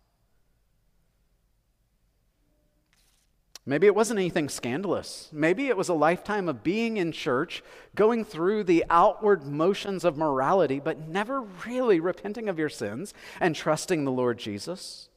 Maybe 3.64 3.86
it 3.86 3.94
wasn't 3.94 4.18
anything 4.18 4.48
scandalous. 4.48 5.28
Maybe 5.30 5.68
it 5.68 5.76
was 5.76 5.88
a 5.88 5.94
lifetime 5.94 6.48
of 6.48 6.64
being 6.64 6.96
in 6.96 7.12
church, 7.12 7.62
going 7.94 8.24
through 8.24 8.64
the 8.64 8.84
outward 8.90 9.46
motions 9.46 10.04
of 10.04 10.16
morality, 10.16 10.80
but 10.80 11.06
never 11.06 11.42
really 11.64 12.00
repenting 12.00 12.48
of 12.48 12.58
your 12.58 12.68
sins 12.68 13.14
and 13.38 13.54
trusting 13.54 14.04
the 14.04 14.10
Lord 14.10 14.40
Jesus. 14.40 15.08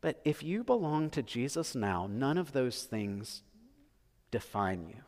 But 0.00 0.22
if 0.24 0.42
you 0.42 0.64
belong 0.64 1.10
to 1.10 1.22
Jesus 1.22 1.74
now, 1.74 2.08
none 2.10 2.38
of 2.38 2.52
those 2.52 2.84
things 2.84 3.42
define 4.30 4.86
you. 4.88 5.02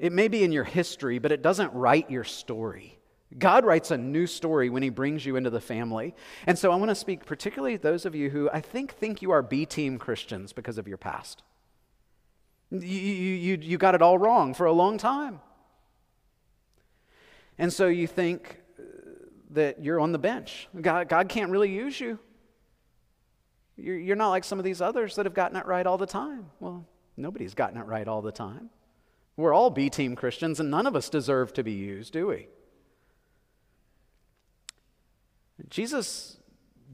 It 0.00 0.12
may 0.12 0.28
be 0.28 0.42
in 0.42 0.50
your 0.50 0.64
history, 0.64 1.18
but 1.18 1.30
it 1.30 1.42
doesn't 1.42 1.74
write 1.74 2.10
your 2.10 2.24
story. 2.24 2.98
God 3.38 3.66
writes 3.66 3.90
a 3.90 3.98
new 3.98 4.26
story 4.26 4.70
when 4.70 4.82
he 4.82 4.88
brings 4.88 5.26
you 5.26 5.36
into 5.36 5.50
the 5.50 5.60
family. 5.60 6.14
And 6.46 6.58
so 6.58 6.72
I 6.72 6.76
want 6.76 6.88
to 6.88 6.94
speak 6.94 7.26
particularly 7.26 7.76
those 7.76 8.06
of 8.06 8.14
you 8.14 8.30
who 8.30 8.48
I 8.50 8.62
think 8.62 8.94
think 8.94 9.20
you 9.20 9.30
are 9.30 9.42
B 9.42 9.66
team 9.66 9.98
Christians 9.98 10.54
because 10.54 10.78
of 10.78 10.88
your 10.88 10.96
past. 10.96 11.42
You, 12.70 12.80
you, 12.80 13.58
you, 13.60 13.78
got 13.78 13.94
it 13.94 14.00
all 14.00 14.16
wrong 14.16 14.54
for 14.54 14.64
a 14.64 14.72
long 14.72 14.96
time. 14.96 15.40
And 17.58 17.70
so 17.72 17.88
you 17.88 18.06
think 18.06 18.60
uh, 18.78 18.82
that 19.50 19.84
you're 19.84 20.00
on 20.00 20.12
the 20.12 20.18
bench. 20.18 20.68
God, 20.80 21.08
God 21.08 21.28
can't 21.28 21.50
really 21.50 21.70
use 21.70 22.00
you. 22.00 22.18
You're, 23.76 23.98
you're 23.98 24.16
not 24.16 24.30
like 24.30 24.44
some 24.44 24.58
of 24.58 24.64
these 24.64 24.80
others 24.80 25.16
that 25.16 25.26
have 25.26 25.34
gotten 25.34 25.56
it 25.56 25.66
right 25.66 25.86
all 25.86 25.98
the 25.98 26.06
time. 26.06 26.46
Well, 26.58 26.86
nobody's 27.16 27.54
gotten 27.54 27.76
it 27.78 27.86
right 27.86 28.06
all 28.08 28.22
the 28.22 28.32
time. 28.32 28.70
We're 29.36 29.54
all 29.54 29.70
B 29.70 29.88
team 29.88 30.16
Christians, 30.16 30.60
and 30.60 30.70
none 30.70 30.86
of 30.86 30.94
us 30.94 31.08
deserve 31.08 31.52
to 31.54 31.62
be 31.62 31.72
used, 31.72 32.12
do 32.12 32.26
we? 32.26 32.48
Jesus 35.68 36.36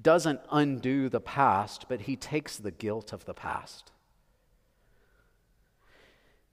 doesn't 0.03 0.41
undo 0.51 1.09
the 1.09 1.21
past, 1.21 1.87
but 1.89 2.03
he 2.03 2.17
takes 2.17 2.57
the 2.57 2.71
guilt 2.71 3.13
of 3.13 3.25
the 3.25 3.35
past. 3.35 3.91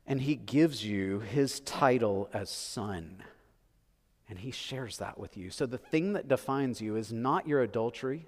And 0.05 0.21
he 0.21 0.35
gives 0.35 0.85
you 0.85 1.19
his 1.19 1.59
title 1.61 2.29
as 2.33 2.49
son. 2.49 3.23
And 4.29 4.39
he 4.39 4.51
shares 4.51 4.97
that 4.97 5.17
with 5.17 5.37
you. 5.37 5.49
So 5.49 5.65
the 5.65 5.77
thing 5.77 6.13
that 6.13 6.27
defines 6.27 6.81
you 6.81 6.95
is 6.95 7.11
not 7.11 7.47
your 7.47 7.61
adultery, 7.61 8.25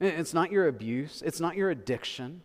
it's 0.00 0.34
not 0.34 0.50
your 0.50 0.66
abuse, 0.66 1.22
it's 1.24 1.40
not 1.40 1.56
your 1.56 1.70
addiction. 1.70 2.42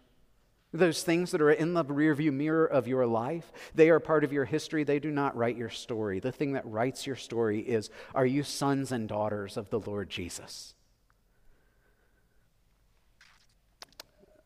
Those 0.78 1.03
things 1.03 1.32
that 1.32 1.41
are 1.41 1.51
in 1.51 1.73
the 1.73 1.84
rearview 1.84 2.32
mirror 2.32 2.65
of 2.65 2.88
your 2.88 3.07
life, 3.07 3.51
they 3.73 3.89
are 3.89 3.99
part 3.99 4.23
of 4.23 4.32
your 4.32 4.45
history. 4.45 4.84
They 4.84 4.99
do 4.99 5.09
not 5.09 5.36
write 5.36 5.57
your 5.57 5.69
story. 5.69 6.19
The 6.19 6.32
thing 6.32 6.53
that 6.53 6.65
writes 6.65 7.07
your 7.07 7.15
story 7.15 7.59
is 7.59 7.89
are 8.13 8.25
you 8.25 8.43
sons 8.43 8.91
and 8.91 9.09
daughters 9.09 9.57
of 9.57 9.69
the 9.69 9.80
Lord 9.80 10.09
Jesus? 10.09 10.75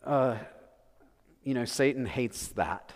Uh, 0.03 0.37
you 1.43 1.53
know, 1.53 1.65
Satan 1.65 2.05
hates 2.05 2.47
that. 2.49 2.93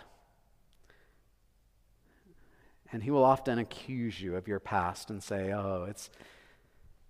And 2.92 3.02
he 3.02 3.10
will 3.10 3.24
often 3.24 3.58
accuse 3.58 4.20
you 4.20 4.36
of 4.36 4.48
your 4.48 4.60
past 4.60 5.10
and 5.10 5.22
say, 5.22 5.52
oh, 5.52 5.86
it's, 5.88 6.08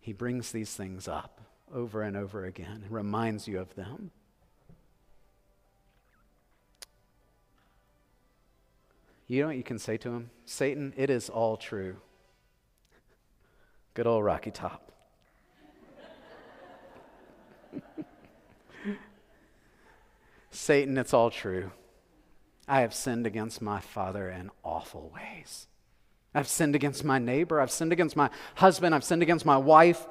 he 0.00 0.12
brings 0.12 0.50
these 0.50 0.74
things 0.74 1.06
up 1.06 1.40
over 1.72 2.02
and 2.02 2.16
over 2.16 2.44
again 2.44 2.82
and 2.82 2.90
reminds 2.90 3.46
you 3.46 3.60
of 3.60 3.74
them. 3.74 4.10
You 9.28 9.40
know 9.42 9.48
what 9.48 9.56
you 9.56 9.64
can 9.64 9.78
say 9.78 9.96
to 9.98 10.10
him? 10.10 10.30
Satan, 10.44 10.92
it 10.96 11.10
is 11.10 11.28
all 11.28 11.56
true. 11.56 11.96
Good 13.94 14.06
old 14.06 14.24
Rocky 14.24 14.52
Top. 14.52 14.92
Satan, 20.50 20.96
it's 20.96 21.12
all 21.12 21.30
true. 21.30 21.72
I 22.68 22.82
have 22.82 22.94
sinned 22.94 23.26
against 23.26 23.60
my 23.60 23.80
father 23.80 24.28
in 24.28 24.50
awful 24.62 25.12
ways. 25.14 25.66
I've 26.34 26.48
sinned 26.48 26.74
against 26.74 27.02
my 27.04 27.18
neighbor. 27.18 27.60
I've 27.60 27.70
sinned 27.70 27.92
against 27.92 28.16
my 28.16 28.30
husband. 28.56 28.94
I've 28.94 29.04
sinned 29.04 29.22
against 29.22 29.46
my 29.46 29.56
wife. 29.56 30.06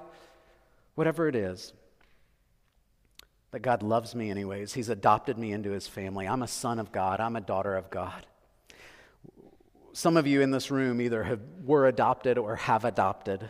Whatever 0.96 1.28
it 1.28 1.36
is. 1.36 1.74
But 3.52 3.62
God 3.62 3.84
loves 3.84 4.16
me 4.16 4.30
anyways. 4.30 4.74
He's 4.74 4.90
adopted 4.90 5.38
me 5.38 5.54
into 5.54 5.72
his 5.72 5.88
family. 5.88 6.28
I'm 6.28 6.42
a 6.42 6.48
son 6.48 6.80
of 6.80 6.92
God. 6.92 7.22
I'm 7.22 7.36
a 7.36 7.42
daughter 7.42 7.76
of 7.76 7.90
God. 7.90 8.26
Some 9.96 10.18
of 10.18 10.28
you 10.28 10.42
in 10.42 10.52
this 10.52 10.72
room 10.72 11.00
either 11.00 11.24
have, 11.24 11.40
were 11.64 11.88
adopted 11.88 12.38
or 12.38 12.58
have 12.58 12.84
adopted. 12.84 13.50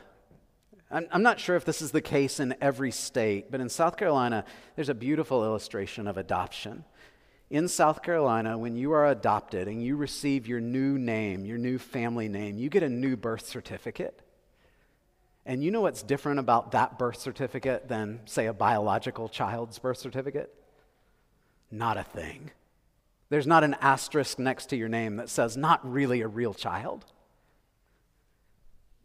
I'm, 0.92 1.08
I'm 1.12 1.24
not 1.24 1.40
sure 1.40 1.56
if 1.56 1.66
this 1.66 1.82
is 1.82 1.90
the 1.90 2.04
case 2.04 2.40
in 2.40 2.54
every 2.62 2.92
state, 2.92 3.50
but 3.50 3.62
in 3.62 3.68
South 3.68 3.98
Carolina, 3.98 4.46
there's 4.76 4.90
a 4.90 4.94
beautiful 4.94 5.44
illustration 5.44 6.08
of 6.08 6.18
adoption. 6.18 6.86
In 7.50 7.68
South 7.68 8.04
Carolina, 8.04 8.60
when 8.60 8.76
you 8.76 8.92
are 8.92 9.08
adopted 9.08 9.68
and 9.68 9.84
you 9.84 9.96
receive 9.96 10.46
your 10.46 10.60
new 10.60 11.00
name, 11.00 11.46
your 11.46 11.58
new 11.58 11.80
family 11.80 12.30
name, 12.30 12.60
you 12.60 12.70
get 12.70 12.84
a 12.84 12.90
new 12.90 13.18
birth 13.18 13.48
certificate. 13.48 14.22
And 15.48 15.64
you 15.64 15.72
know 15.72 15.82
what's 15.82 16.04
different 16.04 16.38
about 16.38 16.74
that 16.74 17.00
birth 17.00 17.18
certificate 17.18 17.88
than, 17.88 18.20
say, 18.26 18.46
a 18.46 18.54
biological 18.54 19.30
child's 19.30 19.80
birth 19.80 19.98
certificate? 19.98 20.54
Not 21.72 21.98
a 21.98 22.04
thing. 22.04 22.52
There's 23.30 23.48
not 23.48 23.64
an 23.64 23.76
asterisk 23.82 24.40
next 24.40 24.68
to 24.68 24.76
your 24.76 24.90
name 24.90 25.16
that 25.18 25.30
says, 25.30 25.58
not 25.58 25.90
really 25.90 26.22
a 26.22 26.28
real 26.28 26.54
child. 26.54 27.06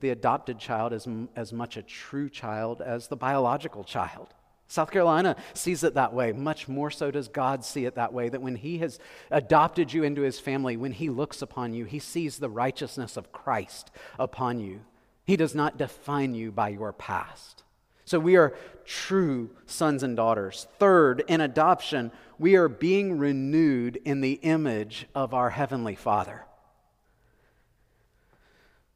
The 0.01 0.11
adopted 0.11 0.59
child 0.59 0.93
is 0.93 1.07
m- 1.07 1.29
as 1.37 1.53
much 1.53 1.77
a 1.77 1.83
true 1.83 2.29
child 2.29 2.83
as 2.83 3.09
the 3.09 3.17
biological 3.17 3.85
child. 3.85 4.35
South 4.67 4.91
Carolina 4.91 5.37
sees 5.53 5.83
it 5.83 5.95
that 5.95 6.15
way. 6.15 6.33
Much 6.33 6.69
more 6.69 6.91
so 6.91 7.11
does 7.11 7.29
God 7.29 7.65
see 7.65 7.87
it 7.87 7.97
that 7.97 8.13
way 8.13 8.29
that 8.29 8.41
when 8.41 8.57
He 8.57 8.79
has 8.79 8.99
adopted 9.31 9.93
you 9.93 10.05
into 10.05 10.23
His 10.23 10.39
family, 10.39 10.77
when 10.77 10.93
He 10.93 11.11
looks 11.11 11.43
upon 11.43 11.75
you, 11.75 11.87
He 11.87 11.99
sees 11.99 12.39
the 12.39 12.49
righteousness 12.49 13.17
of 13.17 13.33
Christ 13.33 13.91
upon 14.19 14.61
you. 14.61 14.83
He 15.25 15.37
does 15.37 15.55
not 15.55 15.77
define 15.77 16.35
you 16.35 16.53
by 16.53 16.69
your 16.69 16.93
past. 16.93 17.65
So 18.11 18.19
we 18.19 18.35
are 18.35 18.57
true 18.85 19.51
sons 19.67 20.03
and 20.03 20.17
daughters. 20.17 20.67
Third, 20.81 21.23
in 21.29 21.41
adoption, 21.41 22.11
we 22.41 22.57
are 22.57 22.69
being 22.69 23.19
renewed 23.19 24.01
in 24.05 24.21
the 24.21 24.33
image 24.43 25.07
of 25.15 25.33
our 25.33 25.51
Heavenly 25.51 25.95
Father. 25.95 26.45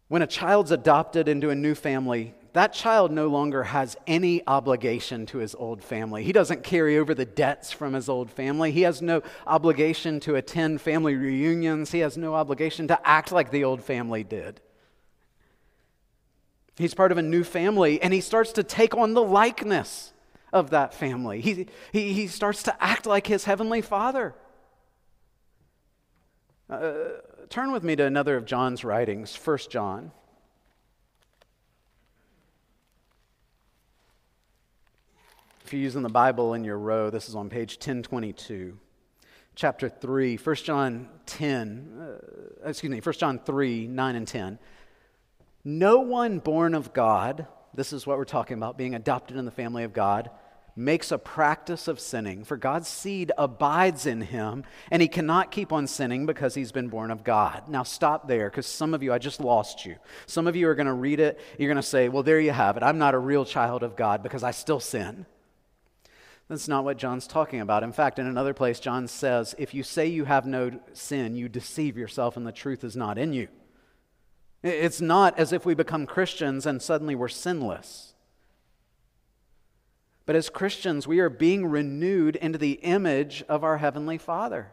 When 0.08 0.22
a 0.22 0.26
child's 0.26 0.72
adopted 0.72 1.28
into 1.28 1.50
a 1.50 1.54
new 1.54 1.76
family, 1.76 2.34
that 2.54 2.72
child 2.72 3.12
no 3.12 3.28
longer 3.28 3.62
has 3.62 3.96
any 4.08 4.44
obligation 4.48 5.26
to 5.26 5.38
his 5.38 5.54
old 5.54 5.80
family. 5.80 6.24
He 6.24 6.32
doesn't 6.32 6.64
carry 6.64 6.98
over 6.98 7.14
the 7.14 7.24
debts 7.24 7.70
from 7.70 7.92
his 7.92 8.08
old 8.08 8.32
family. 8.32 8.72
He 8.72 8.82
has 8.82 9.00
no 9.00 9.22
obligation 9.46 10.18
to 10.20 10.34
attend 10.34 10.80
family 10.80 11.14
reunions. 11.14 11.92
He 11.92 12.00
has 12.00 12.16
no 12.16 12.34
obligation 12.34 12.88
to 12.88 13.08
act 13.08 13.30
like 13.30 13.52
the 13.52 13.62
old 13.62 13.80
family 13.80 14.24
did. 14.24 14.60
He's 16.77 16.95
part 16.95 17.12
of 17.12 17.18
a 17.18 17.22
new 17.22 17.45
family, 17.45 18.03
and 18.03 18.12
he 18.12 18.20
starts 18.20 18.53
to 18.53 18.62
take 18.62 18.97
on 18.97 19.14
the 19.14 19.22
likeness 19.22 20.12
of 20.53 20.70
that 20.70 20.95
family. 20.95 21.41
He, 21.41 21.66
he, 21.93 22.12
he 22.12 22.27
starts 22.27 22.64
to 22.64 22.83
act 22.83 23.07
like 23.07 23.27
his 23.27 23.45
heavenly 23.45 23.81
father. 23.81 24.35
Uh, 26.68 26.95
turn 27.49 27.72
with 27.72 27.85
me 27.85 27.95
to 27.97 28.05
another 28.05 28.37
of 28.37 28.45
John's 28.45 28.85
writings, 28.85 29.37
1 29.37 29.59
John. 29.70 30.11
If 35.64 35.72
you're 35.72 35.83
using 35.83 36.03
the 36.03 36.09
Bible 36.09 36.55
in 36.55 36.64
your 36.64 36.79
row, 36.79 37.09
this 37.09 37.29
is 37.29 37.35
on 37.35 37.49
page 37.49 37.77
1022. 37.77 38.79
Chapter 39.55 39.89
3, 39.89 40.37
1 40.37 40.57
John 40.57 41.09
10, 41.27 42.20
uh, 42.64 42.68
excuse 42.68 42.91
me, 42.91 43.01
1 43.01 43.14
John 43.14 43.39
3, 43.39 43.87
9 43.87 44.16
and 44.16 44.27
10. 44.27 44.59
No 45.64 46.00
one 46.00 46.40
born 46.40 46.74
of 46.74 46.92
God, 46.92 47.46
this 47.72 47.92
is 47.92 48.06
what 48.06 48.18
we're 48.18 48.24
talking 48.24 48.56
about, 48.58 48.76
being 48.76 48.94
adopted 48.94 49.36
in 49.36 49.46
the 49.46 49.50
family 49.50 49.84
of 49.84 49.94
God, 49.94 50.30
makes 50.76 51.12
a 51.12 51.18
practice 51.18 51.88
of 51.88 52.00
sinning, 52.00 52.44
for 52.44 52.56
God's 52.56 52.88
seed 52.88 53.30
abides 53.38 54.06
in 54.06 54.20
him, 54.20 54.64
and 54.90 55.00
he 55.00 55.08
cannot 55.08 55.50
keep 55.50 55.72
on 55.72 55.86
sinning 55.86 56.26
because 56.26 56.54
he's 56.54 56.72
been 56.72 56.88
born 56.88 57.10
of 57.10 57.24
God. 57.24 57.68
Now, 57.68 57.84
stop 57.84 58.26
there, 58.28 58.50
because 58.50 58.66
some 58.66 58.92
of 58.92 59.02
you, 59.02 59.12
I 59.12 59.18
just 59.18 59.40
lost 59.40 59.86
you. 59.86 59.96
Some 60.26 60.46
of 60.46 60.56
you 60.56 60.68
are 60.68 60.74
going 60.74 60.86
to 60.86 60.92
read 60.92 61.20
it, 61.20 61.40
you're 61.58 61.68
going 61.68 61.76
to 61.76 61.82
say, 61.82 62.08
Well, 62.08 62.24
there 62.24 62.40
you 62.40 62.50
have 62.50 62.76
it. 62.76 62.82
I'm 62.82 62.98
not 62.98 63.14
a 63.14 63.18
real 63.18 63.44
child 63.44 63.82
of 63.82 63.96
God 63.96 64.22
because 64.22 64.42
I 64.42 64.50
still 64.50 64.80
sin. 64.80 65.26
That's 66.48 66.68
not 66.68 66.84
what 66.84 66.98
John's 66.98 67.26
talking 67.26 67.60
about. 67.60 67.84
In 67.84 67.92
fact, 67.92 68.18
in 68.18 68.26
another 68.26 68.52
place, 68.52 68.80
John 68.80 69.08
says, 69.08 69.54
If 69.56 69.72
you 69.72 69.82
say 69.82 70.08
you 70.08 70.24
have 70.24 70.44
no 70.44 70.72
sin, 70.92 71.36
you 71.36 71.48
deceive 71.48 71.96
yourself, 71.96 72.36
and 72.36 72.46
the 72.46 72.52
truth 72.52 72.84
is 72.84 72.96
not 72.96 73.16
in 73.16 73.32
you. 73.32 73.48
It's 74.64 75.02
not 75.02 75.38
as 75.38 75.52
if 75.52 75.66
we 75.66 75.74
become 75.74 76.06
Christians 76.06 76.64
and 76.64 76.80
suddenly 76.80 77.14
we're 77.14 77.28
sinless. 77.28 78.14
But 80.24 80.36
as 80.36 80.48
Christians, 80.48 81.06
we 81.06 81.20
are 81.20 81.28
being 81.28 81.66
renewed 81.66 82.36
into 82.36 82.58
the 82.58 82.72
image 82.82 83.44
of 83.46 83.62
our 83.62 83.76
Heavenly 83.76 84.16
Father. 84.16 84.72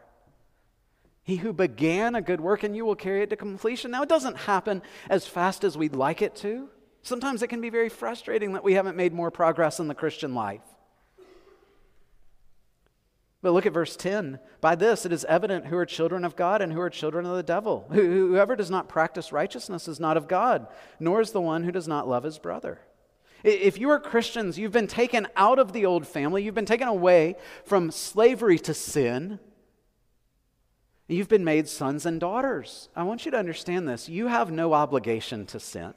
He 1.22 1.36
who 1.36 1.52
began 1.52 2.14
a 2.14 2.22
good 2.22 2.40
work 2.40 2.64
in 2.64 2.74
you 2.74 2.86
will 2.86 2.96
carry 2.96 3.22
it 3.22 3.30
to 3.30 3.36
completion. 3.36 3.90
Now, 3.90 4.02
it 4.02 4.08
doesn't 4.08 4.38
happen 4.38 4.80
as 5.10 5.26
fast 5.26 5.62
as 5.62 5.76
we'd 5.76 5.94
like 5.94 6.22
it 6.22 6.34
to. 6.36 6.70
Sometimes 7.02 7.42
it 7.42 7.48
can 7.48 7.60
be 7.60 7.68
very 7.68 7.90
frustrating 7.90 8.54
that 8.54 8.64
we 8.64 8.72
haven't 8.72 8.96
made 8.96 9.12
more 9.12 9.30
progress 9.30 9.78
in 9.78 9.88
the 9.88 9.94
Christian 9.94 10.34
life. 10.34 10.62
But 13.42 13.52
look 13.52 13.66
at 13.66 13.72
verse 13.72 13.96
10. 13.96 14.38
By 14.60 14.76
this 14.76 15.04
it 15.04 15.12
is 15.12 15.24
evident 15.24 15.66
who 15.66 15.76
are 15.76 15.84
children 15.84 16.24
of 16.24 16.36
God 16.36 16.62
and 16.62 16.72
who 16.72 16.80
are 16.80 16.90
children 16.90 17.26
of 17.26 17.36
the 17.36 17.42
devil. 17.42 17.86
Whoever 17.90 18.54
does 18.54 18.70
not 18.70 18.88
practice 18.88 19.32
righteousness 19.32 19.88
is 19.88 19.98
not 19.98 20.16
of 20.16 20.28
God, 20.28 20.68
nor 21.00 21.20
is 21.20 21.32
the 21.32 21.40
one 21.40 21.64
who 21.64 21.72
does 21.72 21.88
not 21.88 22.08
love 22.08 22.22
his 22.22 22.38
brother. 22.38 22.78
If 23.42 23.78
you 23.78 23.90
are 23.90 23.98
Christians, 23.98 24.56
you've 24.56 24.72
been 24.72 24.86
taken 24.86 25.26
out 25.36 25.58
of 25.58 25.72
the 25.72 25.84
old 25.84 26.06
family, 26.06 26.44
you've 26.44 26.54
been 26.54 26.64
taken 26.64 26.86
away 26.86 27.34
from 27.64 27.90
slavery 27.90 28.58
to 28.60 28.72
sin. 28.72 29.40
You've 31.08 31.28
been 31.28 31.44
made 31.44 31.68
sons 31.68 32.06
and 32.06 32.20
daughters. 32.20 32.88
I 32.94 33.02
want 33.02 33.24
you 33.24 33.32
to 33.32 33.38
understand 33.38 33.88
this. 33.88 34.08
You 34.08 34.28
have 34.28 34.52
no 34.52 34.72
obligation 34.72 35.44
to 35.46 35.58
sin. 35.58 35.94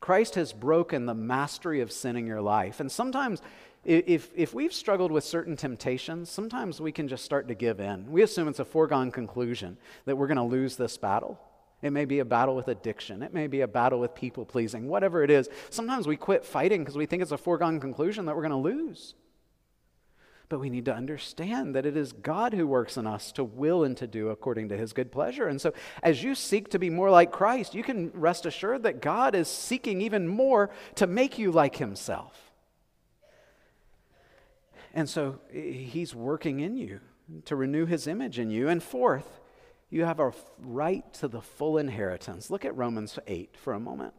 Christ 0.00 0.34
has 0.34 0.52
broken 0.52 1.06
the 1.06 1.14
mastery 1.14 1.80
of 1.80 1.92
sin 1.92 2.16
in 2.16 2.26
your 2.26 2.42
life. 2.42 2.80
And 2.80 2.92
sometimes, 2.92 3.40
if, 3.84 4.30
if 4.34 4.54
we've 4.54 4.72
struggled 4.72 5.12
with 5.12 5.24
certain 5.24 5.56
temptations, 5.56 6.30
sometimes 6.30 6.80
we 6.80 6.92
can 6.92 7.08
just 7.08 7.24
start 7.24 7.48
to 7.48 7.54
give 7.54 7.80
in. 7.80 8.10
We 8.10 8.22
assume 8.22 8.48
it's 8.48 8.60
a 8.60 8.64
foregone 8.64 9.10
conclusion 9.10 9.76
that 10.06 10.16
we're 10.16 10.26
going 10.26 10.36
to 10.36 10.42
lose 10.42 10.76
this 10.76 10.96
battle. 10.96 11.38
It 11.82 11.92
may 11.92 12.06
be 12.06 12.20
a 12.20 12.24
battle 12.24 12.56
with 12.56 12.68
addiction. 12.68 13.22
It 13.22 13.34
may 13.34 13.46
be 13.46 13.60
a 13.60 13.68
battle 13.68 14.00
with 14.00 14.14
people 14.14 14.46
pleasing, 14.46 14.88
whatever 14.88 15.22
it 15.22 15.30
is. 15.30 15.50
Sometimes 15.68 16.06
we 16.06 16.16
quit 16.16 16.44
fighting 16.44 16.80
because 16.80 16.96
we 16.96 17.04
think 17.04 17.20
it's 17.20 17.30
a 17.30 17.36
foregone 17.36 17.78
conclusion 17.78 18.24
that 18.24 18.34
we're 18.34 18.48
going 18.48 18.50
to 18.52 18.56
lose. 18.56 19.14
But 20.48 20.60
we 20.60 20.70
need 20.70 20.84
to 20.86 20.94
understand 20.94 21.74
that 21.74 21.84
it 21.84 21.96
is 21.96 22.12
God 22.12 22.54
who 22.54 22.66
works 22.66 22.96
in 22.96 23.06
us 23.06 23.32
to 23.32 23.44
will 23.44 23.84
and 23.84 23.96
to 23.98 24.06
do 24.06 24.28
according 24.28 24.68
to 24.70 24.76
his 24.76 24.92
good 24.92 25.10
pleasure. 25.10 25.48
And 25.48 25.60
so, 25.60 25.72
as 26.02 26.22
you 26.22 26.34
seek 26.34 26.70
to 26.70 26.78
be 26.78 26.90
more 26.90 27.10
like 27.10 27.32
Christ, 27.32 27.74
you 27.74 27.82
can 27.82 28.10
rest 28.14 28.46
assured 28.46 28.82
that 28.84 29.02
God 29.02 29.34
is 29.34 29.48
seeking 29.48 30.00
even 30.00 30.28
more 30.28 30.70
to 30.96 31.06
make 31.06 31.38
you 31.38 31.50
like 31.50 31.76
himself. 31.76 32.43
And 34.94 35.08
so, 35.08 35.40
he's 35.52 36.14
working 36.14 36.60
in 36.60 36.76
you 36.76 37.00
to 37.46 37.56
renew 37.56 37.84
his 37.84 38.06
image 38.06 38.38
in 38.38 38.50
you. 38.50 38.68
And 38.68 38.82
fourth, 38.82 39.40
you 39.90 40.04
have 40.04 40.20
a 40.20 40.32
right 40.60 41.12
to 41.14 41.28
the 41.28 41.40
full 41.40 41.78
inheritance. 41.78 42.48
Look 42.48 42.64
at 42.64 42.76
Romans 42.76 43.18
8 43.26 43.56
for 43.56 43.72
a 43.72 43.80
moment. 43.80 44.14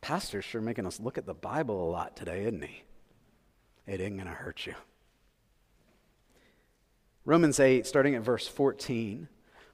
Pastor's 0.00 0.44
sure 0.44 0.60
making 0.60 0.86
us 0.86 0.98
look 0.98 1.18
at 1.18 1.26
the 1.26 1.34
Bible 1.34 1.88
a 1.88 1.90
lot 1.90 2.16
today, 2.16 2.42
isn't 2.44 2.64
he? 2.64 2.82
It 3.86 4.00
ain't 4.00 4.16
going 4.16 4.28
to 4.28 4.34
hurt 4.34 4.66
you. 4.66 4.74
Romans 7.24 7.60
8, 7.60 7.86
starting 7.86 8.14
at 8.14 8.22
verse 8.22 8.48
14. 8.48 9.28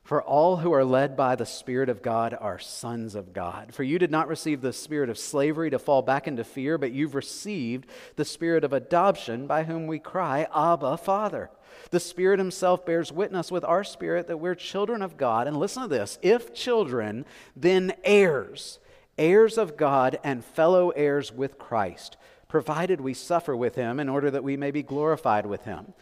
For 0.04 0.22
all 0.22 0.58
who 0.58 0.70
are 0.72 0.84
led 0.84 1.16
by 1.16 1.34
the 1.34 1.46
Spirit 1.46 1.88
of 1.88 2.02
God 2.02 2.36
are 2.38 2.58
sons 2.58 3.14
of 3.14 3.32
God. 3.32 3.72
For 3.72 3.82
you 3.82 3.98
did 3.98 4.10
not 4.10 4.28
receive 4.28 4.60
the 4.60 4.74
spirit 4.74 5.08
of 5.08 5.16
slavery 5.16 5.70
to 5.70 5.78
fall 5.78 6.02
back 6.02 6.28
into 6.28 6.44
fear, 6.44 6.76
but 6.76 6.92
you've 6.92 7.14
received 7.14 7.86
the 8.16 8.24
spirit 8.26 8.64
of 8.64 8.74
adoption 8.74 9.46
by 9.46 9.64
whom 9.64 9.86
we 9.86 9.98
cry, 9.98 10.46
Abba, 10.54 10.98
Father. 10.98 11.50
The 11.90 12.00
Spirit 12.00 12.38
Himself 12.38 12.84
bears 12.84 13.12
witness 13.12 13.50
with 13.50 13.64
our 13.64 13.82
spirit 13.82 14.26
that 14.26 14.36
we're 14.36 14.54
children 14.54 15.00
of 15.00 15.16
God. 15.16 15.46
And 15.46 15.56
listen 15.56 15.82
to 15.84 15.88
this 15.88 16.18
if 16.20 16.52
children, 16.52 17.24
then 17.56 17.94
heirs, 18.04 18.80
heirs 19.16 19.56
of 19.56 19.78
God 19.78 20.18
and 20.22 20.44
fellow 20.44 20.90
heirs 20.90 21.32
with 21.32 21.58
Christ, 21.58 22.18
provided 22.46 23.00
we 23.00 23.14
suffer 23.14 23.56
with 23.56 23.74
Him 23.74 23.98
in 23.98 24.10
order 24.10 24.30
that 24.30 24.44
we 24.44 24.58
may 24.58 24.70
be 24.70 24.82
glorified 24.82 25.46
with 25.46 25.64
Him. 25.64 25.94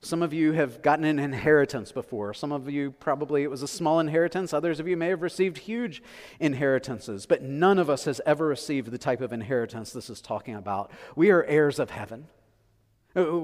Some 0.00 0.22
of 0.22 0.32
you 0.32 0.52
have 0.52 0.80
gotten 0.80 1.04
an 1.04 1.18
inheritance 1.18 1.90
before. 1.90 2.32
Some 2.32 2.52
of 2.52 2.70
you 2.70 2.92
probably 2.92 3.42
it 3.42 3.50
was 3.50 3.62
a 3.62 3.68
small 3.68 3.98
inheritance. 3.98 4.52
Others 4.52 4.78
of 4.78 4.86
you 4.86 4.96
may 4.96 5.08
have 5.08 5.22
received 5.22 5.58
huge 5.58 6.02
inheritances. 6.38 7.26
But 7.26 7.42
none 7.42 7.78
of 7.78 7.90
us 7.90 8.04
has 8.04 8.20
ever 8.24 8.46
received 8.46 8.92
the 8.92 8.98
type 8.98 9.20
of 9.20 9.32
inheritance 9.32 9.92
this 9.92 10.08
is 10.08 10.20
talking 10.20 10.54
about. 10.54 10.92
We 11.16 11.30
are 11.30 11.42
heirs 11.44 11.80
of 11.80 11.90
heaven. 11.90 12.28
Uh, 13.16 13.40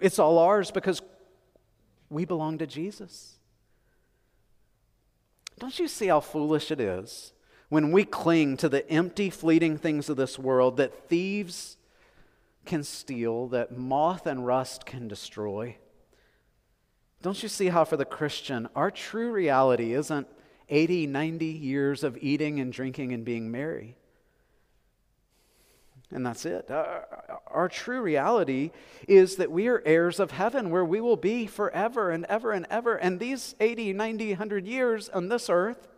it's 0.00 0.18
all 0.18 0.38
ours 0.38 0.72
because 0.72 1.00
we 2.10 2.24
belong 2.24 2.58
to 2.58 2.66
Jesus. 2.66 3.38
Don't 5.60 5.78
you 5.78 5.86
see 5.86 6.08
how 6.08 6.18
foolish 6.18 6.72
it 6.72 6.80
is 6.80 7.32
when 7.68 7.92
we 7.92 8.04
cling 8.04 8.56
to 8.56 8.68
the 8.68 8.88
empty, 8.90 9.30
fleeting 9.30 9.78
things 9.78 10.08
of 10.08 10.16
this 10.16 10.36
world 10.36 10.78
that 10.78 11.08
thieves 11.08 11.76
can 12.64 12.82
steal, 12.82 13.46
that 13.48 13.78
moth 13.78 14.26
and 14.26 14.44
rust 14.44 14.84
can 14.84 15.06
destroy? 15.06 15.76
Don't 17.22 17.40
you 17.40 17.48
see 17.48 17.68
how, 17.68 17.84
for 17.84 17.96
the 17.96 18.04
Christian, 18.04 18.68
our 18.74 18.90
true 18.90 19.30
reality 19.30 19.94
isn't 19.94 20.26
80, 20.68 21.06
90 21.06 21.46
years 21.46 22.02
of 22.02 22.18
eating 22.20 22.58
and 22.58 22.72
drinking 22.72 23.12
and 23.12 23.24
being 23.24 23.50
merry? 23.50 23.96
And 26.10 26.26
that's 26.26 26.44
it. 26.44 26.70
Our, 26.70 27.40
our, 27.46 27.68
true 27.68 28.02
reality 28.02 28.70
is 29.08 29.36
that 29.36 29.50
we 29.50 29.68
are 29.68 29.82
heirs 29.86 30.20
of 30.20 30.32
heaven 30.32 30.70
where 30.70 30.84
we 30.84 31.00
will 31.00 31.16
be 31.16 31.46
forever 31.46 32.10
and 32.10 32.26
ever 32.26 32.52
and 32.52 32.66
ever. 32.68 32.96
And 32.96 33.18
these 33.18 33.54
80, 33.60 33.94
90, 33.94 34.28
100 34.30 34.66
years 34.66 35.08
on 35.08 35.28
this 35.28 35.48
earth 35.48 35.88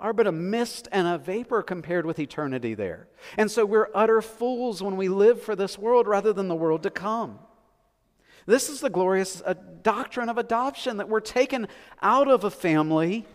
are 0.00 0.12
but 0.12 0.26
a 0.26 0.32
mist 0.32 0.88
and 0.90 1.06
a 1.06 1.16
vapor 1.16 1.62
compared 1.62 2.06
with 2.06 2.18
eternity 2.18 2.74
there. 2.74 3.08
And 3.36 3.50
so 3.50 3.64
we're 3.64 3.88
utter 3.94 4.20
fools 4.20 4.82
when 4.82 4.96
we 4.96 5.08
live 5.08 5.40
for 5.40 5.54
this 5.54 5.78
world 5.78 6.08
rather 6.08 6.32
than 6.32 6.48
the 6.48 6.56
world 6.56 6.82
to 6.82 6.90
come. 6.90 7.38
This 8.46 8.68
is 8.68 8.80
the 8.80 8.90
glorious 8.90 9.42
uh, 9.44 9.54
doctrine 9.82 10.28
of 10.28 10.38
adoption 10.38 10.98
that 10.98 11.08
we're 11.08 11.20
taken 11.20 11.66
out 12.00 12.28
of 12.28 12.44
a 12.44 12.50
family 12.50 13.26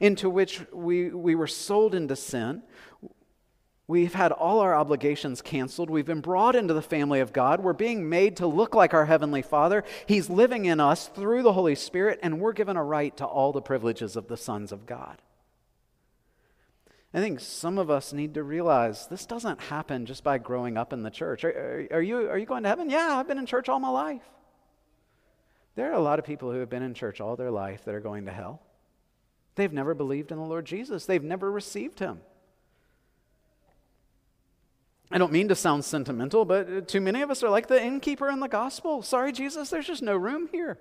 into 0.00 0.28
which 0.28 0.60
we, 0.72 1.10
we 1.10 1.34
were 1.34 1.46
sold 1.46 1.94
into 1.94 2.16
sin. 2.16 2.62
We've 3.88 4.14
had 4.14 4.32
all 4.32 4.60
our 4.60 4.74
obligations 4.74 5.42
canceled. 5.42 5.90
We've 5.90 6.06
been 6.06 6.20
brought 6.20 6.56
into 6.56 6.74
the 6.74 6.82
family 6.82 7.20
of 7.20 7.32
God. 7.32 7.60
We're 7.60 7.72
being 7.72 8.08
made 8.08 8.38
to 8.38 8.46
look 8.46 8.74
like 8.74 8.94
our 8.94 9.06
Heavenly 9.06 9.42
Father. 9.42 9.84
He's 10.06 10.28
living 10.28 10.64
in 10.64 10.80
us 10.80 11.06
through 11.06 11.44
the 11.44 11.52
Holy 11.52 11.76
Spirit, 11.76 12.18
and 12.22 12.40
we're 12.40 12.52
given 12.52 12.76
a 12.76 12.82
right 12.82 13.16
to 13.18 13.24
all 13.24 13.52
the 13.52 13.62
privileges 13.62 14.16
of 14.16 14.26
the 14.26 14.36
sons 14.36 14.72
of 14.72 14.86
God. 14.86 15.22
I 17.14 17.20
think 17.20 17.38
some 17.40 17.78
of 17.78 17.88
us 17.88 18.12
need 18.12 18.34
to 18.34 18.42
realize 18.42 19.06
this 19.06 19.24
doesn't 19.24 19.60
happen 19.60 20.04
just 20.04 20.24
by 20.24 20.38
growing 20.38 20.76
up 20.76 20.92
in 20.92 21.02
the 21.02 21.10
church. 21.10 21.44
Are, 21.44 21.86
are, 21.92 21.98
are, 21.98 22.02
you, 22.02 22.28
are 22.28 22.36
you 22.36 22.46
going 22.46 22.64
to 22.64 22.68
heaven? 22.68 22.90
Yeah, 22.90 23.16
I've 23.16 23.28
been 23.28 23.38
in 23.38 23.46
church 23.46 23.68
all 23.68 23.78
my 23.78 23.88
life. 23.88 24.22
There 25.76 25.90
are 25.90 25.94
a 25.94 26.00
lot 26.00 26.18
of 26.18 26.24
people 26.24 26.50
who 26.50 26.58
have 26.58 26.70
been 26.70 26.82
in 26.82 26.94
church 26.94 27.20
all 27.20 27.36
their 27.36 27.50
life 27.50 27.84
that 27.84 27.94
are 27.94 28.00
going 28.00 28.24
to 28.26 28.32
hell. 28.32 28.62
They've 29.54 29.72
never 29.72 29.94
believed 29.94 30.32
in 30.32 30.38
the 30.38 30.44
Lord 30.44 30.64
Jesus, 30.64 31.06
they've 31.06 31.22
never 31.22 31.50
received 31.50 32.00
him. 32.00 32.20
I 35.10 35.18
don't 35.18 35.32
mean 35.32 35.48
to 35.48 35.54
sound 35.54 35.84
sentimental, 35.84 36.44
but 36.44 36.68
uh, 36.68 36.80
too 36.80 37.00
many 37.00 37.22
of 37.22 37.30
us 37.30 37.42
are 37.44 37.48
like 37.48 37.68
the 37.68 37.80
innkeeper 37.80 38.28
in 38.28 38.40
the 38.40 38.48
gospel. 38.48 39.02
Sorry, 39.02 39.30
Jesus, 39.30 39.70
there's 39.70 39.86
just 39.86 40.02
no 40.02 40.16
room 40.16 40.48
here. 40.50 40.78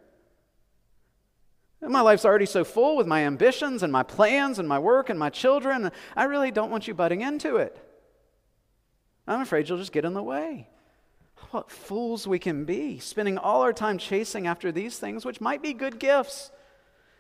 My 1.82 2.02
life's 2.02 2.26
already 2.26 2.48
so 2.48 2.64
full 2.64 2.98
with 2.98 3.06
my 3.06 3.24
ambitions 3.26 3.84
and 3.84 3.93
my 3.93 4.02
plans 4.02 4.58
and 4.58 4.68
my 4.68 4.80
work 4.80 5.12
and 5.12 5.20
my 5.20 5.30
children. 5.30 5.91
I 6.16 6.24
really 6.24 6.50
don't 6.50 6.72
want 6.72 6.88
you 6.88 6.96
butting 6.96 7.22
into 7.22 7.58
it. 7.58 7.78
I'm 9.28 9.41
afraid 9.41 9.70
you'll 9.70 9.78
just 9.78 9.91
get 9.91 10.06
in 10.06 10.14
the 10.14 10.24
way. 10.24 10.70
What 11.52 11.72
fools 11.72 12.28
we 12.28 12.39
can 12.39 12.66
be, 12.66 13.00
spending 13.00 13.38
all 13.38 13.62
our 13.62 13.74
time 13.74 13.98
chasing 13.98 14.48
after 14.48 14.72
these 14.72 14.98
things, 14.98 15.26
which 15.26 15.41
might 15.41 15.62
be 15.62 15.74
good 15.74 16.00
gifts, 16.00 16.52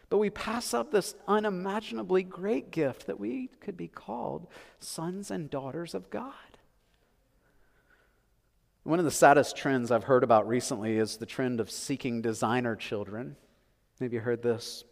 but 0.09 0.17
we 0.17 0.29
pass 0.29 0.73
up 0.73 0.91
this 0.91 1.15
unimaginably 1.27 2.23
great 2.23 2.71
gift 2.71 3.07
that 3.07 3.19
we 3.19 3.49
could 3.59 3.77
be 3.77 3.87
called 3.87 4.47
sons 4.79 5.31
and 5.31 5.49
daughters 5.49 5.93
of 5.93 6.09
God. 6.09 6.33
One 8.83 8.99
of 8.99 9.05
the 9.05 9.11
saddest 9.11 9.57
trends 9.57 9.89
I've 9.89 10.03
heard 10.03 10.23
about 10.23 10.47
recently 10.47 10.97
is 10.97 11.17
the 11.17 11.25
trend 11.25 11.59
of 11.59 11.71
seeking 11.71 12.21
designer 12.21 12.75
children. 12.75 13.35
Maybe 13.99 14.17
you 14.17 14.21
heard 14.21 14.43
this. 14.43 14.83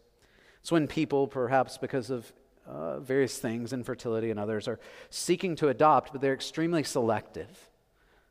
It's 0.61 0.71
when 0.71 0.87
people, 0.87 1.27
perhaps 1.27 1.77
because 1.77 2.09
of 2.09 2.33
uh, 2.65 2.99
various 3.01 3.37
things, 3.37 3.71
infertility 3.71 4.31
and 4.31 4.39
others, 4.39 4.67
are 4.67 4.79
seeking 5.09 5.55
to 5.57 5.67
adopt, 5.67 6.11
but 6.11 6.21
they're 6.21 6.33
extremely 6.33 6.83
selective 6.83 7.69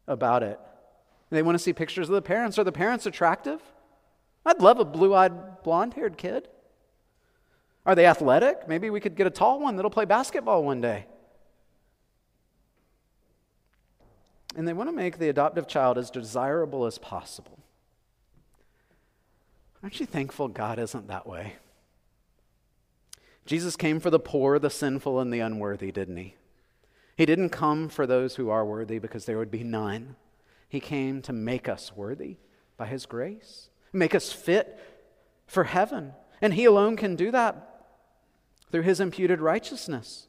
about 0.09 0.43
it. 0.43 0.59
They 1.33 1.43
want 1.43 1.55
to 1.55 1.63
see 1.63 1.73
pictures 1.73 2.11
of 2.11 2.15
the 2.15 2.21
parents. 2.21 2.59
Are 2.59 2.65
the 2.65 2.71
parents 2.71 3.07
attractive? 3.07 3.63
I'd 4.45 4.61
love 4.61 4.79
a 4.79 4.85
blue 4.85 5.15
eyed, 5.15 5.63
blonde 5.63 5.95
haired 5.95 6.19
kid. 6.19 6.47
Are 7.87 7.95
they 7.95 8.05
athletic? 8.05 8.69
Maybe 8.69 8.91
we 8.91 9.01
could 9.01 9.17
get 9.17 9.27
a 9.27 9.31
tall 9.31 9.59
one 9.59 9.77
that'll 9.77 9.91
play 9.91 10.05
basketball 10.05 10.63
one 10.63 10.83
day. 10.83 11.07
And 14.55 14.69
they 14.69 14.75
want 14.75 14.91
to 14.91 14.95
make 14.95 15.19
the 15.19 15.31
adoptive 15.31 15.67
child 15.67 15.97
as 15.97 16.11
desirable 16.11 16.85
as 16.85 16.99
possible. 16.99 17.59
Aren't 19.83 20.01
you 20.01 20.07
thankful 20.07 20.49
God 20.49 20.79
isn't 20.79 21.09
that 21.09 21.27
way? 21.27 21.55
Jesus 23.47 23.75
came 23.75 24.01
for 24.01 24.11
the 24.11 24.21
poor, 24.21 24.59
the 24.59 24.71
sinful, 24.71 25.19
and 25.19 25.33
the 25.33 25.41
unworthy, 25.41 25.91
didn't 25.91 26.19
he? 26.19 26.37
He 27.17 27.25
didn't 27.25 27.49
come 27.49 27.89
for 27.89 28.07
those 28.07 28.37
who 28.37 28.51
are 28.51 28.67
worthy 28.67 28.99
because 28.99 29.25
there 29.25 29.39
would 29.39 29.51
be 29.51 29.65
none. 29.65 30.17
He 30.73 30.81
came 30.81 31.21
to 31.23 31.35
make 31.35 31.69
us 31.69 31.93
worthy 31.95 32.39
by 32.79 32.87
his 32.87 33.05
grace, 33.05 33.69
make 33.93 34.15
us 34.15 34.33
fit 34.33 34.81
for 35.47 35.65
heaven. 35.65 36.15
And 36.41 36.55
he 36.55 36.65
alone 36.65 36.97
can 36.97 37.15
do 37.15 37.31
that 37.31 37.85
through 38.71 38.81
his 38.81 38.99
imputed 38.99 39.43
righteousness. 39.43 40.29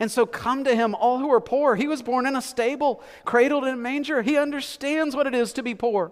And 0.00 0.10
so 0.10 0.26
come 0.26 0.64
to 0.64 0.74
him, 0.74 0.96
all 0.96 1.20
who 1.20 1.32
are 1.32 1.40
poor. 1.40 1.76
He 1.76 1.86
was 1.86 2.02
born 2.02 2.26
in 2.26 2.34
a 2.34 2.42
stable, 2.42 3.04
cradled 3.24 3.62
in 3.62 3.74
a 3.74 3.76
manger. 3.76 4.22
He 4.22 4.36
understands 4.36 5.14
what 5.14 5.28
it 5.28 5.34
is 5.34 5.52
to 5.52 5.62
be 5.62 5.76
poor. 5.76 6.10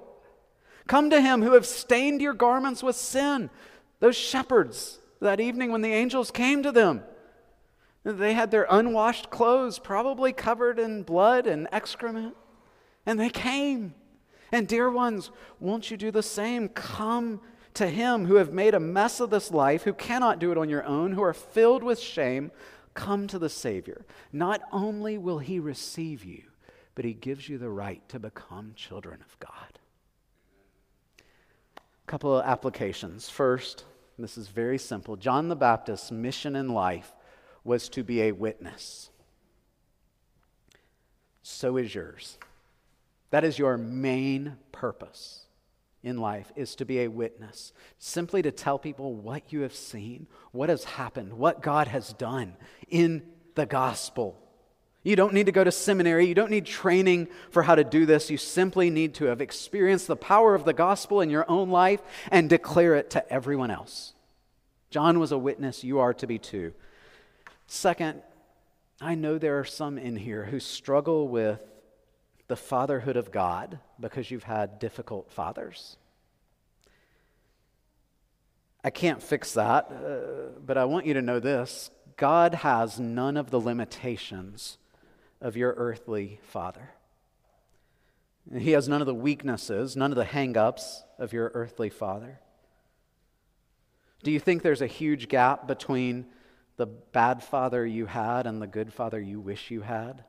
Come 0.86 1.11
to 1.11 1.20
him 1.20 1.42
who 1.42 1.55
have 1.55 1.66
stained 1.66 2.22
your 2.22 2.34
garments 2.34 2.84
with 2.84 2.94
sin. 2.94 3.51
Those 3.98 4.16
shepherds 4.16 5.01
that 5.20 5.40
evening 5.40 5.72
when 5.72 5.82
the 5.82 5.92
angels 5.92 6.30
came 6.30 6.62
to 6.62 6.70
them. 6.70 7.03
They 8.05 8.34
had 8.34 8.53
their 8.53 8.68
unwashed 8.70 9.28
clothes 9.28 9.80
probably 9.80 10.32
covered 10.32 10.78
in 10.78 11.03
blood 11.03 11.48
and 11.48 11.66
excrement, 11.72 12.36
and 13.07 13.18
they 13.18 13.30
came. 13.30 13.94
And, 14.53 14.66
dear 14.66 14.90
ones, 14.90 15.30
won't 15.59 15.90
you 15.90 15.96
do 15.96 16.11
the 16.11 16.22
same? 16.22 16.68
Come 16.68 17.40
to 17.74 17.86
Him 17.86 18.26
who 18.26 18.34
have 18.36 18.53
made 18.53 18.74
a 18.74 18.80
mess 18.80 19.20
of 19.20 19.30
this 19.30 19.51
life, 19.51 19.84
who 19.84 19.92
cannot 19.92 20.38
do 20.38 20.51
it 20.51 20.59
on 20.59 20.68
your 20.68 20.84
own, 20.84 21.12
who 21.12 21.22
are 21.22 21.34
filled 21.34 21.82
with 21.82 22.01
shame. 22.01 22.51
Come 22.94 23.26
to 23.28 23.38
the 23.38 23.48
Savior. 23.48 24.05
Not 24.32 24.61
only 24.72 25.18
will 25.18 25.38
He 25.38 25.61
receive 25.61 26.24
you, 26.24 26.42
but 26.94 27.05
He 27.05 27.14
gives 27.14 27.48
you 27.48 27.59
the 27.59 27.70
right 27.70 28.07
to 28.09 28.18
become 28.18 28.72
children 28.74 29.20
of 29.24 29.38
God. 29.38 29.78
A 31.18 32.11
couple 32.11 32.36
of 32.36 32.44
applications. 32.44 33.28
First, 33.28 33.84
this 34.18 34.36
is 34.36 34.48
very 34.48 34.78
simple. 34.78 35.16
John 35.16 35.48
the 35.48 35.57
Baptist's 35.57 36.11
mission 36.11 36.57
in 36.57 36.68
life 36.68 37.14
was 37.62 37.88
to 37.90 38.03
be 38.03 38.22
a 38.22 38.32
witness. 38.32 39.11
So 41.42 41.76
is 41.76 41.94
yours. 41.94 42.38
That 43.31 43.45
is 43.45 43.59
your 43.59 43.76
main 43.76 44.57
purpose 44.72 45.47
in 46.03 46.18
life 46.18 46.51
is 46.57 46.74
to 46.76 46.85
be 46.85 47.01
a 47.01 47.09
witness, 47.09 47.72
simply 47.99 48.43
to 48.43 48.51
tell 48.51 48.78
people 48.78 49.14
what 49.14 49.53
you 49.53 49.61
have 49.61 49.74
seen, 49.74 50.26
what 50.53 50.68
has 50.68 50.85
happened, 50.85 51.35
what 51.35 51.62
God 51.62 51.89
has 51.89 52.12
done 52.14 52.57
in 52.89 53.22
the 53.55 53.66
gospel. 53.66 54.37
You 55.03 55.16
don't 55.16 55.33
need 55.33 55.47
to 55.47 55.53
go 55.53 55.64
to 55.64 55.72
seminary. 55.72 56.26
You 56.26 56.35
don't 56.35 56.51
need 56.51 56.66
training 56.66 57.28
for 57.51 57.62
how 57.62 57.74
to 57.74 57.85
do 57.85 58.05
this. 58.05 58.31
You 58.31 58.37
simply 58.37 58.91
need 58.91 59.14
to 59.14 59.26
have 59.26 59.41
experienced 59.41 60.07
the 60.07 60.16
power 60.16 60.55
of 60.55 60.64
the 60.64 60.72
gospel 60.72 61.20
in 61.20 61.31
your 61.31 61.51
own 61.51 61.70
life 61.70 62.01
and 62.31 62.51
declare 62.51 62.95
it 62.97 63.11
to 63.11 63.33
everyone 63.33 63.70
else. 63.70 64.12
John 64.91 65.18
was 65.18 65.33
a 65.33 65.39
witness. 65.39 65.85
You 65.85 66.01
are 66.01 66.12
to 66.14 66.26
be 66.26 66.39
too. 66.39 66.74
Second, 67.66 68.22
I 69.01 69.14
know 69.14 69.39
there 69.39 69.59
are 69.59 69.64
some 69.64 69.97
in 69.97 70.16
here 70.16 70.45
who 70.45 70.61
struggle 70.61 71.28
with 71.28 71.61
the 72.51 72.57
fatherhood 72.57 73.16
of 73.16 73.30
God 73.30 73.78
because 74.01 74.28
you've 74.28 74.42
had 74.42 74.80
difficult 74.80 75.30
fathers. 75.30 75.96
I 78.82 78.90
can't 78.90 79.22
fix 79.22 79.53
that, 79.53 79.92
uh, 79.92 80.59
but 80.66 80.76
I 80.76 80.84
want 80.84 81.07
you 81.07 81.14
to 81.14 81.22
know 81.22 81.38
this 81.38 81.92
God 82.16 82.55
has 82.57 82.98
none 82.98 83.36
of 83.36 83.51
the 83.51 83.61
limitations 83.61 84.78
of 85.40 85.57
your 85.57 85.74
earthly 85.76 86.40
father. 86.42 86.90
He 88.53 88.72
has 88.72 88.88
none 88.88 89.01
of 89.01 89.07
the 89.07 89.14
weaknesses, 89.14 89.96
none 89.96 90.11
of 90.11 90.16
the 90.16 90.24
hang 90.24 90.57
ups 90.57 91.05
of 91.20 91.32
your 91.32 91.53
earthly 91.55 91.88
father. 91.88 92.40
Do 94.24 94.32
you 94.32 94.40
think 94.40 94.62
there's 94.62 94.82
a 94.82 94.88
huge 94.88 95.28
gap 95.28 95.68
between 95.68 96.26
the 96.76 96.86
bad 96.86 97.44
father 97.44 97.86
you 97.86 98.07
had 98.07 98.48
and 98.48 98.61
the 98.61 98.66
good 98.66 98.92
father 98.92 99.20
you 99.20 99.38
wish 99.38 99.70
you 99.70 99.82
had? 99.82 100.24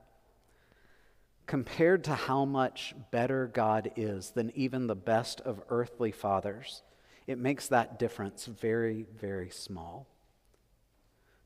Compared 1.46 2.04
to 2.04 2.14
how 2.14 2.44
much 2.44 2.94
better 3.10 3.46
God 3.46 3.92
is 3.96 4.30
than 4.30 4.52
even 4.54 4.86
the 4.86 4.94
best 4.94 5.40
of 5.40 5.62
earthly 5.68 6.12
fathers, 6.12 6.82
it 7.26 7.38
makes 7.38 7.68
that 7.68 7.98
difference 7.98 8.46
very, 8.46 9.06
very 9.20 9.50
small. 9.50 10.06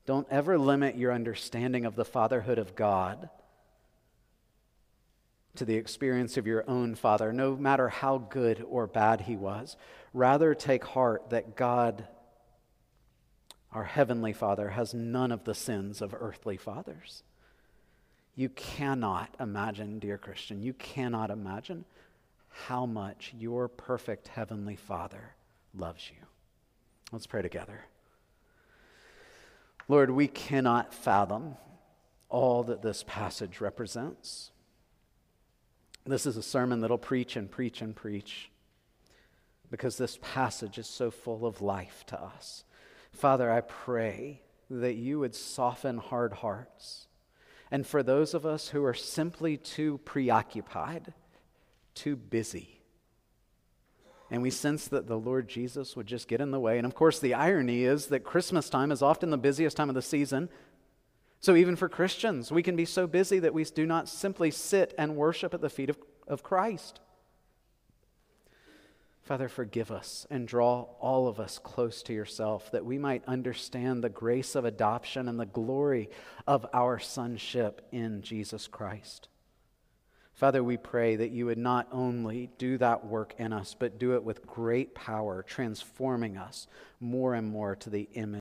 Don't 0.05 0.27
ever 0.31 0.57
limit 0.57 0.95
your 0.95 1.11
understanding 1.11 1.85
of 1.85 1.95
the 1.95 2.05
fatherhood 2.05 2.57
of 2.57 2.75
God 2.75 3.29
to 5.57 5.65
the 5.65 5.75
experience 5.75 6.37
of 6.37 6.47
your 6.47 6.63
own 6.69 6.95
father, 6.95 7.33
no 7.33 7.55
matter 7.55 7.89
how 7.89 8.17
good 8.17 8.63
or 8.69 8.87
bad 8.87 9.21
he 9.21 9.35
was. 9.35 9.75
Rather, 10.13 10.55
take 10.55 10.85
heart 10.85 11.29
that 11.31 11.55
God, 11.55 12.07
our 13.73 13.83
heavenly 13.83 14.33
Father, 14.33 14.69
has 14.69 14.93
none 14.93 15.31
of 15.31 15.43
the 15.43 15.55
sins 15.55 16.01
of 16.01 16.15
earthly 16.17 16.57
fathers. 16.57 17.23
You 18.37 18.49
cannot 18.49 19.33
imagine, 19.39 19.97
dear 19.97 20.19
Christian, 20.19 20.61
you 20.61 20.73
cannot 20.73 21.31
imagine 21.31 21.85
how 22.49 22.85
much 22.85 23.33
your 23.35 23.67
perfect 23.67 24.27
heavenly 24.27 24.75
Father 24.75 25.33
loves 25.75 26.11
you. 26.11 26.23
Let's 27.11 27.25
pray 27.25 27.41
together. 27.41 27.85
Lord, 29.87 30.11
we 30.11 30.27
cannot 30.27 30.93
fathom 30.93 31.55
all 32.29 32.63
that 32.65 32.83
this 32.83 33.03
passage 33.07 33.59
represents. 33.59 34.51
This 36.05 36.27
is 36.27 36.37
a 36.37 36.43
sermon 36.43 36.81
that'll 36.81 36.99
preach 36.99 37.35
and 37.35 37.49
preach 37.49 37.81
and 37.81 37.95
preach 37.95 38.51
because 39.71 39.97
this 39.97 40.19
passage 40.21 40.77
is 40.77 40.87
so 40.87 41.09
full 41.09 41.43
of 41.43 41.63
life 41.63 42.03
to 42.07 42.21
us. 42.21 42.65
Father, 43.11 43.49
I 43.49 43.61
pray 43.61 44.41
that 44.69 44.93
you 44.93 45.17
would 45.19 45.33
soften 45.33 45.97
hard 45.97 46.33
hearts. 46.33 47.07
And 47.71 47.85
for 47.85 48.01
those 48.01 48.33
of 48.33 48.45
us 48.45 48.69
who 48.69 48.83
are 48.83 48.93
simply 48.93 49.57
too 49.57 49.99
preoccupied, 50.05 51.13
too 51.93 52.15
busy, 52.15 52.77
and 54.29 54.41
we 54.41 54.49
sense 54.49 54.87
that 54.89 55.07
the 55.07 55.17
Lord 55.17 55.47
Jesus 55.47 55.95
would 55.95 56.07
just 56.07 56.27
get 56.27 56.41
in 56.41 56.51
the 56.51 56.59
way. 56.59 56.77
And 56.77 56.85
of 56.85 56.95
course, 56.95 57.19
the 57.19 57.33
irony 57.33 57.83
is 57.83 58.07
that 58.07 58.25
Christmas 58.25 58.69
time 58.69 58.91
is 58.91 59.01
often 59.01 59.29
the 59.29 59.37
busiest 59.37 59.77
time 59.77 59.89
of 59.89 59.95
the 59.95 60.01
season. 60.01 60.49
So, 61.39 61.55
even 61.55 61.75
for 61.75 61.87
Christians, 61.87 62.51
we 62.51 62.63
can 62.63 62.75
be 62.75 62.85
so 62.85 63.07
busy 63.07 63.39
that 63.39 63.53
we 63.53 63.63
do 63.63 63.85
not 63.85 64.09
simply 64.09 64.51
sit 64.51 64.93
and 64.97 65.15
worship 65.15 65.53
at 65.53 65.61
the 65.61 65.69
feet 65.69 65.89
of, 65.89 65.97
of 66.27 66.43
Christ. 66.43 66.99
Father, 69.27 69.49
forgive 69.49 69.91
us 69.91 70.25
and 70.29 70.47
draw 70.47 70.83
all 71.01 71.27
of 71.27 71.37
us 71.37 71.59
close 71.59 72.01
to 72.03 72.13
yourself 72.13 72.71
that 72.71 72.85
we 72.85 72.97
might 72.97 73.25
understand 73.27 74.01
the 74.01 74.07
grace 74.07 74.55
of 74.55 74.63
adoption 74.63 75.27
and 75.27 75.37
the 75.37 75.45
glory 75.45 76.09
of 76.47 76.65
our 76.73 76.97
sonship 76.97 77.85
in 77.91 78.21
Jesus 78.21 78.67
Christ. 78.67 79.27
Father, 80.31 80.63
we 80.63 80.77
pray 80.77 81.17
that 81.17 81.31
you 81.31 81.45
would 81.47 81.57
not 81.57 81.89
only 81.91 82.51
do 82.57 82.77
that 82.77 83.05
work 83.05 83.35
in 83.37 83.51
us, 83.51 83.75
but 83.77 83.99
do 83.99 84.15
it 84.15 84.23
with 84.23 84.47
great 84.47 84.95
power, 84.95 85.43
transforming 85.43 86.37
us 86.37 86.65
more 87.01 87.33
and 87.33 87.49
more 87.49 87.75
to 87.75 87.89
the 87.89 88.07
image 88.13 88.35